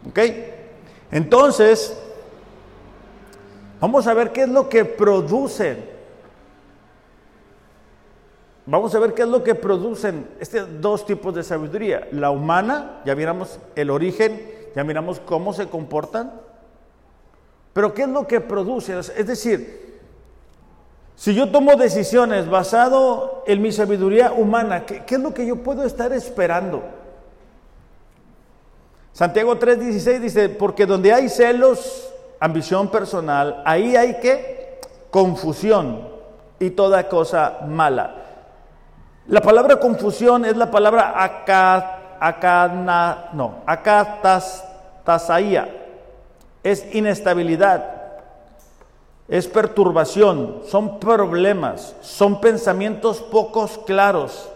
¿Ok? 0.09 0.20
Entonces, 1.11 1.97
vamos 3.80 4.07
a 4.07 4.14
ver 4.14 4.32
qué 4.32 4.43
es 4.43 4.49
lo 4.49 4.68
que 4.68 4.84
producen. 4.84 5.92
Vamos 8.66 8.95
a 8.95 8.99
ver 8.99 9.14
qué 9.14 9.24
es 9.24 9.28
lo 9.28 9.43
que 9.43 9.55
producen 9.55 10.28
estos 10.39 10.68
dos 10.80 11.05
tipos 11.05 11.36
de 11.36 11.43
sabiduría. 11.43 12.07
La 12.11 12.32
humana, 12.32 13.01
ya 13.05 13.14
miramos 13.14 13.59
el 13.76 13.89
origen, 13.89 14.41
ya 14.76 14.84
miramos 14.84 15.20
cómo 15.20 15.51
se 15.53 15.68
comportan. 15.68 16.32
Pero 17.74 17.93
¿qué 17.93 18.03
es 18.03 18.07
lo 18.07 18.26
que 18.26 18.39
produce? 18.39 18.97
Es 18.97 19.28
decir, 19.28 19.99
si 21.16 21.36
yo 21.36 21.49
tomo 21.51 21.76
decisiones 21.76 22.49
basado 22.49 23.43
en 23.47 23.61
mi 23.61 23.72
sabiduría 23.72 24.32
humana, 24.32 24.86
¿qué, 24.86 25.03
es 25.07 25.20
lo 25.20 25.34
que 25.34 25.45
yo 25.45 25.57
puedo 25.57 25.84
estar 25.84 26.14
esperando? 26.14 26.84
Santiago 29.11 29.59
3:16 29.59 30.20
dice, 30.20 30.49
porque 30.49 30.86
donde 30.86 31.14
hay 31.14 31.30
celos, 31.30 32.09
ambición 32.39 32.89
personal, 32.89 33.61
ahí 33.66 33.95
hay 33.95 34.20
que 34.20 34.80
confusión 35.11 36.07
y 36.59 36.72
toda 36.72 37.09
cosa 37.09 37.59
mala. 37.68 38.22
La 39.28 39.41
palabra 39.41 39.80
confusión 39.80 40.45
es 40.45 40.57
la 40.57 40.69
palabra 40.69 41.24
acá, 41.24 43.30
no, 43.34 43.55
acatastasaya, 43.65 45.69
es 46.63 46.93
inestabilidad 46.93 48.03
es 49.28 49.47
perturbación, 49.47 50.61
son 50.67 50.99
problemas, 50.99 51.95
son 52.01 52.41
pensamientos 52.41 53.21
pocos 53.21 53.80
claros. 53.86 54.49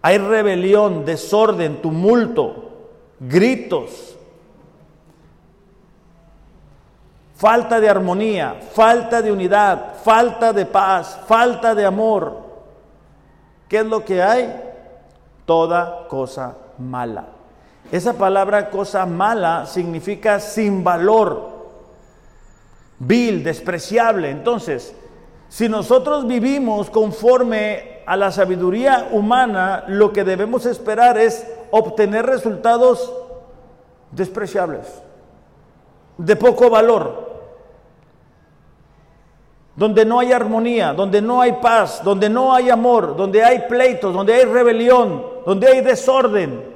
Hay 0.00 0.18
rebelión, 0.18 1.04
desorden, 1.04 1.82
tumulto, 1.82 2.70
gritos, 3.18 4.16
falta 7.36 7.80
de 7.80 7.88
armonía, 7.88 8.60
falta 8.72 9.20
de 9.20 9.32
unidad, 9.32 9.94
falta 10.02 10.52
de 10.52 10.66
paz, 10.66 11.20
falta 11.26 11.74
de 11.74 11.84
amor. 11.84 12.43
¿Qué 13.68 13.78
es 13.78 13.86
lo 13.86 14.04
que 14.04 14.22
hay? 14.22 14.54
Toda 15.46 16.06
cosa 16.08 16.56
mala. 16.78 17.26
Esa 17.92 18.14
palabra 18.14 18.70
cosa 18.70 19.04
mala 19.06 19.66
significa 19.66 20.40
sin 20.40 20.82
valor 20.82 21.52
vil, 22.98 23.44
despreciable. 23.44 24.30
Entonces, 24.30 24.94
Si 25.54 25.68
nosotros 25.68 26.26
vivimos 26.26 26.90
conforme 26.90 28.00
a 28.06 28.16
la 28.16 28.32
sabiduría 28.32 29.10
humana, 29.12 29.84
lo 29.86 30.12
que 30.12 30.24
debemos 30.24 30.66
esperar 30.66 31.16
es 31.16 31.46
obtener 31.70 32.26
resultados 32.26 33.12
despreciables, 34.10 35.00
de 36.18 36.34
poco 36.34 36.70
valor, 36.70 37.33
donde 39.76 40.04
no 40.04 40.20
hay 40.20 40.32
armonía, 40.32 40.92
donde 40.92 41.20
no 41.20 41.40
hay 41.40 41.52
paz, 41.54 42.02
donde 42.04 42.28
no 42.28 42.54
hay 42.54 42.70
amor, 42.70 43.16
donde 43.16 43.42
hay 43.42 43.64
pleitos, 43.68 44.14
donde 44.14 44.34
hay 44.34 44.44
rebelión, 44.44 45.24
donde 45.44 45.66
hay 45.66 45.80
desorden, 45.80 46.74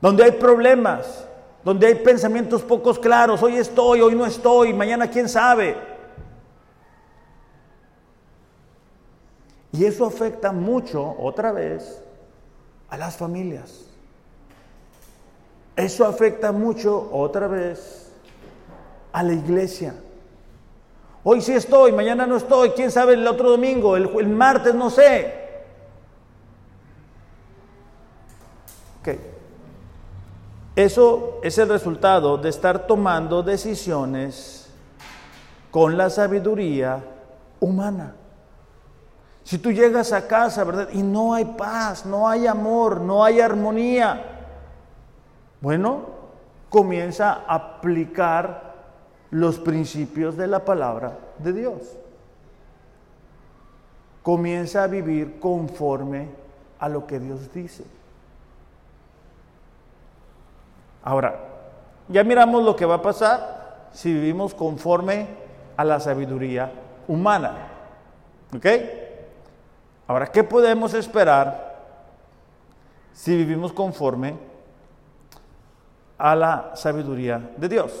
donde 0.00 0.24
hay 0.24 0.32
problemas, 0.32 1.26
donde 1.64 1.88
hay 1.88 1.96
pensamientos 1.96 2.62
pocos 2.62 2.98
claros, 2.98 3.42
hoy 3.42 3.56
estoy, 3.56 4.00
hoy 4.00 4.14
no 4.14 4.24
estoy, 4.24 4.72
mañana 4.72 5.10
quién 5.10 5.28
sabe. 5.28 5.76
Y 9.72 9.84
eso 9.84 10.06
afecta 10.06 10.52
mucho, 10.52 11.16
otra 11.18 11.52
vez, 11.52 12.02
a 12.88 12.96
las 12.96 13.16
familias. 13.16 13.86
Eso 15.76 16.06
afecta 16.06 16.52
mucho, 16.52 17.08
otra 17.12 17.46
vez, 17.46 18.12
a 19.12 19.22
la 19.22 19.32
iglesia. 19.32 19.94
Hoy 21.22 21.42
sí 21.42 21.52
estoy, 21.52 21.92
mañana 21.92 22.26
no 22.26 22.36
estoy, 22.36 22.70
quién 22.70 22.90
sabe 22.90 23.12
el 23.12 23.26
otro 23.26 23.50
domingo, 23.50 23.96
el, 23.96 24.28
martes 24.28 24.74
no 24.74 24.88
sé. 24.88 25.34
Ok. 29.00 29.08
Eso 30.76 31.40
es 31.42 31.58
el 31.58 31.68
resultado 31.68 32.38
de 32.38 32.48
estar 32.48 32.86
tomando 32.86 33.42
decisiones 33.42 34.70
con 35.70 35.98
la 35.98 36.08
sabiduría 36.08 37.04
humana. 37.60 38.14
Si 39.44 39.58
tú 39.58 39.72
llegas 39.72 40.12
a 40.12 40.26
casa, 40.26 40.64
¿verdad? 40.64 40.88
Y 40.92 41.02
no 41.02 41.34
hay 41.34 41.44
paz, 41.44 42.06
no 42.06 42.28
hay 42.28 42.46
amor, 42.46 43.00
no 43.00 43.22
hay 43.22 43.40
armonía. 43.40 44.38
Bueno, 45.60 46.06
comienza 46.70 47.42
a 47.46 47.54
aplicar 47.56 48.69
los 49.30 49.58
principios 49.58 50.36
de 50.36 50.46
la 50.46 50.64
palabra 50.64 51.18
de 51.38 51.52
Dios. 51.52 51.96
Comienza 54.22 54.84
a 54.84 54.86
vivir 54.86 55.38
conforme 55.40 56.28
a 56.78 56.88
lo 56.88 57.06
que 57.06 57.20
Dios 57.20 57.52
dice. 57.52 57.84
Ahora, 61.02 61.38
ya 62.08 62.24
miramos 62.24 62.62
lo 62.62 62.76
que 62.76 62.84
va 62.84 62.96
a 62.96 63.02
pasar 63.02 63.88
si 63.92 64.12
vivimos 64.12 64.54
conforme 64.54 65.26
a 65.76 65.84
la 65.84 66.00
sabiduría 66.00 66.72
humana. 67.08 67.68
¿Ok? 68.54 68.66
Ahora, 70.06 70.26
¿qué 70.26 70.44
podemos 70.44 70.92
esperar 70.94 71.78
si 73.12 73.36
vivimos 73.36 73.72
conforme 73.72 74.34
a 76.18 76.34
la 76.34 76.72
sabiduría 76.74 77.50
de 77.56 77.68
Dios? 77.68 77.92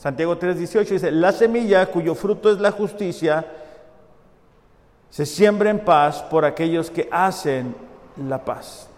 Santiago 0.00 0.38
3:18 0.38 0.88
dice, 0.88 1.10
la 1.10 1.30
semilla 1.30 1.84
cuyo 1.84 2.14
fruto 2.14 2.50
es 2.50 2.58
la 2.58 2.70
justicia 2.70 3.44
se 5.10 5.26
siembra 5.26 5.68
en 5.68 5.80
paz 5.80 6.22
por 6.22 6.46
aquellos 6.46 6.90
que 6.90 7.06
hacen 7.12 7.76
la 8.16 8.42
paz. 8.42 8.88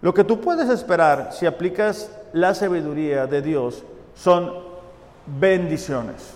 Lo 0.00 0.14
que 0.14 0.22
tú 0.22 0.40
puedes 0.40 0.70
esperar 0.70 1.30
si 1.32 1.46
aplicas 1.46 2.16
la 2.32 2.54
sabiduría 2.54 3.26
de 3.26 3.42
Dios 3.42 3.82
son 4.14 4.52
bendiciones. 5.26 6.34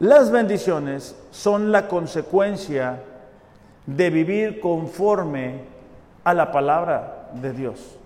Las 0.00 0.32
bendiciones 0.32 1.14
son 1.30 1.70
la 1.70 1.86
consecuencia 1.86 3.00
de 3.86 4.10
vivir 4.10 4.58
conforme 4.58 5.60
a 6.24 6.34
la 6.34 6.50
palabra 6.50 7.30
de 7.34 7.52
Dios. 7.52 7.98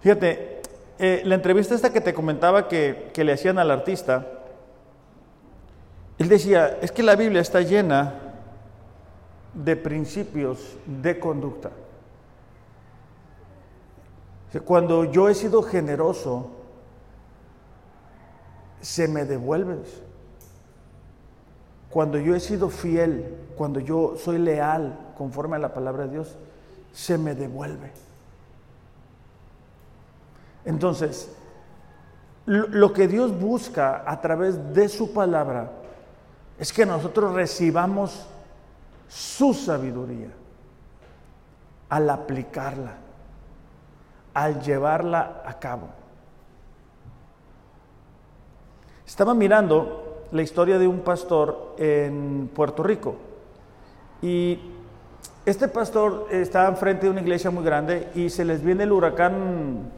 Fíjate, 0.00 0.60
eh, 0.98 1.22
la 1.24 1.34
entrevista 1.34 1.74
esta 1.74 1.92
que 1.92 2.00
te 2.00 2.14
comentaba 2.14 2.68
que, 2.68 3.10
que 3.12 3.24
le 3.24 3.32
hacían 3.32 3.58
al 3.58 3.70
artista, 3.70 4.26
él 6.18 6.28
decía, 6.28 6.78
es 6.80 6.92
que 6.92 7.02
la 7.02 7.16
Biblia 7.16 7.40
está 7.40 7.60
llena 7.60 8.14
de 9.52 9.76
principios 9.76 10.76
de 10.86 11.18
conducta. 11.18 11.70
Cuando 14.64 15.04
yo 15.04 15.28
he 15.28 15.34
sido 15.34 15.62
generoso, 15.62 16.50
se 18.80 19.08
me 19.08 19.24
devuelve. 19.24 19.78
Cuando 21.90 22.18
yo 22.18 22.34
he 22.34 22.40
sido 22.40 22.70
fiel, 22.70 23.36
cuando 23.56 23.80
yo 23.80 24.16
soy 24.16 24.38
leal 24.38 25.12
conforme 25.16 25.56
a 25.56 25.58
la 25.58 25.74
palabra 25.74 26.04
de 26.04 26.12
Dios, 26.12 26.36
se 26.92 27.18
me 27.18 27.34
devuelve. 27.34 27.90
Entonces, 30.66 31.32
lo 32.44 32.92
que 32.92 33.08
Dios 33.08 33.38
busca 33.38 34.02
a 34.06 34.20
través 34.20 34.74
de 34.74 34.88
su 34.88 35.12
palabra 35.12 35.70
es 36.58 36.72
que 36.72 36.84
nosotros 36.84 37.32
recibamos 37.32 38.26
su 39.08 39.54
sabiduría 39.54 40.28
al 41.88 42.10
aplicarla, 42.10 42.94
al 44.34 44.60
llevarla 44.60 45.42
a 45.46 45.58
cabo. 45.58 45.88
Estaba 49.06 49.34
mirando 49.34 50.26
la 50.32 50.42
historia 50.42 50.78
de 50.78 50.88
un 50.88 51.00
pastor 51.00 51.76
en 51.78 52.50
Puerto 52.52 52.82
Rico 52.82 53.14
y 54.20 54.58
este 55.44 55.68
pastor 55.68 56.26
estaba 56.30 56.68
enfrente 56.68 57.06
de 57.06 57.10
una 57.10 57.20
iglesia 57.20 57.52
muy 57.52 57.64
grande 57.64 58.08
y 58.16 58.30
se 58.30 58.44
les 58.44 58.62
viene 58.62 58.82
el 58.82 58.90
huracán 58.90 59.92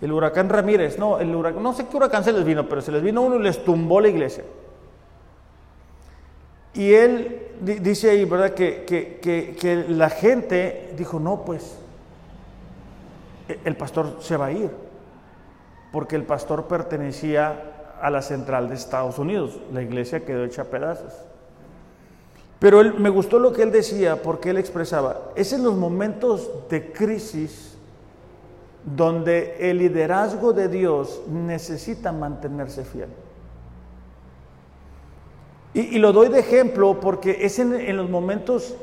el 0.00 0.12
huracán 0.12 0.48
Ramírez, 0.48 0.98
no, 0.98 1.18
el 1.18 1.34
huracán, 1.34 1.62
no 1.62 1.72
sé 1.72 1.86
qué 1.88 1.96
huracán 1.96 2.22
se 2.22 2.32
les 2.32 2.44
vino, 2.44 2.68
pero 2.68 2.80
se 2.80 2.92
les 2.92 3.02
vino 3.02 3.22
uno 3.22 3.36
y 3.36 3.42
les 3.42 3.64
tumbó 3.64 4.00
la 4.00 4.08
iglesia. 4.08 4.44
Y 6.74 6.92
él 6.92 7.48
dice 7.60 8.10
ahí, 8.10 8.24
¿verdad? 8.24 8.54
Que, 8.54 8.84
que, 8.84 9.84
la 9.88 10.10
gente 10.10 10.94
dijo, 10.96 11.18
no, 11.18 11.44
pues 11.44 11.76
e, 13.48 13.58
el 13.64 13.76
pastor 13.76 14.18
se 14.20 14.36
va 14.36 14.46
a 14.46 14.52
ir, 14.52 14.70
porque 15.90 16.14
el 16.14 16.22
pastor 16.22 16.68
pertenecía 16.68 17.96
a 18.00 18.10
la 18.10 18.22
central 18.22 18.68
de 18.68 18.76
Estados 18.76 19.18
Unidos, 19.18 19.58
la 19.72 19.82
iglesia 19.82 20.24
quedó 20.24 20.44
hecha 20.44 20.62
a 20.62 20.66
pedazos. 20.66 21.12
Pero 22.60 22.80
él, 22.80 22.94
me 22.94 23.08
gustó 23.08 23.40
lo 23.40 23.52
que 23.52 23.62
él 23.62 23.72
decía, 23.72 24.22
porque 24.22 24.50
él 24.50 24.58
expresaba, 24.58 25.32
es 25.34 25.52
en 25.52 25.64
los 25.64 25.74
momentos 25.74 26.48
de 26.70 26.92
crisis 26.92 27.67
donde 28.94 29.56
el 29.70 29.78
liderazgo 29.78 30.52
de 30.52 30.68
Dios 30.68 31.22
necesita 31.28 32.12
mantenerse 32.12 32.84
fiel. 32.84 33.08
Y, 35.74 35.98
lo 35.98 36.12
doy 36.12 36.28
de 36.28 36.40
ejemplo 36.40 36.98
porque 36.98 37.38
es 37.44 37.58
en, 37.58 37.96
los 37.96 38.08
momentos 38.08 38.74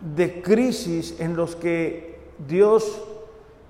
de 0.00 0.40
crisis 0.40 1.16
en 1.20 1.36
los 1.36 1.56
que 1.56 2.18
Dios 2.46 3.02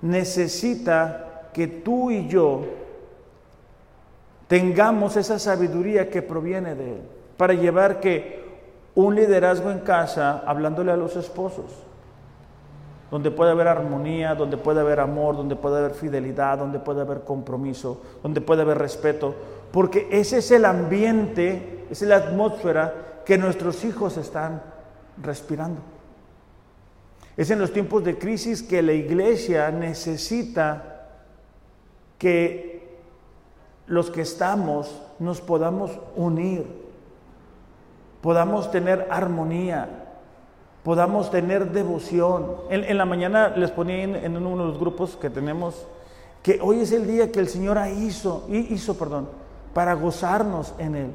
necesita 0.01 1.49
que 1.53 1.67
tú 1.67 2.11
y 2.11 2.27
yo 2.27 2.61
tengamos 4.47 5.17
esa 5.17 5.39
sabiduría 5.39 6.09
que 6.09 6.21
proviene 6.21 6.75
de 6.75 6.93
Él, 6.93 7.01
para 7.37 7.53
llevar 7.53 7.99
que 7.99 8.41
un 8.95 9.15
liderazgo 9.15 9.71
en 9.71 9.79
casa, 9.79 10.43
hablándole 10.45 10.91
a 10.91 10.97
los 10.97 11.15
esposos, 11.15 11.65
donde 13.11 13.29
puede 13.29 13.51
haber 13.51 13.67
armonía, 13.67 14.33
donde 14.33 14.55
puede 14.55 14.79
haber 14.79 15.01
amor, 15.01 15.35
donde 15.35 15.57
puede 15.57 15.79
haber 15.79 15.91
fidelidad, 15.91 16.57
donde 16.57 16.79
puede 16.79 17.01
haber 17.01 17.21
compromiso, 17.21 18.01
donde 18.23 18.39
puede 18.39 18.61
haber 18.61 18.77
respeto, 18.77 19.35
porque 19.71 20.07
ese 20.11 20.37
es 20.37 20.49
el 20.51 20.63
ambiente, 20.63 21.85
es 21.91 22.01
la 22.03 22.15
atmósfera 22.15 23.21
que 23.25 23.37
nuestros 23.37 23.83
hijos 23.83 24.15
están 24.15 24.63
respirando. 25.21 25.81
Es 27.35 27.51
en 27.51 27.59
los 27.59 27.73
tiempos 27.73 28.03
de 28.03 28.17
crisis 28.17 28.63
que 28.63 28.81
la 28.81 28.93
iglesia 28.93 29.69
necesita 29.71 31.09
que 32.17 32.97
los 33.87 34.09
que 34.09 34.21
estamos 34.21 35.01
nos 35.19 35.41
podamos 35.41 35.91
unir, 36.15 36.65
podamos 38.21 38.71
tener 38.71 39.07
armonía, 39.09 40.00
podamos 40.83 41.29
tener 41.31 41.71
devoción. 41.71 42.55
En, 42.69 42.97
la 42.97 43.05
mañana 43.05 43.49
les 43.55 43.71
ponía 43.71 44.03
en, 44.03 44.37
uno 44.37 44.63
de 44.63 44.71
los 44.71 44.79
grupos 44.79 45.15
que 45.15 45.29
tenemos 45.29 45.85
que 46.43 46.59
hoy 46.61 46.81
es 46.81 46.91
el 46.91 47.05
día 47.05 47.31
que 47.31 47.39
el 47.39 47.47
Señor 47.47 47.77
hizo, 47.99 48.47
hizo, 48.49 48.97
perdón, 48.97 49.29
para 49.73 49.93
gozarnos 49.93 50.73
en 50.79 50.95
Él. 50.95 51.11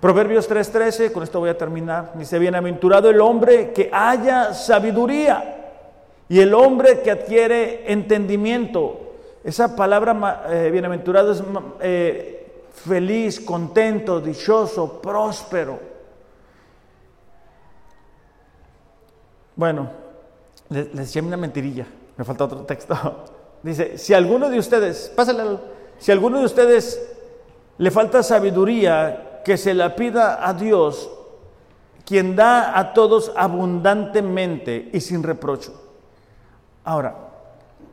Proverbios 0.00 0.50
3:13, 0.50 1.12
con 1.12 1.22
esto 1.22 1.40
voy 1.40 1.50
a 1.50 1.58
terminar, 1.58 2.12
dice, 2.14 2.38
bienaventurado 2.38 3.10
el 3.10 3.20
hombre 3.20 3.72
que 3.72 3.90
haya 3.92 4.52
sabiduría 4.52 5.54
y 6.28 6.40
el 6.40 6.54
hombre 6.54 7.00
que 7.00 7.10
adquiere 7.10 7.90
entendimiento, 7.92 9.00
Esa 9.44 9.76
palabra 9.76 10.44
eh, 10.48 10.70
bienaventurado 10.72 11.32
es 11.32 11.42
eh, 11.80 12.33
feliz, 12.74 13.40
contento, 13.40 14.20
dichoso, 14.20 15.00
próspero. 15.00 15.80
Bueno, 19.56 19.90
les, 20.68 20.94
les 20.94 21.16
una 21.16 21.36
mentirilla, 21.36 21.86
me 22.16 22.24
falta 22.24 22.44
otro 22.44 22.60
texto. 22.62 22.94
Dice, 23.62 23.96
si 23.96 24.12
alguno 24.12 24.50
de 24.50 24.58
ustedes, 24.58 25.10
pásale, 25.14 25.58
si 25.98 26.12
alguno 26.12 26.40
de 26.40 26.44
ustedes 26.44 27.00
le 27.78 27.90
falta 27.90 28.22
sabiduría, 28.22 29.40
que 29.44 29.56
se 29.56 29.74
la 29.74 29.94
pida 29.94 30.46
a 30.46 30.54
Dios, 30.54 31.10
quien 32.04 32.34
da 32.34 32.78
a 32.78 32.92
todos 32.92 33.32
abundantemente 33.36 34.90
y 34.92 35.00
sin 35.00 35.22
reprocho. 35.22 35.72
Ahora, 36.84 37.33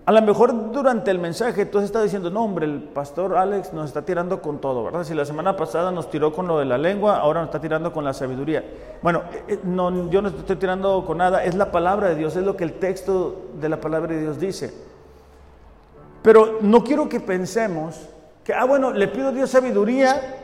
a 0.06 0.12
lo 0.12 0.22
mejor 0.22 0.72
durante 0.72 1.12
el 1.12 1.20
mensaje 1.20 1.66
tú 1.66 1.78
has 1.78 1.86
estado 1.86 2.04
diciendo, 2.04 2.30
no 2.30 2.44
hombre, 2.44 2.66
el 2.66 2.80
pastor 2.82 3.38
Alex 3.38 3.72
nos 3.74 3.88
está 3.88 4.02
tirando 4.04 4.42
con 4.42 4.60
todo, 4.60 4.84
¿verdad? 4.84 5.04
Si 5.04 5.14
la 5.14 5.26
semana 5.26 5.56
pasada 5.56 5.92
nos 5.92 6.10
tiró 6.10 6.34
con 6.34 6.48
lo 6.48 6.58
de 6.58 6.66
la 6.66 6.78
lengua, 6.78 7.18
ahora 7.18 7.42
nos 7.42 7.50
está 7.50 7.62
tirando 7.62 7.94
con 7.94 8.04
la 8.04 8.14
sabiduría. 8.14 8.64
Bueno, 9.02 9.24
eh, 9.48 9.60
no, 9.64 10.10
yo 10.10 10.22
no 10.22 10.30
estoy 10.30 10.56
tirando 10.56 11.06
con 11.06 11.20
nada, 11.20 11.44
es 11.44 11.56
la 11.56 11.72
palabra 11.72 12.10
de 12.10 12.16
Dios, 12.16 12.36
es 12.36 12.44
lo 12.44 12.58
que 12.58 12.64
el 12.64 12.74
texto 12.74 13.50
de 13.60 13.70
la 13.70 13.80
palabra 13.80 14.14
de 14.14 14.22
Dios 14.22 14.40
dice. 14.40 14.74
Pero 16.22 16.60
no 16.62 16.84
quiero 16.84 17.10
que 17.10 17.20
pensemos 17.20 18.08
que, 18.44 18.54
ah, 18.54 18.66
bueno, 18.66 18.92
le 18.92 19.08
pido 19.08 19.30
a 19.30 19.32
Dios 19.32 19.50
sabiduría 19.50 20.40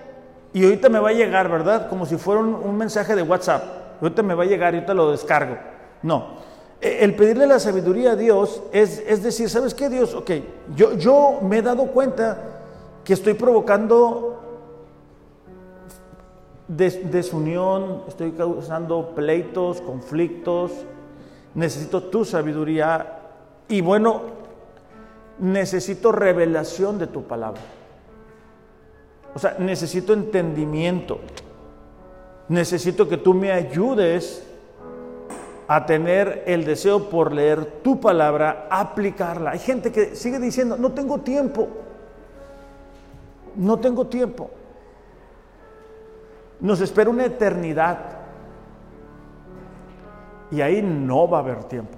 y 0.53 0.63
ahorita 0.63 0.89
me 0.89 0.99
va 0.99 1.09
a 1.09 1.13
llegar, 1.13 1.49
¿verdad? 1.49 1.89
Como 1.89 2.05
si 2.05 2.17
fuera 2.17 2.41
un, 2.41 2.77
mensaje 2.77 3.15
de 3.15 3.21
WhatsApp. 3.21 3.63
Ahorita 4.01 4.23
me 4.23 4.33
va 4.33 4.43
a 4.43 4.45
llegar 4.47 4.73
y 4.73 4.77
ahorita 4.77 4.93
lo 4.93 5.11
descargo. 5.11 5.57
No. 6.03 6.37
E, 6.81 7.03
el 7.03 7.15
pedirle 7.15 7.47
la 7.47 7.59
sabiduría 7.59 8.11
a 8.11 8.15
Dios 8.15 8.61
es, 8.71 9.03
es 9.07 9.23
decir, 9.23 9.49
¿sabes 9.49 9.73
qué, 9.73 9.89
Dios? 9.89 10.13
Ok, 10.13 10.31
yo, 10.75 10.93
yo 10.93 11.39
me 11.41 11.59
he 11.59 11.61
dado 11.61 11.87
cuenta 11.87 12.37
que 13.03 13.13
estoy 13.13 13.33
provocando 13.33 14.37
desunión, 16.67 18.03
estoy 18.07 18.31
causando 18.31 19.13
pleitos, 19.15 19.79
conflictos, 19.81 20.71
necesito 21.55 22.03
tu 22.03 22.25
sabiduría 22.25 23.19
y 23.69 23.81
bueno, 23.81 24.21
necesito 25.39 26.11
revelación 26.11 26.99
de 26.99 27.07
tu 27.07 27.23
palabra. 27.23 27.61
O 29.33 29.39
sea, 29.39 29.55
necesito 29.59 30.13
entendimiento. 30.13 31.19
Necesito 32.49 33.07
que 33.07 33.17
tú 33.17 33.33
me 33.33 33.51
ayudes 33.51 34.46
a 35.67 35.85
tener 35.85 36.43
el 36.47 36.63
deseo 36.63 37.09
por 37.09 37.33
leer 37.33 37.81
tu 37.83 37.99
palabra, 37.99 38.67
aplicarla. 38.69 39.51
Hay 39.51 39.59
gente 39.59 39.91
que 39.91 40.15
sigue 40.15 40.39
diciendo, 40.39 40.77
no 40.77 40.93
tengo 40.93 41.19
tiempo. 41.19 41.67
No 43.55 43.77
tengo 43.79 44.07
tiempo. 44.07 44.49
Nos 46.61 46.79
espera 46.79 47.09
una 47.09 47.25
eternidad. 47.25 47.97
Y 50.51 50.61
ahí 50.61 50.81
no 50.81 51.27
va 51.27 51.39
a 51.39 51.41
haber 51.41 51.63
tiempo. 51.65 51.97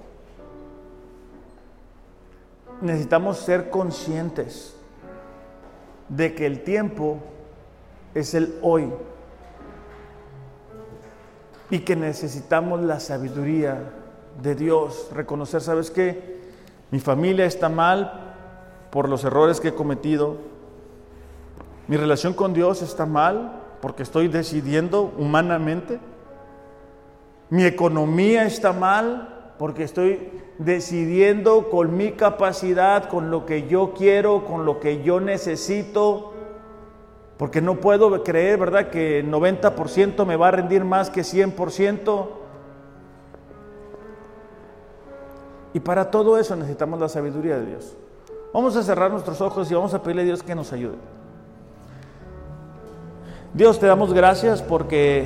Necesitamos 2.81 3.37
ser 3.37 3.69
conscientes 3.69 4.75
de 6.07 6.33
que 6.33 6.47
el 6.47 6.63
tiempo 6.63 7.19
es 8.15 8.33
el 8.33 8.57
hoy 8.63 8.91
y 11.69 11.79
que 11.79 11.95
necesitamos 11.95 12.81
la 12.81 12.99
sabiduría 12.99 13.91
de 14.41 14.55
Dios, 14.55 15.09
reconocer, 15.13 15.61
¿sabes 15.61 15.91
qué? 15.91 16.39
Mi 16.91 16.99
familia 16.99 17.45
está 17.45 17.69
mal 17.69 18.35
por 18.89 19.07
los 19.07 19.23
errores 19.23 19.59
que 19.59 19.69
he 19.69 19.75
cometido, 19.75 20.37
mi 21.87 21.97
relación 21.97 22.33
con 22.33 22.53
Dios 22.53 22.81
está 22.81 23.05
mal 23.05 23.61
porque 23.81 24.03
estoy 24.03 24.27
decidiendo 24.27 25.13
humanamente, 25.17 25.99
mi 27.49 27.63
economía 27.65 28.45
está 28.45 28.73
mal 28.73 29.53
porque 29.57 29.83
estoy 29.83 30.31
decidiendo 30.57 31.69
con 31.69 31.97
mi 31.97 32.11
capacidad, 32.11 33.09
con 33.09 33.31
lo 33.31 33.45
que 33.45 33.67
yo 33.67 33.93
quiero, 33.93 34.45
con 34.45 34.65
lo 34.65 34.79
que 34.79 35.03
yo 35.03 35.19
necesito, 35.19 36.33
porque 37.39 37.61
no 37.61 37.75
puedo 37.75 38.21
creer, 38.21 38.59
¿verdad?, 38.59 38.89
que 38.89 39.23
90% 39.25 40.25
me 40.25 40.35
va 40.35 40.49
a 40.49 40.51
rendir 40.51 40.83
más 40.83 41.09
que 41.09 41.21
100%. 41.21 42.27
Y 45.73 45.79
para 45.79 46.11
todo 46.11 46.37
eso 46.37 46.57
necesitamos 46.57 46.99
la 46.99 47.07
sabiduría 47.07 47.57
de 47.57 47.65
Dios. 47.65 47.95
Vamos 48.53 48.75
a 48.75 48.83
cerrar 48.83 49.09
nuestros 49.09 49.39
ojos 49.39 49.71
y 49.71 49.73
vamos 49.73 49.93
a 49.93 50.03
pedirle 50.03 50.23
a 50.23 50.25
Dios 50.25 50.43
que 50.43 50.53
nos 50.53 50.73
ayude. 50.73 50.97
Dios, 53.53 53.79
te 53.79 53.87
damos 53.87 54.13
gracias 54.13 54.61
porque 54.61 55.25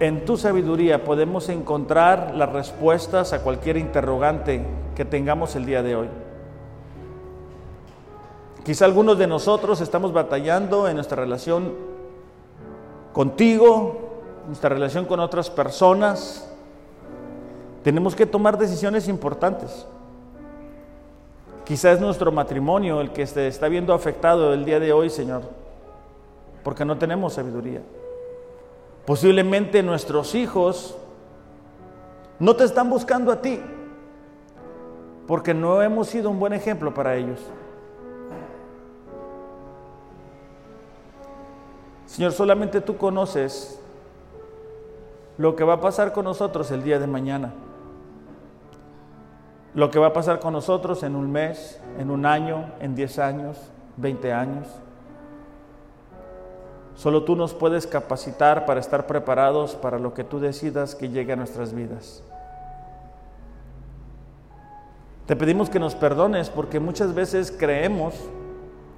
en 0.00 0.24
tu 0.24 0.36
sabiduría 0.36 1.04
podemos 1.04 1.48
encontrar 1.48 2.34
las 2.34 2.50
respuestas 2.50 3.32
a 3.32 3.44
cualquier 3.44 3.76
interrogante 3.76 4.66
que 4.96 5.04
tengamos 5.04 5.54
el 5.54 5.64
día 5.66 5.84
de 5.84 5.94
hoy. 5.94 6.08
Quizá 8.64 8.84
algunos 8.84 9.18
de 9.18 9.26
nosotros 9.26 9.80
estamos 9.80 10.12
batallando 10.12 10.86
en 10.88 10.94
nuestra 10.94 11.16
relación 11.16 11.72
contigo, 13.12 14.22
nuestra 14.46 14.68
relación 14.68 15.04
con 15.04 15.18
otras 15.18 15.50
personas. 15.50 16.48
Tenemos 17.82 18.14
que 18.14 18.24
tomar 18.24 18.56
decisiones 18.58 19.08
importantes. 19.08 19.86
Quizá 21.64 21.90
es 21.90 22.00
nuestro 22.00 22.30
matrimonio 22.30 23.00
el 23.00 23.10
que 23.10 23.26
se 23.26 23.48
está 23.48 23.66
viendo 23.66 23.94
afectado 23.94 24.52
el 24.52 24.64
día 24.64 24.78
de 24.78 24.92
hoy, 24.92 25.10
Señor, 25.10 25.42
porque 26.62 26.84
no 26.84 26.98
tenemos 26.98 27.34
sabiduría. 27.34 27.82
Posiblemente 29.04 29.82
nuestros 29.82 30.36
hijos 30.36 30.96
no 32.38 32.54
te 32.54 32.62
están 32.62 32.88
buscando 32.88 33.32
a 33.32 33.42
ti 33.42 33.60
porque 35.26 35.52
no 35.52 35.82
hemos 35.82 36.08
sido 36.08 36.30
un 36.30 36.38
buen 36.38 36.52
ejemplo 36.52 36.94
para 36.94 37.16
ellos. 37.16 37.40
Señor, 42.12 42.32
solamente 42.32 42.82
tú 42.82 42.98
conoces 42.98 43.80
lo 45.38 45.56
que 45.56 45.64
va 45.64 45.72
a 45.72 45.80
pasar 45.80 46.12
con 46.12 46.26
nosotros 46.26 46.70
el 46.70 46.82
día 46.82 46.98
de 46.98 47.06
mañana, 47.06 47.54
lo 49.74 49.90
que 49.90 49.98
va 49.98 50.08
a 50.08 50.12
pasar 50.12 50.38
con 50.38 50.52
nosotros 50.52 51.04
en 51.04 51.16
un 51.16 51.32
mes, 51.32 51.80
en 51.98 52.10
un 52.10 52.26
año, 52.26 52.66
en 52.80 52.94
10 52.94 53.18
años, 53.18 53.56
20 53.96 54.30
años. 54.30 54.66
Solo 56.96 57.24
tú 57.24 57.34
nos 57.34 57.54
puedes 57.54 57.86
capacitar 57.86 58.66
para 58.66 58.80
estar 58.80 59.06
preparados 59.06 59.74
para 59.74 59.98
lo 59.98 60.12
que 60.12 60.22
tú 60.22 60.38
decidas 60.38 60.94
que 60.94 61.08
llegue 61.08 61.32
a 61.32 61.36
nuestras 61.36 61.72
vidas. 61.72 62.22
Te 65.24 65.34
pedimos 65.34 65.70
que 65.70 65.80
nos 65.80 65.94
perdones 65.94 66.50
porque 66.50 66.78
muchas 66.78 67.14
veces 67.14 67.50
creemos 67.50 68.12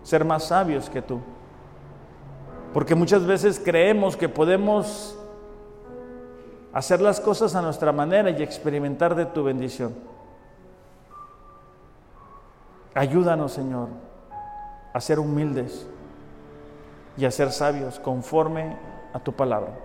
ser 0.02 0.24
más 0.24 0.48
sabios 0.48 0.90
que 0.90 1.00
tú. 1.00 1.20
Porque 2.74 2.96
muchas 2.96 3.24
veces 3.24 3.62
creemos 3.64 4.16
que 4.16 4.28
podemos 4.28 5.16
hacer 6.72 7.00
las 7.00 7.20
cosas 7.20 7.54
a 7.54 7.62
nuestra 7.62 7.92
manera 7.92 8.30
y 8.30 8.42
experimentar 8.42 9.14
de 9.14 9.26
tu 9.26 9.44
bendición. 9.44 9.94
Ayúdanos, 12.92 13.52
Señor, 13.52 13.90
a 14.92 15.00
ser 15.00 15.20
humildes 15.20 15.86
y 17.16 17.24
a 17.24 17.30
ser 17.30 17.52
sabios 17.52 18.00
conforme 18.00 18.76
a 19.12 19.20
tu 19.20 19.32
palabra. 19.32 19.78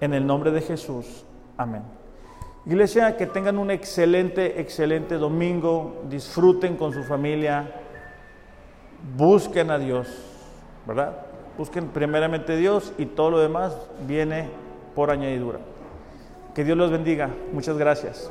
En 0.00 0.12
el 0.12 0.26
nombre 0.26 0.50
de 0.50 0.62
Jesús. 0.62 1.24
Amén. 1.56 1.82
Iglesia, 2.66 3.16
que 3.16 3.26
tengan 3.26 3.56
un 3.56 3.70
excelente, 3.70 4.60
excelente 4.60 5.16
domingo, 5.16 6.02
disfruten 6.08 6.76
con 6.76 6.92
su 6.92 7.04
familia, 7.04 7.72
busquen 9.16 9.70
a 9.70 9.78
Dios, 9.78 10.08
¿verdad? 10.86 11.31
Busquen 11.58 11.88
primeramente 11.88 12.56
Dios 12.56 12.92
y 12.98 13.06
todo 13.06 13.30
lo 13.30 13.38
demás 13.40 13.76
viene 14.06 14.48
por 14.94 15.10
añadidura. 15.10 15.58
Que 16.54 16.64
Dios 16.64 16.76
los 16.76 16.90
bendiga. 16.90 17.30
Muchas 17.52 17.76
gracias. 17.78 18.30